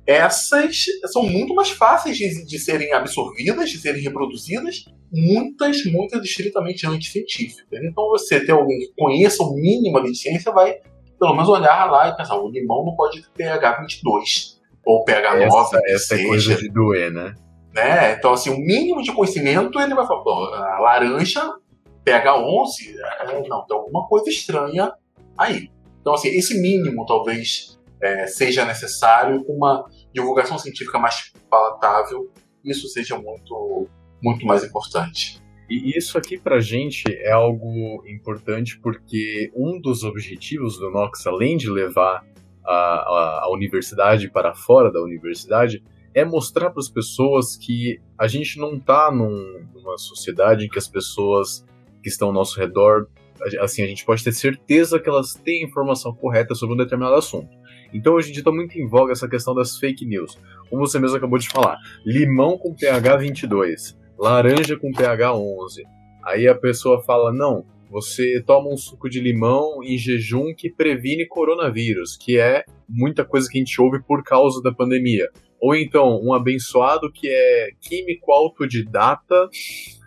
Essas 0.07 0.85
são 1.11 1.23
muito 1.23 1.53
mais 1.53 1.69
fáceis 1.69 2.17
de, 2.17 2.45
de 2.45 2.59
serem 2.59 2.93
absorvidas, 2.93 3.69
de 3.69 3.77
serem 3.77 4.01
reproduzidas, 4.01 4.85
muitas, 5.11 5.83
muitas 5.83 6.23
estritamente 6.23 6.87
anticientíficas. 6.87 7.81
Então, 7.83 8.07
você 8.07 8.39
ter 8.39 8.53
alguém 8.53 8.79
que 8.79 8.93
conheça 8.97 9.43
o 9.43 9.53
mínimo 9.53 10.01
de 10.01 10.15
ciência 10.15 10.51
vai 10.51 10.75
pelo 11.19 11.33
menos 11.33 11.49
olhar 11.49 11.91
lá 11.91 12.09
e 12.09 12.15
pensar: 12.15 12.37
o 12.37 12.49
limão 12.49 12.85
não 12.85 12.95
pode 12.95 13.21
ter 13.21 13.29
pH 13.35 13.81
22 13.81 14.61
ou 14.85 15.03
pH 15.03 15.45
9. 15.45 15.45
Essa, 15.45 15.81
essa 15.85 16.15
é 16.15 16.25
coisa 16.25 16.55
de 16.55 16.69
doer, 16.69 17.11
né? 17.11 17.35
né? 17.73 18.13
Então, 18.13 18.33
assim, 18.33 18.49
o 18.49 18.57
mínimo 18.57 19.01
de 19.01 19.11
conhecimento 19.11 19.79
ele 19.79 19.93
vai 19.93 20.07
falar: 20.07 20.23
a 20.23 20.79
laranja 20.79 21.53
pH 22.05 22.37
11, 22.37 22.95
é, 23.19 23.47
não, 23.49 23.65
tem 23.65 23.77
alguma 23.77 24.07
coisa 24.07 24.29
estranha 24.29 24.91
aí. 25.37 25.69
Então, 25.99 26.13
assim, 26.13 26.29
esse 26.29 26.61
mínimo 26.61 27.05
talvez 27.05 27.77
é, 28.01 28.27
seja 28.27 28.63
necessário 28.63 29.43
uma 29.47 29.85
divulgação 30.13 30.57
científica 30.57 30.97
mais 30.97 31.31
palatável. 31.49 32.31
Isso 32.63 32.87
seja 32.87 33.17
muito, 33.17 33.87
muito 34.21 34.45
mais 34.45 34.63
importante. 34.63 35.41
E 35.69 35.97
isso 35.97 36.17
aqui 36.17 36.37
pra 36.37 36.59
gente 36.59 37.03
é 37.07 37.31
algo 37.31 38.03
importante 38.07 38.79
porque 38.79 39.51
um 39.53 39.79
dos 39.81 40.03
objetivos 40.03 40.77
do 40.77 40.89
Nox, 40.89 41.27
além 41.27 41.57
de 41.57 41.69
levar 41.69 42.25
a, 42.65 42.73
a, 42.73 43.41
a 43.43 43.51
universidade 43.51 44.29
para 44.29 44.53
fora 44.53 44.91
da 44.91 45.01
universidade, 45.01 45.83
é 46.13 46.23
mostrar 46.23 46.69
para 46.69 46.79
as 46.79 46.89
pessoas 46.89 47.57
que 47.57 47.99
a 48.17 48.27
gente 48.27 48.57
não 48.59 48.75
está 48.75 49.11
num, 49.11 49.67
numa 49.73 49.97
sociedade 49.97 50.65
em 50.65 50.69
que 50.69 50.79
as 50.79 50.87
pessoas 50.87 51.65
que 52.01 52.09
estão 52.09 52.29
ao 52.29 52.33
nosso 52.33 52.57
redor, 52.59 53.07
assim, 53.59 53.83
a 53.83 53.87
gente 53.87 54.05
pode 54.05 54.23
ter 54.23 54.31
certeza 54.31 54.99
que 54.99 55.09
elas 55.09 55.33
têm 55.33 55.63
informação 55.63 56.13
correta 56.13 56.55
sobre 56.55 56.75
um 56.75 56.77
determinado 56.77 57.15
assunto. 57.15 57.56
Então 57.93 58.13
hoje 58.13 58.29
em 58.29 58.33
dia 58.33 58.41
está 58.41 58.51
muito 58.51 58.77
em 58.77 58.87
voga 58.87 59.11
essa 59.11 59.27
questão 59.27 59.53
das 59.53 59.77
fake 59.77 60.05
news. 60.05 60.37
Como 60.69 60.85
você 60.85 60.99
mesmo 60.99 61.17
acabou 61.17 61.39
de 61.39 61.49
falar, 61.49 61.77
limão 62.05 62.57
com 62.57 62.73
pH 62.73 63.17
22 63.17 64.07
laranja 64.17 64.75
com 64.77 64.91
pH 64.91 65.35
11. 65.35 65.83
Aí 66.25 66.47
a 66.47 66.55
pessoa 66.55 67.03
fala: 67.03 67.31
não, 67.31 67.65
você 67.89 68.41
toma 68.45 68.69
um 68.69 68.77
suco 68.77 69.09
de 69.09 69.19
limão 69.19 69.83
em 69.83 69.97
jejum 69.97 70.53
que 70.55 70.69
previne 70.69 71.25
coronavírus, 71.25 72.17
que 72.17 72.39
é 72.39 72.65
muita 72.89 73.23
coisa 73.23 73.47
que 73.49 73.57
a 73.57 73.61
gente 73.61 73.79
ouve 73.79 74.01
por 74.03 74.23
causa 74.23 74.61
da 74.61 74.73
pandemia. 74.73 75.29
Ou 75.59 75.75
então, 75.75 76.19
um 76.21 76.33
abençoado 76.33 77.11
que 77.11 77.27
é 77.27 77.69
químico 77.81 78.31
autodidata 78.31 79.49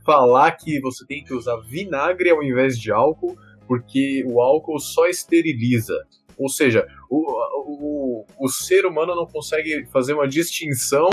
falar 0.05 0.53
que 0.53 0.81
você 0.81 1.05
tem 1.07 1.22
que 1.22 1.35
usar 1.35 1.57
vinagre 1.59 2.31
ao 2.31 2.43
invés 2.43 2.78
de 2.78 2.91
álcool, 2.91 3.37
porque 3.66 4.24
o 4.26 4.41
álcool 4.41 4.78
só 4.78 5.07
esteriliza. 5.07 5.95
Ou 6.39 6.49
seja, 6.49 6.87
o, 7.11 8.23
o, 8.23 8.27
o 8.39 8.49
ser 8.49 8.87
humano 8.87 9.17
não 9.17 9.27
consegue 9.27 9.85
fazer 9.93 10.15
uma 10.15 10.29
distinção 10.29 11.11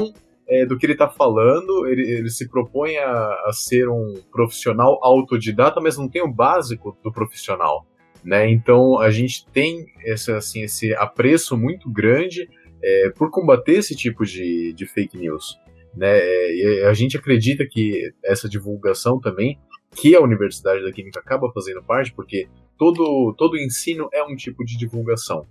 é, 0.48 0.64
do 0.64 0.78
que 0.78 0.86
ele 0.86 0.94
está 0.94 1.10
falando, 1.10 1.88
ele, 1.88 2.10
ele, 2.10 2.30
se 2.30 2.48
propõe 2.48 2.96
a, 2.98 3.12
a, 3.46 3.52
ser 3.52 3.90
um 3.90 4.14
profissional 4.32 5.00
autodidata, 5.02 5.82
mas 5.82 5.98
não 5.98 6.08
tem 6.08 6.22
o 6.22 6.32
básico 6.32 6.96
do 7.04 7.12
profissional. 7.12 7.86
Né? 8.24 8.50
Então 8.50 9.00
a 9.00 9.10
gente 9.10 9.46
tem 9.48 9.88
esse, 10.06 10.32
assim, 10.32 10.62
esse 10.62 10.94
apreço 10.94 11.58
muito 11.58 11.92
grande 11.92 12.48
é, 12.82 13.10
por 13.10 13.32
combater 13.32 13.74
esse 13.74 13.96
tipo 13.96 14.24
de, 14.24 14.74
de 14.74 14.86
fake 14.86 15.18
news. 15.18 15.60
Né? 15.96 16.20
E 16.20 16.84
a 16.88 16.94
gente 16.94 17.18
acredita 17.18 17.66
que 17.70 18.14
essa 18.24 18.48
divulgação 18.48 19.20
também, 19.20 19.60
que 19.96 20.16
a 20.16 20.22
Universidade 20.22 20.84
da 20.84 20.92
Química 20.92 21.20
acaba 21.20 21.52
fazendo 21.52 21.82
parte, 21.84 22.14
porque 22.14 22.48
todo, 22.78 23.34
todo 23.36 23.58
ensino 23.58 24.08
é 24.14 24.24
um 24.24 24.36
tipo 24.36 24.64
de 24.64 24.78
divulgação. 24.78 25.46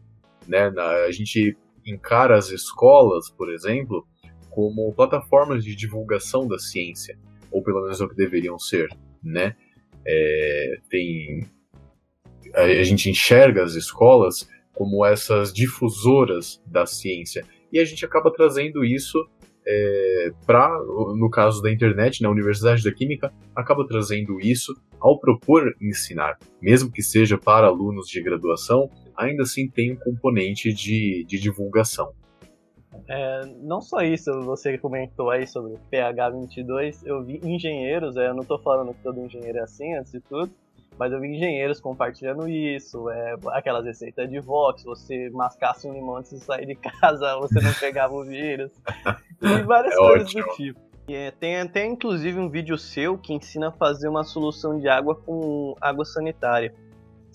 Né? 0.49 0.73
A 1.07 1.11
gente 1.11 1.57
encara 1.85 2.37
as 2.37 2.51
escolas, 2.51 3.31
por 3.31 3.53
exemplo, 3.53 4.07
como 4.51 4.93
plataformas 4.95 5.65
de 5.65 5.77
divulgação 5.77 6.47
da 6.49 6.59
ciência, 6.59 7.19
ou 7.51 7.63
pelo 7.63 7.83
menos 7.83 8.01
é 8.01 8.05
o 8.05 8.09
que 8.09 8.17
deveriam 8.17 8.59
ser, 8.59 8.89
né? 9.23 9.55
É, 10.07 10.79
tem 10.89 11.47
a, 12.55 12.63
a 12.63 12.83
gente 12.83 13.11
enxerga 13.11 13.63
as 13.63 13.75
escolas 13.75 14.49
como 14.73 15.05
essas 15.05 15.53
difusoras 15.53 16.63
da 16.67 16.87
ciência 16.87 17.45
e 17.73 17.79
a 17.79 17.85
gente 17.85 18.05
acaba 18.05 18.33
trazendo 18.33 18.85
isso 18.85 19.19
é, 19.67 20.31
para, 20.47 20.69
no 21.17 21.29
caso 21.29 21.61
da 21.61 21.73
internet, 21.73 22.23
na 22.23 22.31
Universidade 22.31 22.85
da 22.85 22.93
Química, 22.93 23.33
acaba 23.55 23.85
trazendo 23.87 24.41
isso 24.41 24.73
ao 25.01 25.19
propor 25.19 25.75
ensinar, 25.81 26.39
mesmo 26.63 26.91
que 26.91 27.03
seja 27.03 27.37
para 27.37 27.67
alunos 27.67 28.07
de 28.07 28.23
graduação, 28.23 28.89
ainda 29.17 29.43
assim 29.43 29.69
tem 29.69 29.93
um 29.93 29.97
componente 29.97 30.73
de, 30.73 31.25
de 31.27 31.39
divulgação. 31.39 32.12
É, 33.09 33.47
não 33.62 33.81
só 33.81 34.01
isso, 34.01 34.33
você 34.43 34.79
comentou 34.79 35.31
aí 35.31 35.47
sobre 35.47 35.79
pH 35.91 36.31
22, 36.31 37.05
eu 37.05 37.23
vi 37.23 37.41
engenheiros, 37.43 38.17
é, 38.17 38.29
eu 38.29 38.35
não 38.35 38.43
estou 38.43 38.59
falando 38.59 38.95
que 38.95 39.03
todo 39.03 39.21
engenheiro 39.21 39.59
é 39.59 39.62
assim, 39.62 39.95
antes 39.95 40.12
de 40.12 40.21
tudo, 40.21 40.51
mas 40.99 41.12
eu 41.12 41.21
vi 41.21 41.29
engenheiros 41.29 41.81
compartilhando 41.81 42.49
isso, 42.49 43.09
é, 43.11 43.37
aquelas 43.53 43.85
receitas 43.85 44.29
de 44.29 44.41
Vox, 44.41 44.83
você 44.83 45.31
mascasse 45.31 45.87
um 45.87 45.93
limão 45.93 46.17
antes 46.17 46.31
de 46.31 46.41
sair 46.41 46.67
de 46.67 46.75
casa, 46.75 47.37
você 47.39 47.61
não 47.61 47.73
pegava 47.75 48.14
o 48.14 48.25
vírus, 48.25 48.73
e 49.41 49.62
várias 49.62 49.95
é 49.95 49.97
coisas 49.97 50.29
ótimo. 50.29 50.45
do 50.45 50.55
tipo. 50.55 50.87
É, 51.09 51.31
tem 51.31 51.61
até 51.61 51.87
inclusive 51.87 52.37
um 52.41 52.51
vídeo 52.51 52.77
seu 52.77 53.17
que 53.17 53.33
ensina 53.33 53.69
a 53.69 53.73
fazer 53.73 54.09
uma 54.09 54.25
solução 54.25 54.77
de 54.77 54.89
água 54.89 55.14
com 55.14 55.77
água 55.81 56.05
sanitária. 56.05 56.75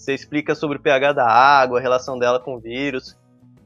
Você 0.01 0.15
explica 0.15 0.55
sobre 0.55 0.79
o 0.79 0.81
pH 0.81 1.13
da 1.13 1.27
água, 1.27 1.77
a 1.77 1.81
relação 1.81 2.17
dela 2.17 2.39
com 2.39 2.55
o 2.55 2.59
vírus. 2.59 3.15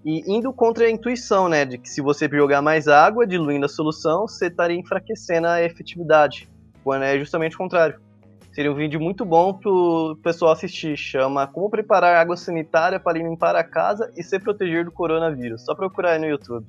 E 0.04 0.22
indo 0.30 0.52
contra 0.52 0.86
a 0.86 0.92
intuição, 0.92 1.48
né, 1.48 1.64
de 1.64 1.78
que 1.78 1.90
se 1.90 2.02
você 2.02 2.28
jogar 2.30 2.62
mais 2.62 2.90
água, 2.90 3.26
diluindo 3.26 3.66
a 3.66 3.70
solução, 3.70 4.28
você 4.28 4.48
estaria 4.48 4.78
enfraquecendo 4.78 5.48
a 5.48 5.64
efetividade. 5.64 6.50
Quando 6.84 7.04
é 7.04 7.18
justamente 7.18 7.56
o 7.56 7.58
contrário. 7.58 8.02
Seria 8.52 8.70
um 8.70 8.76
vídeo 8.76 9.00
muito 9.00 9.24
bom 9.24 9.54
pro 9.54 10.18
pessoal 10.22 10.52
assistir. 10.52 10.98
Chama 10.98 11.48
Como 11.48 11.70
Preparar 11.70 12.16
Água 12.16 12.36
Sanitária 12.36 13.00
para 13.00 13.18
Limpar 13.18 13.56
a 13.56 13.64
Casa 13.64 14.12
e 14.18 14.22
Se 14.22 14.38
Proteger 14.38 14.84
do 14.84 14.92
Coronavírus. 14.92 15.64
Só 15.64 15.74
procurar 15.74 16.12
aí 16.12 16.20
no 16.20 16.28
YouTube. 16.28 16.68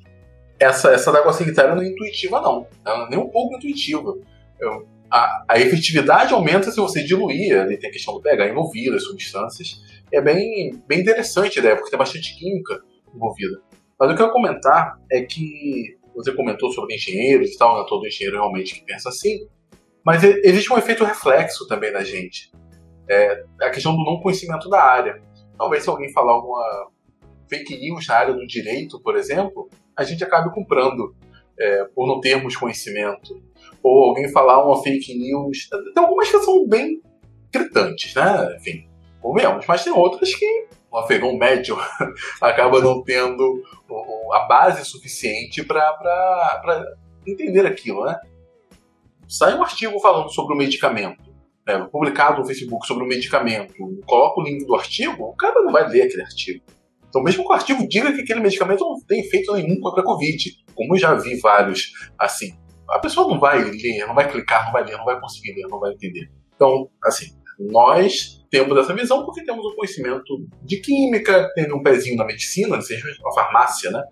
Essa, 0.61 0.93
essa 0.93 1.11
da 1.11 1.19
água 1.19 1.33
sanitária 1.33 1.75
não 1.75 1.83
é 1.83 1.89
intuitiva, 1.89 2.41
não. 2.41 2.69
Ela 2.85 2.99
não 2.99 3.07
é 3.07 3.11
nem 3.11 3.19
um 3.19 3.29
pouco 3.29 3.57
intuitiva. 3.57 4.17
Eu, 4.59 4.87
a, 5.11 5.45
a, 5.49 5.61
efetividade 5.61 6.33
aumenta 6.33 6.71
se 6.71 6.77
você 6.77 7.03
diluir, 7.03 7.59
ali 7.59 7.79
tem 7.79 7.91
a 7.91 7.93
questão 7.93 8.15
do 8.15 8.21
pH 8.21 8.49
envolvido, 8.49 8.97
as 8.97 9.05
substâncias. 9.05 9.83
É 10.13 10.21
bem, 10.21 10.83
bem 10.87 11.01
interessante 11.01 11.59
a 11.59 11.61
ideia, 11.61 11.77
porque 11.77 11.91
tem 11.91 11.99
bastante 11.99 12.37
química 12.37 12.81
envolvida. 13.15 13.61
Mas 13.99 14.11
o 14.11 14.15
que 14.15 14.23
eu 14.23 14.27
quero 14.27 14.33
comentar 14.33 15.01
é 15.11 15.23
que 15.23 15.97
você 16.15 16.33
comentou 16.33 16.73
sobre 16.73 16.95
engenheiros 16.95 17.51
e 17.51 17.59
tal, 17.59 17.75
não 17.75 17.85
é 17.85 17.89
todo 17.89 18.07
engenheiro 18.07 18.37
realmente 18.37 18.75
que 18.75 18.85
pensa 18.85 19.09
assim, 19.09 19.47
mas 20.05 20.23
existe 20.23 20.73
um 20.73 20.79
efeito 20.79 21.05
reflexo 21.05 21.67
também 21.67 21.93
na 21.93 22.03
gente. 22.03 22.51
É 23.09 23.45
a 23.61 23.71
questão 23.71 23.93
do 23.97 24.05
não 24.05 24.21
conhecimento 24.21 24.69
da 24.69 24.83
área. 24.83 25.21
Talvez 25.59 25.83
se 25.83 25.89
alguém 25.89 26.13
falar 26.13 26.33
alguma 26.33 26.91
fake 27.49 27.79
news 27.79 28.07
na 28.07 28.15
área 28.15 28.35
do 28.35 28.47
direito, 28.47 29.01
por 29.01 29.17
exemplo, 29.17 29.69
a 29.97 30.05
gente 30.05 30.23
acabe 30.23 30.53
comprando 30.53 31.15
é, 31.59 31.85
por 31.87 32.07
não 32.07 32.21
termos 32.21 32.57
conhecimento. 32.57 33.43
Ou 33.89 34.09
alguém 34.09 34.29
falar 34.33 34.67
uma 34.67 34.83
fake 34.83 35.17
news. 35.17 35.69
Tem 35.95 36.03
algumas 36.03 36.29
que 36.29 36.41
são 36.41 36.67
bem 36.67 37.01
gritantes, 37.53 38.13
né? 38.17 38.57
Enfim, 38.57 38.89
convenhamos. 39.23 39.65
Mas 39.67 39.85
tem 39.85 39.93
outras 39.93 40.35
que 40.35 40.67
o 40.91 40.99
afegão 40.99 41.37
médio 41.37 41.79
acaba 42.41 42.81
não 42.81 43.05
tendo 43.05 43.63
a 44.33 44.41
base 44.49 44.85
suficiente 44.85 45.63
para 45.63 46.85
entender 47.25 47.65
aquilo, 47.65 48.05
né? 48.05 48.19
Sai 49.29 49.57
um 49.57 49.63
artigo 49.63 50.01
falando 50.01 50.31
sobre 50.31 50.55
o 50.55 50.59
medicamento, 50.59 51.33
né, 51.67 51.87
publicado 51.91 52.41
no 52.41 52.47
Facebook 52.47 52.87
sobre 52.87 53.05
o 53.05 53.09
medicamento, 53.09 53.75
coloca 54.05 54.41
o 54.41 54.45
link 54.45 54.65
do 54.65 54.75
artigo, 54.75 55.25
o 55.25 55.37
cara 55.37 55.63
não 55.63 55.73
vai 55.73 55.89
ler 55.89 56.03
aquele 56.03 56.23
artigo. 56.23 56.65
Então, 57.09 57.23
mesmo 57.23 57.43
que 57.45 57.51
o 57.51 57.53
artigo 57.53 57.89
diga 57.89 58.13
que 58.13 58.21
aquele 58.21 58.41
medicamento 58.41 58.81
não 58.81 59.01
tem 59.07 59.21
efeito 59.21 59.53
nenhum 59.53 59.81
contra 59.81 60.01
a 60.01 60.05
Covid, 60.05 60.65
como 60.75 60.95
eu 60.95 60.99
já 60.99 61.15
vi 61.15 61.39
vários 61.41 61.93
assim, 62.19 62.57
a 62.91 62.99
pessoa 62.99 63.29
não 63.29 63.39
vai 63.39 63.63
ler, 63.63 64.07
não 64.07 64.15
vai 64.15 64.31
clicar, 64.31 64.67
não 64.67 64.73
vai 64.73 64.85
ler, 64.85 64.97
não 64.97 65.05
vai 65.05 65.21
conseguir 65.21 65.55
ler, 65.55 65.67
não 65.69 65.81
vai 65.81 65.93
entender. 65.93 66.31
Então, 66.55 66.89
assim, 67.05 67.27
nós 67.59 68.45
temos 68.51 68.77
essa 68.79 68.95
visão 68.95 69.25
porque 69.25 69.45
temos 69.45 69.65
um 69.65 69.75
conhecimento 69.75 70.47
de 70.63 70.81
química, 70.81 71.51
tendo 71.55 71.77
um 71.77 71.83
pezinho 71.83 72.17
na 72.17 72.25
medicina, 72.25 72.81
seja 72.81 73.07
uma 73.21 73.35
farmácia, 73.35 73.91
né? 73.91 74.03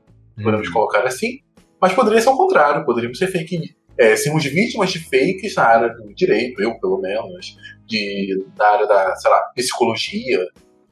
Podemos 0.42 0.68
hum. 0.68 0.72
colocar 0.72 1.04
assim. 1.04 1.38
Mas 1.80 1.92
poderia 1.92 2.20
ser 2.20 2.30
o 2.30 2.36
contrário, 2.36 2.84
poderíamos 2.84 3.18
ser 3.18 3.28
fake 3.28 3.74
é, 3.96 4.16
sermos 4.16 4.44
vítimas 4.44 4.90
de 4.90 4.98
fakes 4.98 5.54
na 5.54 5.64
área 5.64 5.88
do 5.88 6.12
direito, 6.14 6.60
eu 6.60 6.78
pelo 6.80 7.00
menos, 7.00 7.56
de, 7.86 8.44
da 8.56 8.72
área 8.72 8.86
da, 8.86 9.14
sei 9.16 9.30
lá, 9.30 9.40
psicologia 9.54 10.46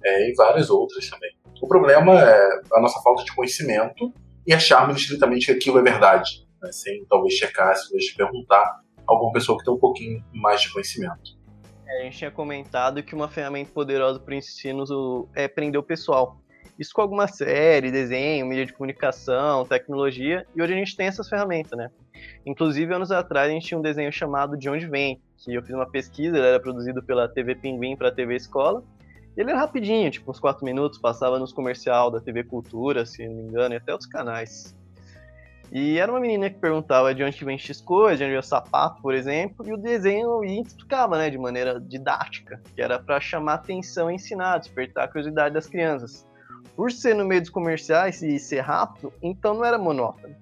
é, 0.05 0.31
e 0.31 0.35
várias 0.35 0.71
outras 0.71 1.09
também. 1.09 1.31
O 1.61 1.69
problema 1.69 2.21
é 2.21 2.61
a 2.75 2.81
nossa 2.81 3.01
falta 3.03 3.25
de 3.25 3.35
conhecimento 3.35 4.13
e 4.47 4.53
acharmos 4.53 5.01
estritamente 5.01 5.47
que 5.47 5.53
aquilo 5.53 5.79
é 5.79 5.83
verdade, 5.83 6.47
né, 6.63 6.73
sem 6.73 7.05
talvez 7.07 7.35
checar, 7.35 7.75
se 7.77 7.89
talvez 7.89 8.11
perguntar 8.15 8.63
a 8.63 8.83
alguma 9.07 9.33
pessoa 9.33 9.59
que 9.59 9.65
tem 9.65 9.75
um 9.75 9.79
pouquinho 9.79 10.25
mais 10.33 10.63
de 10.63 10.73
conhecimento. 10.73 11.37
É, 11.87 12.01
a 12.01 12.05
gente 12.05 12.19
tinha 12.19 12.31
comentado 12.31 13.03
que 13.03 13.15
uma 13.15 13.29
ferramenta 13.29 13.71
poderosa 13.73 14.19
para 14.19 14.33
o 14.33 14.35
ensino 14.35 15.29
é 15.35 15.49
prender 15.49 15.79
o 15.79 15.83
pessoal. 15.83 16.39
Isso 16.79 16.93
com 16.95 17.03
alguma 17.03 17.29
série, 17.29 17.91
desenho, 17.91 18.47
mídia 18.47 18.65
de 18.65 18.73
comunicação, 18.73 19.67
tecnologia, 19.67 20.47
e 20.57 20.63
hoje 20.63 20.73
a 20.73 20.77
gente 20.77 20.97
tem 20.97 21.07
essas 21.07 21.29
ferramentas, 21.29 21.77
né? 21.77 21.91
Inclusive, 22.47 22.95
anos 22.95 23.11
atrás, 23.11 23.51
a 23.51 23.53
gente 23.53 23.67
tinha 23.67 23.79
um 23.79 23.83
desenho 23.83 24.11
chamado 24.11 24.57
De 24.57 24.71
Onde 24.71 24.87
Vem, 24.87 25.21
que 25.37 25.55
eu 25.55 25.63
fiz 25.63 25.75
uma 25.75 25.89
pesquisa, 25.89 26.37
ele 26.37 26.47
era 26.47 26.59
produzido 26.59 27.03
pela 27.03 27.29
TV 27.29 27.55
Pinguim 27.57 27.97
para 27.97 28.09
a 28.09 28.13
TV 28.13 28.37
Escola, 28.37 28.83
ele 29.37 29.51
era 29.51 29.59
rapidinho, 29.59 30.11
tipo 30.11 30.31
uns 30.31 30.41
4 30.41 30.65
minutos, 30.65 30.99
passava 30.99 31.39
nos 31.39 31.53
comercial 31.53 32.11
da 32.11 32.21
TV 32.21 32.45
Cultura, 32.45 33.05
se 33.07 33.27
não 33.27 33.35
me 33.35 33.43
engano, 33.43 33.75
e 33.75 33.77
até 33.77 33.93
outros 33.93 34.09
canais. 34.09 34.75
E 35.75 35.99
era 35.99 36.13
uma 36.13 36.21
menina 36.21 36.51
que 36.51 36.59
perguntava 36.59 37.15
de 37.15 37.25
onde 37.25 37.43
vem 37.47 37.57
X 37.57 37.81
coisa, 37.81 38.19
de 38.19 38.25
onde 38.25 38.33
vem 38.33 38.39
o 38.39 38.43
sapato, 38.43 39.01
por 39.01 39.15
exemplo, 39.15 39.67
e 39.67 39.73
o 39.73 39.79
desenho 39.79 40.45
explicava, 40.45 41.17
né, 41.17 41.31
de 41.31 41.39
maneira 41.39 41.81
didática, 41.81 42.61
que 42.75 42.83
era 42.83 42.99
para 42.99 43.19
chamar 43.19 43.55
atenção 43.55 44.11
e 44.11 44.17
ensinar, 44.17 44.59
despertar 44.59 45.05
a 45.05 45.09
curiosidade 45.09 45.55
das 45.55 45.67
crianças. 45.67 46.27
Por 46.77 46.93
ser 46.93 47.15
no 47.15 47.25
meio 47.25 47.41
dos 47.41 47.49
comerciais 47.49 48.21
e 48.23 48.39
ser 48.39 48.61
rápido, 48.61 49.15
então 49.23 49.55
não 49.55 49.65
era 49.65 49.79
monótono. 49.79 50.37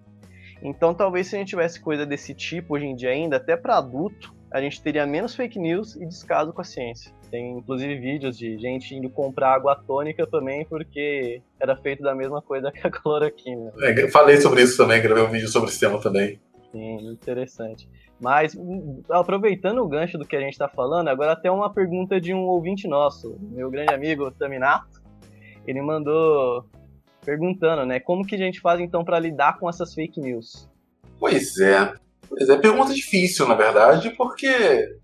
Então 0.60 0.92
talvez 0.92 1.28
se 1.28 1.36
a 1.36 1.38
gente 1.38 1.50
tivesse 1.50 1.80
coisa 1.80 2.04
desse 2.04 2.34
tipo 2.34 2.74
hoje 2.74 2.86
em 2.86 2.96
dia 2.96 3.10
ainda, 3.10 3.36
até 3.36 3.56
para 3.56 3.78
adulto, 3.78 4.34
a 4.50 4.60
gente 4.60 4.82
teria 4.82 5.06
menos 5.06 5.34
fake 5.34 5.58
news 5.58 5.94
e 5.96 6.04
descaso 6.04 6.52
com 6.52 6.60
a 6.60 6.64
ciência. 6.64 7.12
Tem 7.30 7.58
inclusive 7.58 7.96
vídeos 7.98 8.36
de 8.36 8.58
gente 8.58 8.94
indo 8.94 9.08
comprar 9.08 9.54
água 9.54 9.76
tônica 9.76 10.26
também 10.26 10.64
porque 10.64 11.40
era 11.58 11.76
feito 11.76 12.02
da 12.02 12.14
mesma 12.14 12.42
coisa 12.42 12.72
que 12.72 12.84
a 12.84 12.90
cloroquina. 12.90 13.72
É, 13.82 14.08
falei 14.08 14.38
sobre 14.38 14.62
isso 14.62 14.76
também, 14.76 15.00
gravei 15.00 15.22
um 15.22 15.30
vídeo 15.30 15.48
sobre 15.48 15.70
esse 15.70 15.78
tema 15.78 16.00
também. 16.00 16.40
Sim, 16.72 17.12
interessante. 17.12 17.88
Mas, 18.20 18.54
hum, 18.54 19.02
aproveitando 19.08 19.78
o 19.78 19.88
gancho 19.88 20.18
do 20.18 20.26
que 20.26 20.36
a 20.36 20.40
gente 20.40 20.52
está 20.52 20.68
falando, 20.68 21.08
agora 21.08 21.32
até 21.32 21.50
uma 21.50 21.72
pergunta 21.72 22.20
de 22.20 22.34
um 22.34 22.42
ouvinte 22.42 22.86
nosso, 22.86 23.36
meu 23.40 23.70
grande 23.70 23.94
amigo 23.94 24.30
Taminato. 24.30 25.00
Ele 25.66 25.80
mandou 25.80 26.64
perguntando, 27.24 27.86
né? 27.86 28.00
Como 28.00 28.26
que 28.26 28.34
a 28.34 28.38
gente 28.38 28.60
faz 28.60 28.80
então 28.80 29.04
para 29.04 29.18
lidar 29.18 29.58
com 29.58 29.68
essas 29.68 29.94
fake 29.94 30.20
news? 30.20 30.68
Pois 31.18 31.58
é. 31.58 31.92
Pois 32.30 32.48
é, 32.48 32.56
pergunta 32.56 32.94
difícil, 32.94 33.48
na 33.48 33.54
verdade, 33.54 34.10
porque 34.10 34.96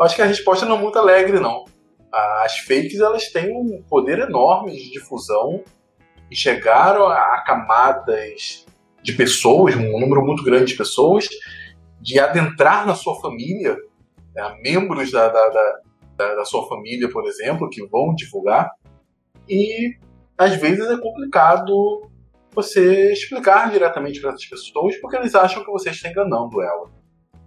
acho 0.00 0.16
que 0.16 0.22
a 0.22 0.26
resposta 0.26 0.66
não 0.66 0.76
é 0.76 0.82
muito 0.82 0.98
alegre, 0.98 1.38
não. 1.38 1.64
As 2.12 2.58
fakes 2.58 2.98
elas 2.98 3.30
têm 3.30 3.56
um 3.56 3.80
poder 3.88 4.18
enorme 4.18 4.72
de 4.72 4.90
difusão 4.90 5.62
e 6.28 6.34
chegaram 6.34 7.06
a 7.06 7.42
camadas 7.46 8.66
de 9.00 9.12
pessoas, 9.12 9.76
um 9.76 10.00
número 10.00 10.24
muito 10.24 10.42
grande 10.42 10.72
de 10.72 10.76
pessoas, 10.76 11.28
de 12.00 12.18
adentrar 12.18 12.84
na 12.84 12.94
sua 12.96 13.20
família, 13.20 13.76
né, 14.34 14.58
membros 14.60 15.12
da, 15.12 15.28
da, 15.28 15.48
da, 16.16 16.34
da, 16.34 16.44
sua 16.44 16.68
família, 16.68 17.08
por 17.08 17.24
exemplo, 17.24 17.70
que 17.70 17.86
vão 17.86 18.14
divulgar, 18.14 18.70
e 19.48 19.96
às 20.36 20.56
vezes 20.56 20.88
é 20.90 20.96
complicado 20.96 22.10
você 22.54 23.12
explicar 23.12 23.70
diretamente 23.70 24.20
para 24.20 24.30
essas 24.30 24.46
pessoas 24.46 24.96
porque 25.00 25.16
eles 25.16 25.34
acham 25.34 25.64
que 25.64 25.70
você 25.70 25.90
está 25.90 26.08
enganando 26.08 26.62
ela. 26.62 26.90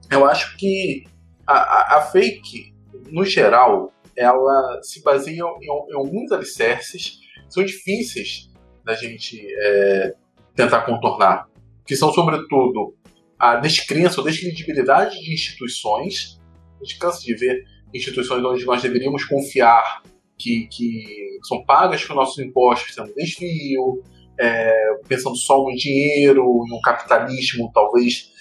Eu 0.10 0.26
acho 0.26 0.58
que 0.58 1.04
a, 1.46 1.54
a, 1.54 1.98
a 1.98 2.02
fake, 2.02 2.74
no 3.10 3.26
geral, 3.26 3.92
ela 4.16 4.80
se 4.82 5.02
baseia 5.02 5.42
em, 5.42 5.92
em, 5.92 5.96
alguns 5.96 6.32
alicerces 6.32 7.20
que 7.46 7.54
são 7.54 7.64
difíceis 7.64 8.50
da 8.84 8.96
gente 8.96 9.46
é, 9.60 10.14
tentar 10.56 10.82
contornar, 10.82 11.48
que 11.86 11.96
são, 11.96 12.12
sobretudo, 12.12 12.96
a 13.38 13.58
descrença 13.58 14.20
ou 14.20 14.26
descredibilidade 14.26 15.20
de 15.20 15.34
instituições. 15.34 16.40
A 16.80 16.84
gente 16.84 16.98
cansa 16.98 17.22
de 17.22 17.36
ver 17.36 17.64
instituições 17.94 18.44
onde 18.44 18.66
nós 18.66 18.82
deveríamos 18.82 19.24
confiar 19.26 20.02
que, 20.38 20.68
que 20.72 21.40
são 21.44 21.64
pagas 21.64 22.04
com 22.04 22.14
nossos 22.14 22.38
impostos 22.40 22.94
sendo 22.94 23.14
desvio, 23.14 24.04
é, 24.40 25.00
pensando 25.08 25.36
só 25.36 25.64
no 25.64 25.76
dinheiro, 25.76 26.44
no 26.68 26.80
capitalismo 26.82 27.72
talvez 27.74 28.32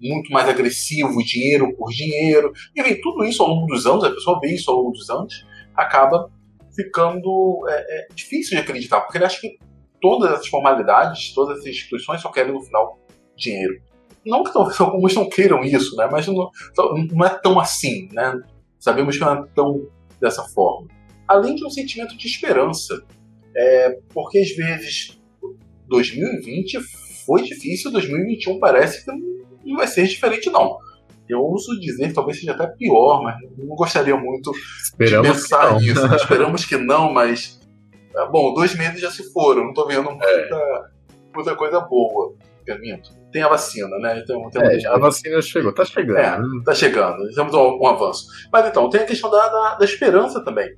muito 0.00 0.32
mais 0.32 0.48
agressivo, 0.48 1.22
dinheiro 1.24 1.74
por 1.76 1.90
dinheiro. 1.90 2.52
E 2.74 2.82
vem 2.82 3.00
tudo 3.00 3.24
isso 3.24 3.42
ao 3.42 3.48
longo 3.48 3.66
dos 3.66 3.86
anos, 3.86 4.04
a 4.04 4.10
pessoa 4.10 4.40
vê 4.40 4.54
isso 4.54 4.70
ao 4.70 4.78
longo 4.78 4.92
dos 4.92 5.08
anos, 5.08 5.46
acaba 5.74 6.30
ficando 6.74 7.64
é, 7.68 7.74
é, 7.74 8.08
difícil 8.14 8.56
de 8.56 8.62
acreditar, 8.62 9.00
porque 9.00 9.18
ele 9.18 9.24
acha 9.24 9.40
que 9.40 9.58
todas 10.00 10.32
as 10.32 10.46
formalidades, 10.48 11.32
todas 11.32 11.58
as 11.58 11.66
instituições 11.66 12.20
só 12.20 12.30
querem 12.30 12.52
no 12.52 12.60
final 12.60 12.98
dinheiro. 13.36 13.80
Não 14.24 14.42
que 14.42 14.52
talvez 14.52 14.78
alguns 14.80 15.14
não 15.14 15.28
queiram 15.28 15.62
isso, 15.62 15.96
né? 15.96 16.08
mas 16.10 16.26
não, 16.26 16.50
não 17.12 17.24
é 17.24 17.30
tão 17.30 17.58
assim. 17.60 18.08
Né? 18.12 18.40
Sabemos 18.78 19.16
que 19.16 19.24
não 19.24 19.32
é 19.34 19.46
tão 19.54 19.88
dessa 20.20 20.42
forma. 20.42 20.88
Além 21.28 21.54
de 21.54 21.64
um 21.64 21.70
sentimento 21.70 22.16
de 22.16 22.26
esperança. 22.26 23.02
É, 23.54 23.98
porque 24.14 24.38
às 24.38 24.50
vezes 24.56 25.20
2020 25.88 26.78
foi 27.24 27.42
difícil, 27.42 27.90
2021 27.92 28.58
parece 28.58 29.04
que 29.04 29.12
não 29.64 29.76
vai 29.76 29.86
ser 29.86 30.06
diferente, 30.06 30.50
não. 30.50 30.78
Eu 31.28 31.40
ouso 31.40 31.78
dizer 31.80 32.08
que 32.08 32.14
talvez 32.14 32.38
seja 32.38 32.52
até 32.52 32.66
pior, 32.66 33.22
mas 33.22 33.36
não 33.56 33.74
gostaria 33.74 34.16
muito 34.16 34.52
Esperamos 34.82 35.28
de 35.28 35.32
pensar 35.34 35.80
nisso. 35.80 36.06
Esperamos 36.14 36.64
que 36.64 36.76
não, 36.76 37.12
mas. 37.12 37.60
É, 38.14 38.28
bom, 38.28 38.52
dois 38.52 38.74
meses 38.74 39.00
já 39.00 39.10
se 39.10 39.32
foram, 39.32 39.62
não 39.62 39.70
estou 39.70 39.86
vendo 39.86 40.04
muita, 40.04 40.26
é. 40.26 40.84
muita 41.34 41.56
coisa 41.56 41.80
boa. 41.80 42.34
eu 42.66 42.78
minto. 42.78 43.10
Tem 43.32 43.42
a 43.42 43.48
vacina, 43.48 43.96
né? 43.98 44.22
Tem, 44.26 44.50
tem 44.50 44.62
é, 44.62 44.86
a 44.86 44.98
vacina 44.98 45.40
chegou, 45.40 45.72
tá 45.72 45.84
chegando. 45.86 46.18
É, 46.18 46.38
né? 46.38 46.46
tá 46.66 46.74
chegando, 46.74 47.26
temos 47.34 47.54
um, 47.54 47.78
um, 47.78 47.86
avanço. 47.86 48.26
Mas 48.52 48.66
então, 48.66 48.90
tem 48.90 49.00
a 49.00 49.06
questão 49.06 49.30
da, 49.30 49.48
da, 49.48 49.74
da, 49.76 49.84
esperança 49.86 50.44
também. 50.44 50.76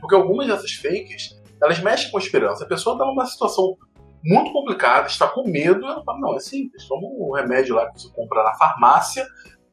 Porque 0.00 0.14
algumas 0.14 0.46
dessas 0.46 0.72
fakes, 0.72 1.38
elas 1.62 1.78
mexem 1.80 2.10
com 2.10 2.16
a 2.16 2.20
esperança. 2.20 2.64
A 2.64 2.68
pessoa 2.68 2.96
tá 2.96 3.04
numa 3.04 3.26
situação 3.26 3.76
muito 4.24 4.52
complicada, 4.52 5.06
está 5.06 5.28
com 5.28 5.48
medo, 5.48 5.84
ela 5.84 6.02
fala, 6.04 6.18
não, 6.18 6.36
é 6.36 6.40
simples, 6.40 6.86
toma 6.86 7.06
um 7.06 7.32
remédio 7.32 7.74
lá 7.74 7.90
que 7.90 8.00
você 8.00 8.08
compra 8.12 8.42
na 8.42 8.54
farmácia, 8.54 9.26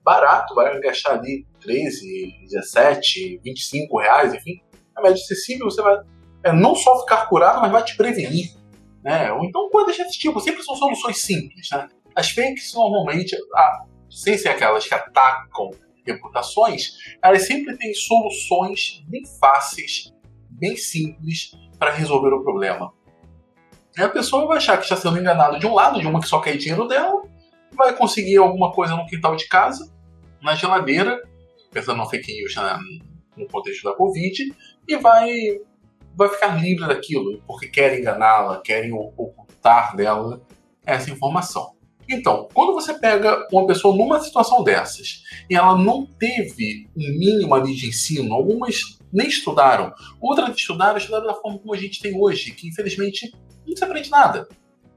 barato, 0.03 0.53
vai 0.53 0.79
gastar 0.79 1.13
ali 1.13 1.45
13, 1.59 2.45
17, 2.49 3.41
25 3.43 3.99
reais, 3.99 4.33
enfim. 4.33 4.61
Remédio 4.95 5.21
acessível, 5.23 5.65
você 5.65 5.81
vai 5.81 5.97
é, 6.43 6.53
não 6.53 6.75
só 6.75 6.99
ficar 7.01 7.25
curado, 7.27 7.59
mas 7.59 7.71
vai 7.71 7.83
te 7.83 7.97
prevenir. 7.97 8.51
Né? 9.03 9.31
Ou 9.33 9.43
então 9.43 9.69
coisas 9.69 9.97
desse 9.97 10.19
tipo, 10.19 10.39
sempre 10.39 10.63
são 10.63 10.75
soluções 10.75 11.21
simples. 11.21 11.67
Né? 11.71 11.87
As 12.15 12.29
fakes 12.29 12.71
normalmente, 12.73 13.35
ah, 13.55 13.85
sem 14.09 14.37
ser 14.37 14.49
aquelas 14.49 14.87
que 14.87 14.93
atacam 14.93 15.71
reputações, 16.05 16.91
elas 17.23 17.47
sempre 17.47 17.75
têm 17.77 17.93
soluções 17.95 19.03
bem 19.07 19.23
fáceis, 19.39 20.13
bem 20.49 20.77
simples 20.77 21.51
para 21.79 21.91
resolver 21.91 22.33
o 22.33 22.43
problema. 22.43 22.93
E 23.97 24.01
a 24.01 24.09
pessoa 24.09 24.47
vai 24.47 24.57
achar 24.57 24.77
que 24.77 24.83
está 24.83 24.95
sendo 24.95 25.17
enganada 25.17 25.57
de 25.57 25.65
um 25.65 25.73
lado, 25.73 25.99
de 25.99 26.07
uma 26.07 26.19
que 26.19 26.27
só 26.27 26.39
quer 26.39 26.57
dinheiro 26.57 26.87
dela, 26.87 27.23
vai 27.73 27.95
conseguir 27.95 28.37
alguma 28.37 28.71
coisa 28.71 28.95
no 28.95 29.05
quintal 29.05 29.35
de 29.35 29.47
casa, 29.47 29.91
na 30.41 30.55
geladeira, 30.55 31.21
pensando 31.71 31.97
no 31.97 32.09
fake 32.09 32.33
news 32.33 32.55
né, 32.55 32.77
no 33.37 33.47
contexto 33.47 33.83
da 33.83 33.95
Covid, 33.95 34.53
e 34.87 34.97
vai 34.97 35.29
vai 36.17 36.29
ficar 36.29 36.61
livre 36.61 36.87
daquilo, 36.87 37.41
porque 37.45 37.67
querem 37.67 37.99
enganá-la, 37.99 38.61
querem 38.61 38.93
ocultar 38.93 39.95
dela 39.97 40.41
essa 40.85 41.11
informação. 41.11 41.75
Então, 42.09 42.47
quando 42.53 42.73
você 42.73 42.93
pega 42.93 43.47
uma 43.51 43.65
pessoa 43.65 43.95
numa 43.95 44.19
situação 44.19 44.63
dessas 44.63 45.23
e 45.49 45.55
ela 45.55 45.77
não 45.77 46.05
teve 46.05 46.87
um 46.95 47.19
mínimo 47.19 47.53
ali 47.53 47.73
de 47.75 47.89
ensino, 47.89 48.33
algumas 48.33 48.97
nem 49.11 49.27
estudaram, 49.27 49.93
outras 50.21 50.55
estudaram, 50.55 50.97
estudaram 50.97 51.25
da 51.25 51.33
forma 51.33 51.57
como 51.59 51.73
a 51.73 51.77
gente 51.77 52.01
tem 52.01 52.15
hoje, 52.17 52.51
que 52.51 52.67
infelizmente 52.67 53.33
não 53.67 53.75
se 53.75 53.83
aprende 53.83 54.09
nada. 54.09 54.47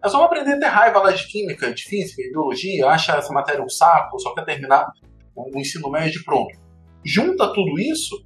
É 0.02 0.08
só 0.08 0.22
aprender 0.22 0.52
a 0.52 0.60
ter 0.60 0.66
raiva 0.66 1.00
lá 1.00 1.10
de 1.10 1.26
química, 1.26 1.72
de 1.72 1.82
física, 1.82 2.22
de 2.22 2.30
biologia, 2.30 2.86
acha 2.86 3.16
essa 3.16 3.32
matéria 3.32 3.62
um 3.62 3.68
saco, 3.68 4.18
só 4.20 4.32
quer 4.34 4.44
terminar 4.44 4.86
o 5.34 5.58
ensino 5.58 5.90
médio 5.90 6.22
pronto. 6.24 6.56
Junta 7.04 7.52
tudo 7.52 7.78
isso, 7.80 8.24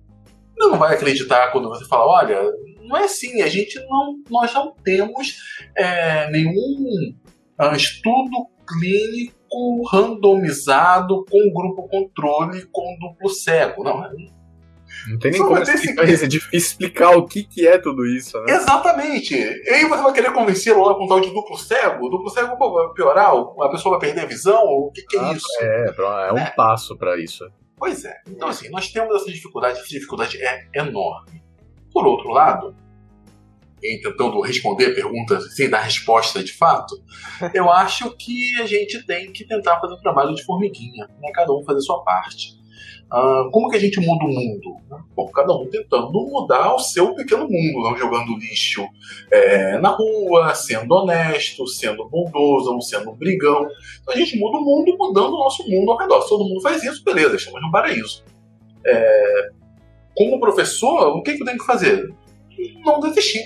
não 0.57 0.79
vai 0.79 0.95
acreditar 0.95 1.51
quando 1.51 1.69
você 1.69 1.87
fala, 1.87 2.07
olha, 2.07 2.43
não 2.83 2.97
é 2.97 3.05
assim, 3.05 3.41
a 3.43 3.49
gente 3.49 3.79
não, 3.89 4.21
nós 4.31 4.53
não 4.53 4.75
temos 4.85 5.37
é, 5.77 6.31
nenhum 6.31 7.15
uh, 7.59 7.75
estudo 7.75 8.49
clínico 8.67 9.83
randomizado 9.91 11.25
com 11.31 11.53
grupo 11.53 11.89
controle 11.89 12.67
com 12.73 12.97
duplo 13.01 13.29
cego. 13.31 13.85
Não, 13.85 14.03
não 15.09 15.19
tem 15.19 15.33
nem 15.33 15.41
como 15.41 15.59
explicar 15.59 16.09
isso, 16.09 16.25
é 16.25 16.29
difícil 16.29 16.59
explicar 16.59 17.11
o 17.17 17.27
que, 17.27 17.45
que 17.45 17.67
é 17.67 17.79
tudo 17.79 18.07
isso, 18.07 18.41
né? 18.43 18.55
Exatamente. 18.55 19.35
E 19.35 19.71
aí 19.71 19.85
você 19.85 20.03
vai 20.03 20.13
querer 20.13 20.33
convencer 20.33 20.77
lá 20.77 20.95
com 20.95 21.07
tal 21.07 21.21
de 21.21 21.31
duplo 21.31 21.57
cego? 21.57 22.07
O 22.07 22.09
duplo 22.09 22.31
cego 22.31 22.57
pô, 22.57 22.73
vai 22.73 22.95
piorar? 22.95 23.33
A 23.35 23.69
pessoa 23.69 23.99
vai 23.99 24.09
perder 24.09 24.23
a 24.23 24.27
visão? 24.27 24.63
O 24.65 24.91
que, 24.93 25.03
que 25.03 25.17
é 25.17 25.21
ah, 25.21 25.33
isso? 25.33 25.47
É, 25.61 25.95
é 26.29 26.33
um 26.33 26.39
é. 26.39 26.51
passo 26.57 26.97
para 26.97 27.19
isso. 27.19 27.45
Pois 27.77 28.05
é. 28.05 28.21
Então, 28.29 28.49
assim, 28.49 28.71
nós 28.71 28.89
temos 28.91 29.15
essa 29.17 29.31
dificuldade, 29.31 29.81
essa 29.81 29.89
dificuldade 29.89 30.41
é 30.41 30.69
enorme. 30.75 31.43
Por 31.93 32.07
outro 32.07 32.31
lado, 32.31 32.75
em 33.83 34.01
tentando 34.01 34.41
responder 34.41 34.95
perguntas 34.95 35.55
sem 35.57 35.69
dar 35.69 35.81
resposta 35.81 36.43
de 36.43 36.53
fato, 36.53 36.95
eu 37.53 37.71
acho 37.71 38.11
que 38.17 38.61
a 38.61 38.67
gente 38.67 39.05
tem 39.05 39.33
que 39.33 39.45
tentar 39.45 39.81
fazer 39.81 39.95
um 39.95 40.01
trabalho 40.01 40.35
de 40.35 40.45
formiguinha, 40.45 41.09
né? 41.21 41.31
cada 41.35 41.53
um 41.53 41.65
fazer 41.65 41.79
a 41.79 41.83
sua 41.83 42.03
parte. 42.05 42.62
Uh, 43.13 43.51
como 43.51 43.69
que 43.69 43.77
a 43.77 43.81
gente 43.81 44.01
muda 44.01 44.25
o 44.25 44.29
mundo? 44.29 44.77
Bom, 45.15 45.27
cada 45.33 45.53
um 45.53 45.69
tentando 45.69 46.11
mudar 46.11 46.75
o 46.75 46.79
seu 46.79 47.15
pequeno 47.15 47.43
mundo, 47.43 47.83
não 47.83 47.97
jogando 47.97 48.39
lixo 48.39 48.87
é, 49.31 49.79
na 49.79 49.91
rua, 49.91 50.55
sendo 50.55 50.95
honesto, 50.95 51.67
sendo 51.67 52.09
bondoso, 52.09 52.73
não 52.73 52.81
sendo 52.81 53.13
brigão. 53.13 53.67
Então 54.01 54.15
a 54.15 54.17
gente 54.17 54.39
muda 54.39 54.57
o 54.57 54.65
mundo 54.65 54.97
mudando 54.99 55.35
o 55.35 55.39
nosso 55.39 55.69
mundo 55.69 55.93
ao 55.93 55.99
redor. 55.99 56.23
Se 56.23 56.31
todo 56.31 56.49
mundo 56.49 56.63
faz 56.63 56.83
isso, 56.83 57.05
beleza, 57.05 57.37
estamos 57.37 57.61
no 57.61 57.71
paraíso. 57.71 58.25
É, 58.87 59.51
como 60.17 60.41
professor, 60.41 61.15
o 61.15 61.23
que, 61.23 61.35
que 61.35 61.43
eu 61.43 61.47
tenho 61.47 61.59
que 61.59 61.67
fazer? 61.67 62.09
Não 62.83 62.99
desistir 63.01 63.45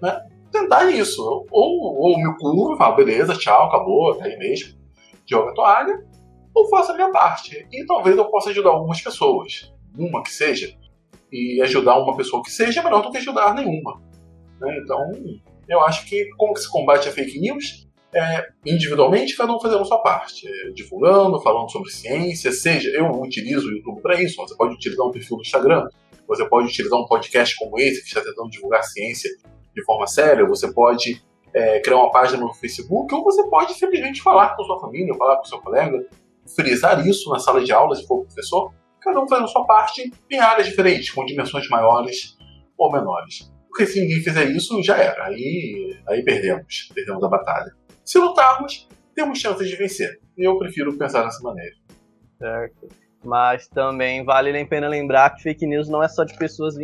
né? 0.00 0.20
Tentar 0.50 0.90
isso. 0.90 1.22
Ou, 1.50 1.96
ou 2.00 2.18
me 2.18 2.36
curvo 2.38 2.74
e 2.74 2.78
falo, 2.78 2.96
beleza, 2.96 3.36
tchau, 3.36 3.68
acabou, 3.68 4.12
até 4.12 4.24
aí 4.24 4.38
mesmo. 4.38 4.78
Joga 5.26 5.50
a 5.50 5.54
toalha, 5.54 6.04
ou 6.58 6.68
faço 6.68 6.92
a 6.92 6.94
minha 6.94 7.10
parte. 7.10 7.66
E 7.72 7.86
talvez 7.86 8.16
eu 8.16 8.24
possa 8.26 8.50
ajudar 8.50 8.70
algumas 8.70 9.00
pessoas. 9.00 9.72
Uma 9.96 10.22
que 10.22 10.32
seja. 10.32 10.74
E 11.32 11.60
ajudar 11.62 11.98
uma 11.98 12.16
pessoa 12.16 12.42
que 12.42 12.50
seja 12.50 12.80
é 12.80 12.84
melhor 12.84 13.02
do 13.02 13.10
que 13.10 13.18
ajudar 13.18 13.54
nenhuma. 13.54 14.00
Né? 14.60 14.80
Então, 14.82 15.12
eu 15.68 15.80
acho 15.82 16.06
que 16.06 16.28
como 16.36 16.54
que 16.54 16.60
se 16.60 16.70
combate 16.70 17.08
a 17.08 17.12
fake 17.12 17.38
news? 17.38 17.86
É, 18.12 18.48
individualmente, 18.64 19.36
cada 19.36 19.54
um 19.54 19.60
fazendo 19.60 19.82
a 19.82 19.84
sua 19.84 19.98
parte. 19.98 20.48
É, 20.48 20.70
divulgando, 20.70 21.40
falando 21.42 21.70
sobre 21.70 21.90
ciência, 21.90 22.50
seja, 22.50 22.88
eu 22.90 23.10
utilizo 23.20 23.68
o 23.68 23.70
YouTube 23.70 24.00
para 24.00 24.20
isso, 24.20 24.36
você 24.36 24.56
pode 24.56 24.74
utilizar 24.74 25.06
um 25.06 25.10
perfil 25.10 25.36
do 25.36 25.42
Instagram, 25.42 25.86
você 26.26 26.48
pode 26.48 26.68
utilizar 26.68 26.98
um 26.98 27.06
podcast 27.06 27.54
como 27.56 27.78
esse, 27.78 28.00
que 28.00 28.08
está 28.08 28.22
tentando 28.22 28.48
divulgar 28.48 28.82
ciência 28.82 29.30
de 29.74 29.84
forma 29.84 30.06
séria, 30.06 30.46
você 30.46 30.72
pode 30.72 31.22
é, 31.52 31.80
criar 31.80 31.98
uma 31.98 32.10
página 32.10 32.38
no 32.40 32.52
Facebook, 32.54 33.14
ou 33.14 33.22
você 33.22 33.46
pode 33.48 33.74
simplesmente 33.74 34.22
falar 34.22 34.56
com 34.56 34.64
sua 34.64 34.80
família, 34.80 35.14
falar 35.14 35.36
com 35.36 35.44
seu 35.44 35.58
colega, 35.60 36.06
frisar 36.54 37.06
isso 37.06 37.30
na 37.30 37.38
sala 37.38 37.62
de 37.62 37.72
aula, 37.72 37.94
se 37.94 38.06
for 38.06 38.24
professor, 38.24 38.72
cada 39.00 39.20
um 39.20 39.28
fazendo 39.28 39.44
a 39.44 39.48
sua 39.48 39.64
parte 39.66 40.10
em 40.30 40.38
áreas 40.38 40.66
diferentes, 40.66 41.10
com 41.10 41.24
dimensões 41.24 41.68
maiores 41.68 42.36
ou 42.76 42.92
menores. 42.92 43.52
Porque 43.68 43.86
se 43.86 44.00
ninguém 44.00 44.20
fizer 44.20 44.44
isso, 44.50 44.82
já 44.82 44.96
era. 44.96 45.26
Aí, 45.26 45.96
aí 46.08 46.22
perdemos. 46.24 46.90
Perdemos 46.94 47.22
a 47.22 47.28
batalha. 47.28 47.72
Se 48.04 48.18
lutarmos, 48.18 48.88
temos 49.14 49.38
chances 49.38 49.68
de 49.68 49.76
vencer. 49.76 50.20
E 50.36 50.44
eu 50.44 50.58
prefiro 50.58 50.96
pensar 50.96 51.22
dessa 51.22 51.42
maneira. 51.42 51.74
Certo. 52.38 52.88
Mas 53.24 53.68
também 53.68 54.24
vale 54.24 54.58
a 54.58 54.66
pena 54.66 54.88
lembrar 54.88 55.30
que 55.30 55.42
fake 55.42 55.66
news 55.66 55.88
não 55.88 56.02
é 56.02 56.08
só 56.08 56.24
de 56.24 56.36
pessoas 56.36 56.76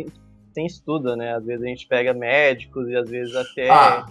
tem 0.55 0.65
estudo, 0.65 1.15
né? 1.15 1.35
Às 1.35 1.45
vezes 1.45 1.63
a 1.63 1.67
gente 1.67 1.87
pega 1.87 2.13
médicos 2.13 2.87
e 2.87 2.95
às 2.95 3.09
vezes 3.09 3.35
até 3.35 3.69
ah, 3.69 4.05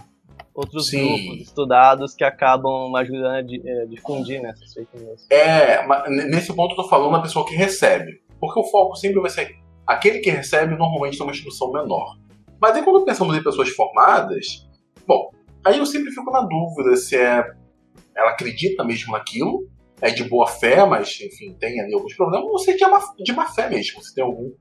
outros 0.53 0.87
sim. 0.87 1.05
grupos 1.05 1.47
estudados 1.47 2.13
que 2.13 2.23
acabam 2.23 2.95
ajudando 2.95 3.35
a 3.35 3.85
difundir 3.85 4.41
nessas 4.41 4.73
fake 4.73 4.97
news. 4.97 5.27
É, 5.29 5.85
nesse 6.27 6.53
ponto 6.53 6.71
eu 6.71 6.77
tô 6.77 6.87
falando 6.87 7.11
da 7.11 7.21
pessoa 7.21 7.45
que 7.45 7.55
recebe. 7.55 8.23
Porque 8.39 8.59
o 8.59 8.63
foco 8.63 8.95
sempre 8.95 9.19
vai 9.19 9.29
ser 9.29 9.55
aquele 9.85 10.19
que 10.19 10.29
recebe 10.29 10.75
normalmente 10.75 11.17
tem 11.17 11.25
uma 11.25 11.33
instrução 11.33 11.71
menor. 11.71 12.17
Mas 12.61 12.75
aí 12.75 12.83
quando 12.83 13.05
pensamos 13.05 13.35
em 13.35 13.43
pessoas 13.43 13.69
formadas, 13.69 14.67
bom, 15.05 15.31
aí 15.65 15.77
eu 15.77 15.85
sempre 15.85 16.11
fico 16.11 16.31
na 16.31 16.41
dúvida 16.41 16.95
se 16.95 17.17
é 17.17 17.43
ela 18.15 18.31
acredita 18.31 18.83
mesmo 18.83 19.11
naquilo, 19.11 19.67
é 20.01 20.09
de 20.09 20.23
boa 20.23 20.47
fé, 20.47 20.85
mas 20.85 21.19
enfim, 21.21 21.53
tem 21.59 21.81
ali 21.81 21.93
alguns 21.93 22.15
problemas, 22.15 22.47
ou 22.47 22.57
se 22.57 22.71
é 22.71 22.75
de 22.75 22.85
má, 22.85 22.99
de 23.17 23.33
má 23.33 23.47
fé 23.47 23.69
mesmo, 23.69 24.01
se 24.01 24.15
tem 24.15 24.23
algum 24.23 24.51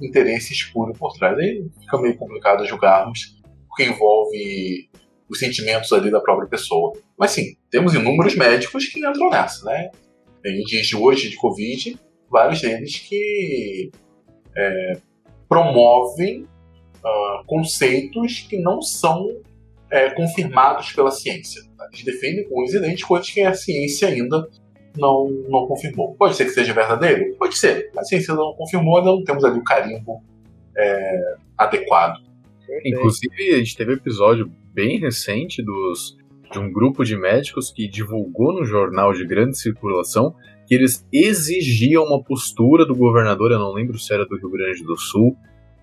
interesse 0.00 0.52
escuro 0.52 0.92
por 0.94 1.12
trás. 1.12 1.38
Aí 1.38 1.66
fica 1.80 2.00
meio 2.00 2.16
complicado 2.16 2.64
julgarmos, 2.66 3.38
porque 3.68 3.84
envolve 3.84 4.90
os 5.32 5.38
sentimentos 5.38 5.90
ali 5.92 6.10
da 6.10 6.20
própria 6.20 6.46
pessoa. 6.46 6.92
Mas 7.18 7.30
sim, 7.30 7.56
temos 7.70 7.94
inúmeros 7.94 8.36
médicos 8.36 8.86
que 8.86 9.00
entram 9.00 9.30
nessa, 9.30 9.64
né? 9.64 9.90
Em 10.44 10.62
dias 10.64 10.86
de 10.86 10.96
hoje, 10.96 11.30
de 11.30 11.36
Covid, 11.36 11.98
vários 12.30 12.60
deles 12.60 12.98
que 12.98 13.90
é, 14.56 14.98
promovem 15.48 16.42
uh, 16.42 17.44
conceitos 17.46 18.46
que 18.48 18.58
não 18.58 18.82
são 18.82 19.40
é, 19.90 20.10
confirmados 20.10 20.92
pela 20.92 21.10
ciência. 21.10 21.62
Eles 21.92 22.04
defendem 22.04 22.48
com 22.48 22.62
os 22.62 22.74
identes 22.74 23.04
coisas 23.04 23.30
que 23.30 23.40
a 23.40 23.54
ciência 23.54 24.08
ainda 24.08 24.48
não, 24.98 25.28
não 25.48 25.66
confirmou. 25.66 26.14
Pode 26.14 26.36
ser 26.36 26.44
que 26.44 26.50
seja 26.50 26.74
verdadeiro? 26.74 27.34
Pode 27.36 27.56
ser. 27.56 27.90
A 27.96 28.04
ciência 28.04 28.34
não 28.34 28.52
confirmou, 28.54 28.98
ainda 28.98 29.10
não 29.10 29.24
temos 29.24 29.44
ali 29.44 29.58
o 29.58 29.64
carimbo 29.64 30.22
é, 30.76 31.34
adequado. 31.56 32.20
Inclusive, 32.84 33.54
a 33.54 33.58
gente 33.58 33.76
teve 33.76 33.92
um 33.92 33.94
episódio 33.94 34.50
bem 34.72 34.98
recente 34.98 35.62
dos, 35.62 36.16
de 36.50 36.58
um 36.58 36.72
grupo 36.72 37.04
de 37.04 37.16
médicos 37.16 37.70
que 37.70 37.88
divulgou 37.88 38.52
no 38.52 38.64
jornal 38.64 39.12
de 39.12 39.26
grande 39.26 39.58
circulação 39.58 40.34
que 40.66 40.74
eles 40.74 41.06
exigiam 41.12 42.04
uma 42.04 42.22
postura 42.22 42.86
do 42.86 42.94
governador, 42.94 43.50
eu 43.50 43.58
não 43.58 43.72
lembro 43.72 43.98
se 43.98 44.12
era 44.12 44.24
do 44.24 44.36
Rio 44.36 44.50
Grande 44.50 44.82
do 44.84 44.96
Sul, 44.96 45.36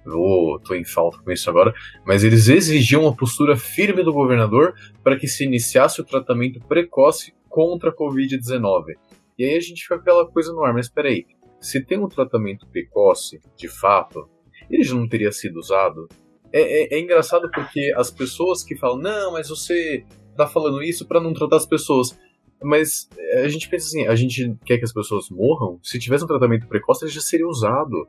vou, 0.06 0.60
tô 0.60 0.74
em 0.74 0.84
falta 0.84 1.20
com 1.20 1.32
isso 1.32 1.50
agora, 1.50 1.74
mas 2.06 2.24
eles 2.24 2.48
exigiam 2.48 3.04
uma 3.04 3.16
postura 3.16 3.56
firme 3.58 4.04
do 4.04 4.14
governador 4.14 4.74
para 5.04 5.18
que 5.18 5.28
se 5.28 5.44
iniciasse 5.44 6.02
o 6.02 6.06
tratamento 6.06 6.60
precoce 6.68 7.34
contra 7.48 7.90
a 7.90 7.96
Covid-19. 7.96 8.96
E 9.38 9.46
aí 9.46 9.56
a 9.56 9.62
gente 9.62 9.84
fica 9.84 9.96
aquela 9.96 10.26
coisa 10.26 10.52
no 10.54 10.64
ar, 10.64 10.74
mas 10.74 10.90
peraí, 10.90 11.26
se 11.60 11.84
tem 11.84 12.00
um 12.00 12.08
tratamento 12.08 12.68
precoce, 12.68 13.40
de 13.58 13.68
fato, 13.68 14.30
ele 14.70 14.84
já 14.84 14.96
não 14.96 15.08
teria 15.08 15.32
sido 15.32 15.60
usado? 15.60 16.08
É, 16.52 16.96
é, 16.96 16.98
é 16.98 17.00
engraçado 17.00 17.50
porque 17.52 17.94
as 17.96 18.10
pessoas 18.10 18.64
que 18.64 18.76
falam, 18.76 18.98
não, 18.98 19.34
mas 19.34 19.50
você 19.50 20.04
tá 20.36 20.48
falando 20.48 20.82
isso 20.82 21.08
para 21.08 21.20
não 21.20 21.34
tratar 21.34 21.58
as 21.58 21.66
pessoas. 21.66 22.18
Mas 22.62 23.08
é, 23.18 23.44
a 23.44 23.50
gente 23.50 23.70
pensa 23.70 23.88
assim, 23.88 24.08
a 24.08 24.16
gente 24.16 24.56
quer 24.66 24.78
que 24.78 24.86
as 24.86 24.94
pessoas 24.94 25.30
morram? 25.30 25.80
Se 25.84 26.00
tivesse 26.00 26.24
um 26.24 26.28
tratamento 26.28 26.68
precoce, 26.68 27.06
ele 27.06 27.12
já 27.12 27.22
seria 27.22 27.48
usado. 27.48 28.08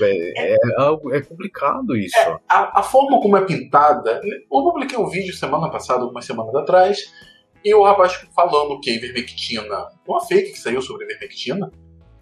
É, 0.00 0.52
é, 0.52 0.54
é 0.54 0.82
algo, 0.82 1.14
é 1.14 1.20
complicado 1.20 1.96
isso. 1.96 2.18
É, 2.18 2.38
a, 2.48 2.80
a, 2.80 2.82
forma 2.82 3.20
como 3.20 3.36
é 3.36 3.44
pintada. 3.44 4.20
Eu 4.24 4.40
publiquei 4.48 4.98
um 4.98 5.08
vídeo 5.08 5.34
semana 5.34 5.70
passada, 5.70 6.02
algumas 6.02 6.24
semanas 6.24 6.54
atrás, 6.54 7.12
e 7.64 7.72
o 7.74 7.82
rapaz 7.82 8.14
falando 8.34 8.80
que 8.80 8.90
a 8.90 8.94
ivermectina, 8.94 9.88
uma 10.06 10.24
fake 10.24 10.52
que 10.52 10.58
saiu 10.58 10.80
sobre 10.82 11.04
a 11.04 11.08
ivermectina, 11.08 11.70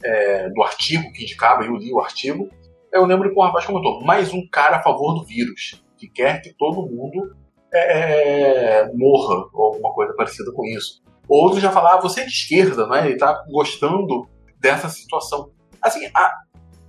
é, 0.03 0.51
do 0.51 0.63
artigo 0.63 1.11
que 1.13 1.23
indicava, 1.23 1.65
eu 1.65 1.77
li 1.77 1.93
o 1.93 2.01
artigo, 2.01 2.49
eu 2.93 3.05
lembro 3.05 3.29
que 3.31 3.39
o 3.39 3.43
rapaz 3.43 3.67
comentou: 3.67 4.03
mais 4.05 4.33
um 4.33 4.47
cara 4.51 4.77
a 4.77 4.83
favor 4.83 5.15
do 5.15 5.25
vírus, 5.25 5.83
que 5.97 6.09
quer 6.09 6.41
que 6.41 6.55
todo 6.55 6.87
mundo 6.87 7.37
é, 7.73 8.91
morra, 8.95 9.49
ou 9.53 9.75
alguma 9.75 9.93
coisa 9.93 10.15
parecida 10.15 10.53
com 10.53 10.65
isso. 10.65 11.03
Outro 11.29 11.61
já 11.61 11.71
falava, 11.71 11.99
ah, 11.99 12.01
você 12.01 12.23
é 12.23 12.25
de 12.25 12.31
esquerda, 12.31 12.87
não 12.87 12.95
é? 12.95 13.07
Ele 13.07 13.19
tá 13.19 13.45
gostando 13.51 14.27
dessa 14.59 14.89
situação. 14.89 15.51
Assim, 15.83 16.09
a, 16.15 16.33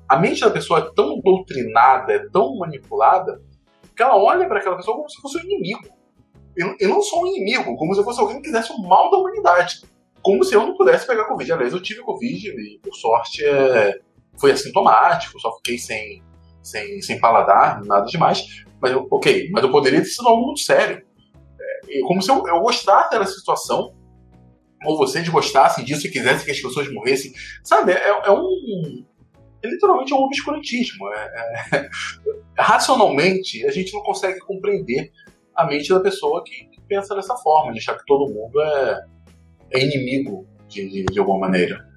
a 0.07 0.17
mente 0.17 0.41
da 0.41 0.49
pessoa 0.49 0.79
é 0.79 0.93
tão 0.95 1.19
doutrinada, 1.19 2.13
é 2.13 2.29
tão 2.29 2.57
manipulada, 2.57 3.41
que 3.95 4.01
ela 4.01 4.15
olha 4.15 4.47
para 4.47 4.59
aquela 4.59 4.77
pessoa 4.77 4.95
como 4.95 5.09
se 5.09 5.21
fosse 5.21 5.37
um 5.37 5.41
inimigo. 5.41 5.89
E, 6.57 6.85
e 6.85 6.87
não 6.87 7.01
só 7.01 7.21
um 7.21 7.27
inimigo, 7.27 7.75
como 7.75 7.93
se 7.93 8.03
fosse 8.03 8.21
alguém 8.21 8.37
que 8.37 8.43
quisesse 8.43 8.71
o 8.71 8.81
mal 8.81 9.11
da 9.11 9.17
humanidade. 9.17 9.81
Como 10.21 10.43
se 10.43 10.53
eu 10.53 10.65
não 10.65 10.75
pudesse 10.75 11.05
pegar 11.05 11.25
Covid. 11.25 11.51
Aliás, 11.51 11.73
eu 11.73 11.81
tive 11.81 12.01
Covid 12.01 12.49
e, 12.49 12.79
por 12.79 12.93
sorte, 12.93 13.43
é, 13.43 13.99
foi 14.39 14.51
assintomático, 14.51 15.39
só 15.39 15.55
fiquei 15.57 15.77
sem, 15.77 16.23
sem, 16.61 17.01
sem 17.01 17.19
paladar, 17.19 17.83
nada 17.83 18.05
demais. 18.05 18.43
Mas, 18.81 18.91
eu, 18.91 19.07
ok, 19.11 19.49
mas 19.51 19.63
eu 19.63 19.71
poderia 19.71 19.99
ter 19.99 20.07
sido 20.07 20.27
algo 20.27 20.45
muito 20.45 20.61
sério. 20.61 21.03
É, 21.61 21.99
como 22.07 22.21
se 22.21 22.31
eu, 22.31 22.47
eu 22.47 22.59
gostasse 22.61 23.09
dessa 23.11 23.33
situação, 23.33 23.93
ou 24.85 24.97
vocês 24.97 25.27
gostassem 25.27 25.83
disso 25.83 26.07
e 26.07 26.11
quisessem 26.11 26.45
que 26.45 26.51
as 26.51 26.61
pessoas 26.61 26.91
morressem. 26.93 27.31
Sabe, 27.63 27.91
é, 27.91 28.07
é 28.07 28.31
um. 28.31 29.05
É 29.61 29.67
literalmente 29.67 30.13
um 30.13 30.19
obscurantismo. 30.19 31.09
É, 31.09 31.77
é, 31.77 31.89
racionalmente, 32.57 33.65
a 33.65 33.71
gente 33.71 33.91
não 33.93 34.01
consegue 34.01 34.39
compreender 34.39 35.11
a 35.53 35.65
mente 35.65 35.89
da 35.89 35.99
pessoa 35.99 36.41
que, 36.45 36.65
que 36.65 36.81
pensa 36.87 37.13
dessa 37.13 37.35
forma, 37.35 37.73
de 37.73 37.79
achar 37.79 37.97
que 37.97 38.05
todo 38.05 38.33
mundo 38.33 38.61
é, 38.61 39.01
é 39.71 39.83
inimigo 39.83 40.47
de, 40.69 40.87
de, 40.87 41.05
de 41.05 41.19
alguma 41.19 41.39
maneira. 41.39 41.88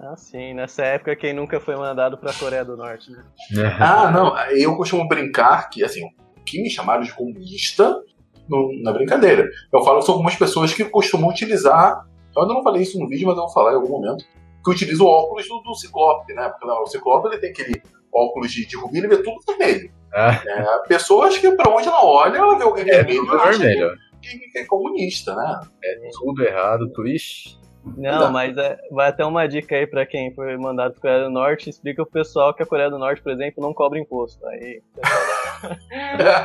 Ah, 0.00 0.16
sim. 0.16 0.54
Nessa 0.54 0.82
época, 0.82 1.16
quem 1.16 1.32
nunca 1.32 1.58
foi 1.60 1.76
mandado 1.76 2.16
para 2.18 2.30
a 2.30 2.34
Coreia 2.34 2.64
do 2.64 2.76
Norte, 2.76 3.10
né? 3.10 3.24
ah, 3.80 4.10
não. 4.10 4.36
Eu 4.50 4.76
costumo 4.76 5.08
brincar 5.08 5.68
que, 5.70 5.82
assim, 5.82 6.08
que 6.46 6.62
me 6.62 6.70
chamaram 6.70 7.02
de 7.02 7.12
comunista 7.12 8.00
no, 8.48 8.70
na 8.82 8.92
brincadeira. 8.92 9.48
Eu 9.72 9.82
falo 9.82 9.98
que 9.98 10.06
são 10.06 10.14
algumas 10.14 10.36
pessoas 10.36 10.72
que 10.72 10.84
costumam 10.84 11.28
utilizar 11.28 12.06
eu 12.38 12.42
ainda 12.42 12.54
não 12.54 12.62
falei 12.62 12.82
isso 12.82 12.98
no 13.00 13.08
vídeo, 13.08 13.26
mas 13.26 13.36
eu 13.36 13.42
vou 13.42 13.52
falar 13.52 13.72
em 13.72 13.74
algum 13.74 13.88
momento. 13.88 14.24
Que 14.64 14.70
utiliza 14.70 15.02
o 15.02 15.06
óculos 15.06 15.48
do, 15.48 15.58
do 15.60 15.74
Ciclope, 15.74 16.32
né? 16.34 16.48
Porque 16.48 16.66
não, 16.66 16.82
o 16.82 16.86
Ciclope 16.86 17.28
ele 17.28 17.38
tem 17.38 17.50
aquele 17.50 17.82
óculos 18.12 18.52
de, 18.52 18.64
de 18.64 18.76
rubino 18.76 19.06
e 19.06 19.08
vê 19.08 19.16
tudo 19.22 19.40
vermelho. 19.46 19.90
Ah. 20.14 20.40
É, 20.46 20.60
a 20.60 20.78
pessoa, 20.80 21.26
acho 21.26 21.40
que 21.40 21.50
pra 21.52 21.70
onde 21.70 21.88
ela 21.88 22.04
olha, 22.04 22.38
ela 22.38 22.56
vê 22.56 22.62
alguém 22.62 22.84
é, 22.88 23.02
vermelho. 23.02 23.26
Tudo 23.26 23.38
vermelho. 23.38 23.90
Que, 24.22 24.38
que, 24.38 24.50
que, 24.50 24.58
é 24.58 24.64
comunista, 24.66 25.34
né? 25.34 25.60
É 25.82 26.10
tudo 26.12 26.44
errado, 26.44 26.90
twist. 26.92 27.58
Não, 27.96 28.30
mas 28.30 28.56
é, 28.56 28.78
vai 28.90 29.08
até 29.08 29.24
uma 29.24 29.46
dica 29.46 29.76
aí 29.76 29.86
pra 29.86 30.06
quem 30.06 30.34
foi 30.34 30.56
mandado 30.56 30.92
pra 30.92 31.00
Coreia 31.00 31.24
do 31.24 31.30
Norte, 31.30 31.70
explica 31.70 32.04
pro 32.04 32.12
pessoal 32.12 32.54
que 32.54 32.62
a 32.62 32.66
Coreia 32.66 32.90
do 32.90 32.98
Norte, 32.98 33.22
por 33.22 33.32
exemplo, 33.32 33.62
não 33.62 33.72
cobra 33.72 33.98
imposto. 33.98 34.44
Aí, 34.46 34.82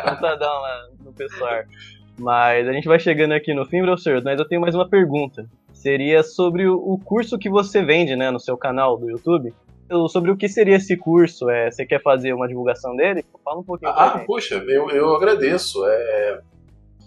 pontadão 0.06 0.54
lá 0.62 0.88
no 1.04 1.14
pessoal. 1.14 1.64
Mas 2.18 2.68
a 2.68 2.74
gente 2.74 2.88
vai 2.88 3.00
chegando 3.00 3.34
aqui 3.34 3.54
no 3.54 3.66
fim, 3.66 3.82
professor, 3.82 4.22
mas 4.24 4.40
eu 4.40 4.48
tenho 4.48 4.62
mais 4.62 4.76
uma 4.76 4.88
pergunta 4.88 5.48
seria 5.84 6.24
sobre 6.24 6.66
o 6.66 6.98
curso 7.04 7.38
que 7.38 7.50
você 7.50 7.84
vende, 7.84 8.16
né, 8.16 8.32
no 8.32 8.40
seu 8.40 8.56
canal 8.56 8.98
do 8.98 9.10
YouTube. 9.10 9.54
Sobre 10.10 10.32
o 10.32 10.38
que 10.38 10.48
seria 10.48 10.78
esse 10.78 10.96
curso? 10.96 11.50
É, 11.50 11.70
você 11.70 11.86
quer 11.86 12.02
fazer 12.02 12.34
uma 12.34 12.48
divulgação 12.48 12.96
dele? 12.96 13.24
Fala 13.44 13.60
um 13.60 13.64
pouquinho. 13.64 13.92
Ah, 13.92 14.24
poxa, 14.26 14.56
eu, 14.66 14.90
eu 14.90 15.14
agradeço. 15.14 15.86
É... 15.86 16.40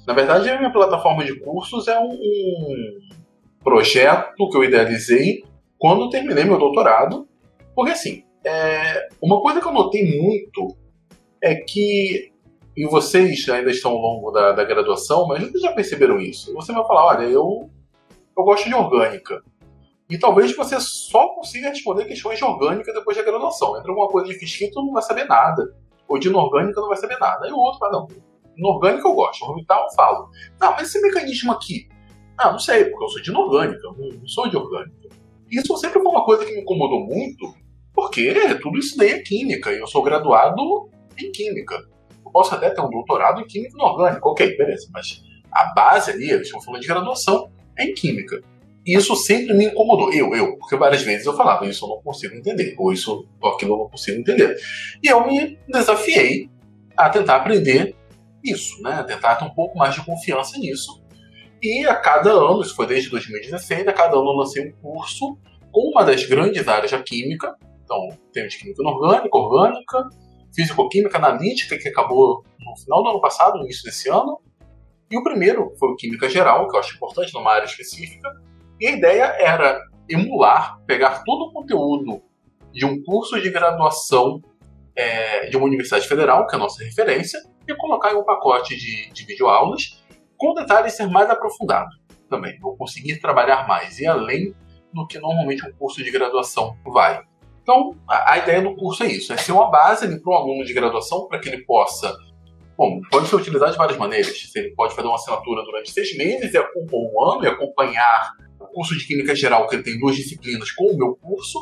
Na 0.07 0.13
verdade, 0.13 0.51
a 0.51 0.59
minha 0.59 0.71
plataforma 0.71 1.25
de 1.25 1.41
cursos 1.41 1.89
é 1.89 1.99
um 1.99 2.17
projeto 3.67 4.49
que 4.49 4.57
eu 4.57 4.63
idealizei 4.63 5.43
quando 5.77 6.09
terminei 6.09 6.45
meu 6.45 6.57
doutorado. 6.57 7.27
Porque, 7.75 7.91
assim, 7.91 8.23
é... 8.45 9.09
uma 9.21 9.43
coisa 9.43 9.61
que 9.61 9.67
eu 9.67 9.73
notei 9.73 10.17
muito 10.21 10.77
é 11.43 11.57
que 11.57 12.33
e 12.77 12.87
vocês 12.87 13.49
ainda 13.49 13.71
estão 13.71 13.91
ao 13.91 13.97
longo 13.97 14.31
da, 14.31 14.53
da, 14.53 14.63
graduação, 14.63 15.27
mas 15.27 15.41
vocês 15.41 15.63
já 15.63 15.73
perceberam 15.73 16.21
isso. 16.21 16.53
Você 16.53 16.73
vai 16.73 16.87
falar, 16.87 17.07
olha, 17.07 17.25
eu 17.25 17.71
eu 18.37 18.45
gosto 18.45 18.69
de 18.69 18.75
orgânica. 18.75 19.43
E 20.09 20.19
talvez 20.19 20.55
você 20.55 20.79
só 20.79 21.29
consiga 21.31 21.71
responder 21.71 22.05
questões 22.05 22.39
de 22.39 22.45
orgânica 22.45 22.93
depois 22.93 23.17
da 23.17 23.23
graduação. 23.23 23.77
Entra 23.77 23.91
alguma 23.91 24.09
coisa 24.09 24.29
de 24.29 24.39
física 24.39 24.71
tu 24.73 24.85
não 24.85 24.93
vai 24.93 25.03
saber 25.03 25.25
nada. 25.25 25.75
Ou 26.07 26.19
de 26.19 26.29
inorgânica 26.29 26.81
não 26.81 26.89
vai 26.89 26.99
saber 26.99 27.19
nada. 27.19 27.47
Aí 27.47 27.51
o 27.51 27.57
outro 27.57 27.81
fala, 27.81 27.93
não, 27.93 28.09
inorgânica 28.57 29.09
eu 29.09 29.15
gosto, 29.15 29.45
orbital 29.45 29.85
eu 29.85 29.95
falo. 29.95 30.29
Não, 30.61 30.73
mas 30.73 30.83
esse 30.83 31.01
mecanismo 31.01 31.51
aqui, 31.51 31.89
ah, 32.39 32.53
não 32.53 32.59
sei, 32.59 32.85
porque 32.87 33.05
eu 33.05 33.09
sou 33.09 33.23
de 33.23 33.31
inorgânica, 33.31 33.83
não 33.97 34.29
sou 34.29 34.49
de 34.49 34.57
orgânica. 34.57 35.09
Isso 35.51 35.77
sempre 35.77 36.01
foi 36.01 36.11
uma 36.11 36.25
coisa 36.25 36.45
que 36.45 36.53
me 36.53 36.61
incomodou 36.61 37.07
muito, 37.07 37.55
porque 37.95 38.35
tudo 38.61 38.79
isso 38.79 38.97
daí 38.97 39.11
é 39.11 39.19
química, 39.21 39.73
e 39.73 39.79
eu 39.79 39.87
sou 39.87 40.03
graduado 40.03 40.91
em 41.19 41.31
química. 41.31 41.77
Eu 42.25 42.31
posso 42.31 42.55
até 42.55 42.71
ter 42.71 42.81
um 42.81 42.91
doutorado 42.91 43.41
em 43.41 43.47
química 43.47 43.75
inorgânica, 43.75 44.29
ok, 44.29 44.57
beleza, 44.57 44.89
mas 44.93 45.23
a 45.51 45.73
base 45.73 46.11
ali, 46.11 46.31
eles 46.31 46.47
estão 46.47 46.61
falando 46.61 46.83
de 46.83 46.89
graduação, 46.89 47.51
é 47.79 47.85
em 47.85 47.95
química. 47.95 48.43
E 48.85 48.97
isso 48.97 49.17
sempre 49.17 49.53
me 49.55 49.67
incomodou. 49.67 50.13
Eu, 50.13 50.35
eu, 50.35 50.57
porque 50.59 50.77
várias 50.77 51.03
vezes 51.03 51.27
eu 51.27 51.35
falava, 51.35 51.67
isso 51.67 51.85
eu 51.85 51.89
não 51.89 52.03
consigo 52.03 52.37
entender, 52.37 52.75
ou 52.79 52.93
isso, 52.93 53.27
ou 53.41 53.51
aquilo 53.51 53.75
eu 53.75 53.79
não 53.79 53.89
consigo 53.89 54.21
entender. 54.21 54.57
E 55.03 55.09
eu 55.09 55.27
me 55.27 55.59
desafiei 55.69 56.49
a 56.97 57.11
tentar 57.11 57.37
aprender 57.37 57.97
isso, 58.45 58.81
né? 58.83 58.93
A 58.93 59.05
tentar 59.05 59.35
ter 59.37 59.45
um 59.45 59.51
pouco 59.51 59.77
mais 59.77 59.95
de 59.95 60.05
confiança 60.05 60.57
nisso. 60.59 61.03
E 61.67 61.85
a 61.85 61.97
cada 61.97 62.31
ano, 62.31 62.63
isso 62.63 62.77
foi 62.77 62.87
desde 62.87 63.11
2016, 63.11 63.89
a 63.89 63.93
cada 63.93 64.17
ano 64.17 64.31
eu 64.31 64.37
lancei 64.37 64.69
um 64.69 64.73
curso 64.81 65.37
com 65.73 65.91
uma 65.91 66.05
das 66.05 66.25
grandes 66.25 66.69
áreas 66.69 66.93
da 66.93 67.03
química. 67.03 67.57
Então, 67.83 68.09
temos 68.33 68.55
química 68.55 68.81
inorgânica, 68.81 69.37
orgânica, 69.37 70.09
físico-química 70.55 71.19
analítica, 71.19 71.77
que 71.77 71.89
acabou 71.89 72.45
no 72.61 72.77
final 72.77 73.03
do 73.03 73.09
ano 73.09 73.21
passado, 73.21 73.59
no 73.59 73.65
início 73.65 73.83
desse 73.83 74.09
ano, 74.09 74.41
e 75.11 75.19
o 75.19 75.25
primeiro 75.25 75.73
foi 75.77 75.89
o 75.89 75.97
Química 75.97 76.29
Geral, 76.29 76.69
que 76.69 76.77
eu 76.77 76.81
acho 76.81 76.95
importante 76.95 77.35
numa 77.35 77.53
área 77.53 77.65
específica, 77.65 78.29
e 78.81 78.87
a 78.87 78.93
ideia 78.93 79.25
era 79.41 79.81
emular, 80.09 80.81
pegar 80.87 81.25
todo 81.25 81.47
o 81.47 81.53
conteúdo 81.53 82.23
de 82.73 82.87
um 82.87 83.03
curso 83.03 83.41
de 83.41 83.51
graduação 83.51 84.41
é, 84.95 85.49
de 85.49 85.57
uma 85.57 85.67
universidade 85.67 86.07
federal, 86.07 86.47
que 86.47 86.55
é 86.55 86.59
a 86.59 86.61
nossa 86.61 86.85
referência, 86.85 87.41
e 87.67 87.75
colocar 87.75 88.13
em 88.13 88.17
um 88.17 88.25
pacote 88.25 88.77
de, 88.77 89.11
de 89.13 89.25
videoaulas, 89.25 90.06
com 90.37 90.55
detalhes 90.55 90.95
ser 90.95 91.07
mais 91.07 91.29
aprofundado 91.29 91.91
também. 92.29 92.59
Vou 92.61 92.77
conseguir 92.77 93.21
trabalhar 93.21 93.67
mais 93.67 93.99
e 93.99 94.07
além 94.07 94.55
do 94.93 95.07
que 95.07 95.19
normalmente 95.19 95.67
um 95.67 95.73
curso 95.73 96.03
de 96.03 96.11
graduação 96.11 96.77
vai. 96.87 97.23
Então, 97.63 97.97
a, 98.09 98.39
ideia 98.39 98.63
do 98.63 98.75
curso 98.77 99.03
é 99.03 99.09
isso: 99.09 99.33
é 99.33 99.37
ser 99.37 99.53
uma 99.53 99.71
base 99.71 100.07
para 100.21 100.33
um 100.33 100.37
aluno 100.37 100.65
de 100.65 100.73
graduação 100.73 101.27
para 101.27 101.39
que 101.39 101.49
ele 101.49 101.65
possa 101.65 102.17
Bom, 102.77 103.01
pode 103.11 103.27
ser 103.27 103.37
utilizado 103.37 103.73
de 103.73 103.79
várias 103.79 103.97
maneiras. 103.97 104.53
Ele 104.55 104.75
pode 104.75 104.95
fazer 104.95 105.09
uma 105.09 105.17
assinatura 105.17 105.65
durante 105.65 105.91
seis 105.91 106.15
meses 106.17 106.53
e 106.53 106.59
um 106.59 107.33
ano 107.33 107.45
e 107.45 107.49
acompanhar 107.49 108.33
o 108.61 108.67
curso 108.67 108.97
de 108.97 109.07
Química 109.07 109.35
Geral, 109.35 109.67
que 109.67 109.77
ele 109.77 109.83
tem 109.83 109.99
duas 109.99 110.15
disciplinas, 110.15 110.71
com 110.73 110.93
o 110.93 110.97
meu 110.97 111.17
curso, 111.17 111.59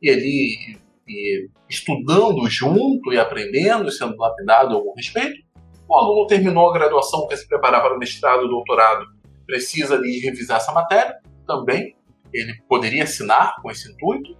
e 0.00 0.08
ele 0.08 0.78
e, 1.08 1.48
estudando 1.68 2.48
junto 2.48 3.12
e 3.12 3.18
aprendendo, 3.18 3.90
sendo 3.90 4.16
lapidado 4.16 4.72
a 4.72 4.74
algum 4.74 4.94
respeito. 4.94 5.42
O 5.92 5.98
aluno 5.98 6.26
terminou 6.26 6.70
a 6.70 6.72
graduação, 6.72 7.26
quer 7.26 7.36
se 7.36 7.46
preparar 7.46 7.82
para 7.82 7.94
o 7.94 7.98
mestrado, 7.98 8.48
doutorado, 8.48 9.04
precisa 9.44 9.94
ali 9.94 10.20
revisar 10.20 10.56
essa 10.56 10.72
matéria 10.72 11.18
também. 11.46 11.94
Ele 12.32 12.54
poderia 12.66 13.04
assinar 13.04 13.56
com 13.60 13.70
esse 13.70 13.92
intuito. 13.92 14.34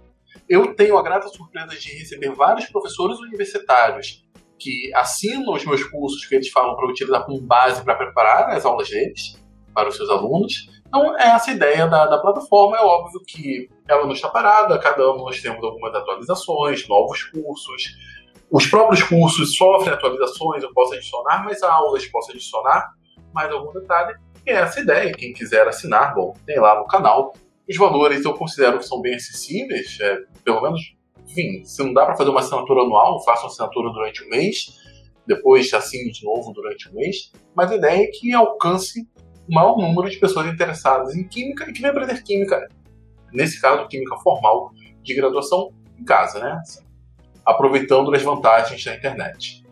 Eu 0.49 0.73
tenho 0.73 0.97
a 0.97 1.03
grata 1.03 1.27
surpresa 1.27 1.77
de 1.77 1.95
receber 1.95 2.31
vários 2.31 2.65
professores 2.65 3.19
universitários 3.19 4.25
que 4.57 4.91
assinam 4.95 5.53
os 5.53 5.63
meus 5.63 5.83
cursos 5.83 6.25
que 6.25 6.33
eles 6.33 6.49
falam 6.49 6.75
para 6.75 6.89
utilizar 6.89 7.23
como 7.23 7.39
base 7.39 7.83
para 7.83 7.93
preparar 7.93 8.49
as 8.49 8.65
aulas 8.65 8.89
deles 8.89 9.39
para 9.75 9.89
os 9.89 9.95
seus 9.95 10.09
alunos. 10.09 10.81
Então, 10.87 11.15
é 11.19 11.27
essa 11.35 11.51
ideia 11.51 11.85
da, 11.85 12.07
da 12.07 12.17
plataforma. 12.17 12.77
É 12.77 12.81
óbvio 12.81 13.21
que 13.27 13.69
ela 13.87 14.07
não 14.07 14.13
está 14.13 14.27
parada, 14.27 14.79
cada 14.79 15.03
ano 15.03 15.19
nós 15.19 15.39
temos 15.39 15.63
algumas 15.63 15.93
atualizações, 15.93 16.87
novos 16.87 17.21
cursos. 17.25 17.95
Os 18.53 18.67
próprios 18.67 19.01
cursos 19.01 19.55
sofrem 19.55 19.91
atualizações, 19.91 20.61
eu 20.61 20.71
posso 20.73 20.93
adicionar 20.93 21.43
mais 21.43 21.63
aulas, 21.63 22.05
posso 22.05 22.29
adicionar 22.29 22.91
mais 23.33 23.51
algum 23.51 23.73
detalhe. 23.73 24.15
E 24.45 24.51
é 24.51 24.57
essa 24.57 24.79
ideia. 24.79 25.11
Quem 25.11 25.33
quiser 25.33 25.67
assinar, 25.67 26.13
bom, 26.13 26.35
tem 26.45 26.59
lá 26.59 26.79
no 26.79 26.85
canal. 26.85 27.33
Os 27.67 27.75
valores 27.75 28.23
eu 28.23 28.35
considero 28.35 28.77
que 28.77 28.85
são 28.85 29.01
bem 29.01 29.15
acessíveis, 29.15 29.97
é, 29.99 30.19
pelo 30.45 30.61
menos 30.61 30.79
enfim, 31.25 31.63
se 31.65 31.83
não 31.83 31.93
dá 31.93 32.05
para 32.05 32.15
fazer 32.15 32.29
uma 32.29 32.41
assinatura 32.41 32.81
anual, 32.81 33.23
faça 33.23 33.41
uma 33.41 33.47
assinatura 33.47 33.91
durante 33.91 34.23
o 34.23 34.29
mês, 34.29 34.77
depois 35.25 35.73
assine 35.73 36.11
de 36.11 36.23
novo 36.23 36.53
durante 36.53 36.89
o 36.89 36.93
mês. 36.93 37.31
Mas 37.55 37.71
a 37.71 37.75
ideia 37.75 38.03
é 38.03 38.07
que 38.07 38.33
alcance 38.33 39.09
o 39.49 39.55
maior 39.55 39.77
número 39.77 40.07
de 40.11 40.17
pessoas 40.17 40.45
interessadas 40.45 41.15
em 41.15 41.27
química 41.27 41.67
e 41.67 41.73
que 41.73 41.81
vem 41.81 41.89
aprender 41.89 42.21
química, 42.21 42.67
nesse 43.31 43.59
caso, 43.59 43.87
química 43.87 44.15
formal 44.17 44.71
de 45.01 45.15
graduação 45.15 45.73
em 45.97 46.03
casa, 46.03 46.39
né? 46.39 46.61
Aproveitando 47.45 48.13
as 48.13 48.21
vantagens 48.21 48.83
da 48.83 48.95
internet. 48.95 49.63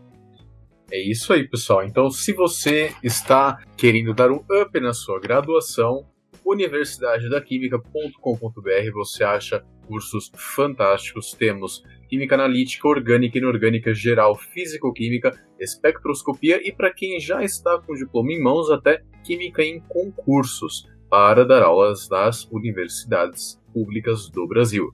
É 0.91 0.99
isso 0.99 1.31
aí, 1.31 1.47
pessoal. 1.47 1.85
Então, 1.85 2.11
se 2.11 2.33
você 2.33 2.93
está 3.01 3.63
querendo 3.77 4.13
dar 4.13 4.29
um 4.29 4.43
up 4.49 4.77
na 4.79 4.93
sua 4.93 5.19
graduação, 5.19 6.05
universidadedaquimica.com.br 6.45 8.91
você 8.93 9.23
acha 9.23 9.63
cursos 9.87 10.31
fantásticos. 10.35 11.33
Temos 11.33 11.83
Química 12.09 12.35
Analítica, 12.35 12.87
Orgânica 12.87 13.37
e 13.37 13.41
Inorgânica 13.41 13.93
Geral, 13.93 14.35
Físico-Química, 14.35 15.39
Espectroscopia 15.59 16.59
e 16.67 16.73
para 16.73 16.93
quem 16.93 17.19
já 17.19 17.43
está 17.43 17.79
com 17.79 17.93
o 17.93 17.95
diploma 17.95 18.33
em 18.33 18.41
mãos, 18.41 18.69
até 18.69 19.01
Química 19.23 19.63
em 19.63 19.79
concursos 19.79 20.89
para 21.09 21.45
dar 21.45 21.61
aulas 21.61 22.09
nas 22.09 22.45
universidades 22.51 23.61
públicas 23.73 24.29
do 24.29 24.47
Brasil. 24.47 24.93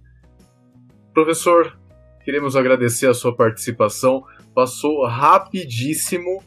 Professor, 1.13 1.79
queremos 2.27 2.57
agradecer 2.57 3.07
a 3.07 3.13
sua 3.13 3.33
participação. 3.33 4.21
Passou 4.53 5.05
rapidíssimo. 5.05 6.43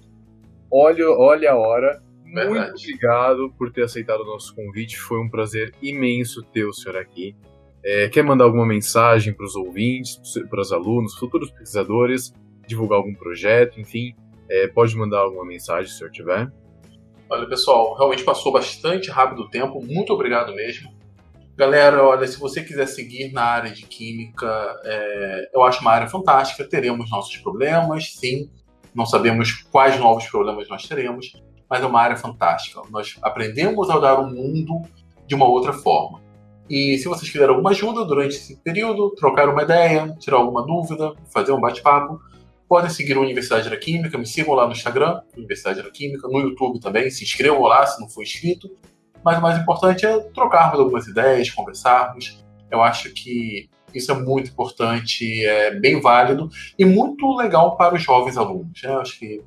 Olha, 0.70 1.08
olha 1.08 1.52
a 1.52 1.56
hora. 1.56 2.02
Verdade. 2.22 2.68
Muito 2.68 2.82
obrigado 2.82 3.54
por 3.56 3.72
ter 3.72 3.84
aceitado 3.84 4.20
o 4.20 4.26
nosso 4.26 4.54
convite. 4.54 4.98
Foi 4.98 5.18
um 5.18 5.30
prazer 5.30 5.72
imenso 5.80 6.42
ter 6.52 6.66
o 6.66 6.72
senhor 6.74 6.98
aqui. 6.98 7.34
É, 7.82 8.10
quer 8.10 8.22
mandar 8.22 8.44
alguma 8.44 8.66
mensagem 8.66 9.32
para 9.32 9.46
os 9.46 9.56
ouvintes, 9.56 10.20
para 10.50 10.60
os 10.60 10.70
alunos, 10.70 11.14
futuros 11.14 11.50
pesquisadores, 11.50 12.30
divulgar 12.66 12.98
algum 12.98 13.14
projeto, 13.14 13.80
enfim, 13.80 14.14
é, 14.50 14.68
pode 14.68 14.94
mandar 14.94 15.20
alguma 15.20 15.46
mensagem 15.46 15.86
se 15.86 15.94
o 15.94 15.96
senhor 15.96 16.10
tiver. 16.10 16.52
Olha, 17.30 17.48
pessoal, 17.48 17.96
realmente 17.96 18.22
passou 18.22 18.52
bastante 18.52 19.10
rápido 19.10 19.44
o 19.44 19.48
tempo. 19.48 19.82
Muito 19.82 20.12
obrigado 20.12 20.54
mesmo. 20.54 20.92
Galera, 21.60 22.02
olha, 22.02 22.26
se 22.26 22.40
você 22.40 22.64
quiser 22.64 22.86
seguir 22.86 23.34
na 23.34 23.42
área 23.42 23.70
de 23.70 23.82
química, 23.82 24.80
é, 24.82 25.50
eu 25.52 25.62
acho 25.62 25.82
uma 25.82 25.90
área 25.90 26.08
fantástica. 26.08 26.66
Teremos 26.66 27.10
nossos 27.10 27.36
problemas, 27.36 28.14
sim. 28.14 28.50
Não 28.94 29.04
sabemos 29.04 29.62
quais 29.70 30.00
novos 30.00 30.26
problemas 30.26 30.66
nós 30.70 30.88
teremos, 30.88 31.34
mas 31.68 31.82
é 31.82 31.86
uma 31.86 32.00
área 32.00 32.16
fantástica. 32.16 32.80
Nós 32.88 33.18
aprendemos 33.20 33.90
a 33.90 33.98
dar 33.98 34.20
o 34.20 34.30
mundo 34.30 34.88
de 35.26 35.34
uma 35.34 35.46
outra 35.46 35.74
forma. 35.74 36.22
E 36.66 36.96
se 36.96 37.06
vocês 37.06 37.30
quiserem 37.30 37.50
alguma 37.50 37.72
ajuda 37.72 38.06
durante 38.06 38.36
esse 38.36 38.56
período, 38.56 39.10
trocar 39.10 39.46
uma 39.50 39.62
ideia, 39.62 40.16
tirar 40.18 40.38
alguma 40.38 40.64
dúvida, 40.64 41.12
fazer 41.30 41.52
um 41.52 41.60
bate-papo, 41.60 42.18
podem 42.66 42.88
seguir 42.88 43.18
a 43.18 43.20
Universidade 43.20 43.68
da 43.68 43.76
Química, 43.76 44.16
me 44.16 44.24
sigam 44.24 44.54
lá 44.54 44.64
no 44.64 44.72
Instagram, 44.72 45.20
Universidade 45.36 45.82
da 45.82 45.90
Química, 45.90 46.26
no 46.26 46.40
YouTube 46.40 46.80
também, 46.80 47.10
se 47.10 47.22
inscrevam 47.22 47.64
lá 47.64 47.84
se 47.84 48.00
não 48.00 48.08
for 48.08 48.22
inscrito. 48.22 48.66
Mas 49.24 49.38
o 49.38 49.42
mais 49.42 49.58
importante 49.58 50.06
é 50.06 50.18
trocarmos 50.34 50.78
algumas 50.78 51.06
ideias, 51.06 51.50
conversarmos. 51.50 52.42
Eu 52.70 52.82
acho 52.82 53.12
que 53.12 53.68
isso 53.94 54.10
é 54.12 54.14
muito 54.14 54.50
importante, 54.50 55.44
é 55.44 55.74
bem 55.74 56.00
válido 56.00 56.48
e 56.78 56.84
muito 56.84 57.36
legal 57.36 57.76
para 57.76 57.94
os 57.94 58.02
jovens 58.02 58.36
alunos. 58.36 58.80
Né? 58.82 58.90
Eu 58.90 59.00
acho 59.00 59.18
que 59.18 59.42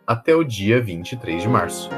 até 0.07 0.35
o 0.35 0.43
dia 0.43 0.81
23 0.81 1.43
de 1.43 1.49
março. 1.49 1.89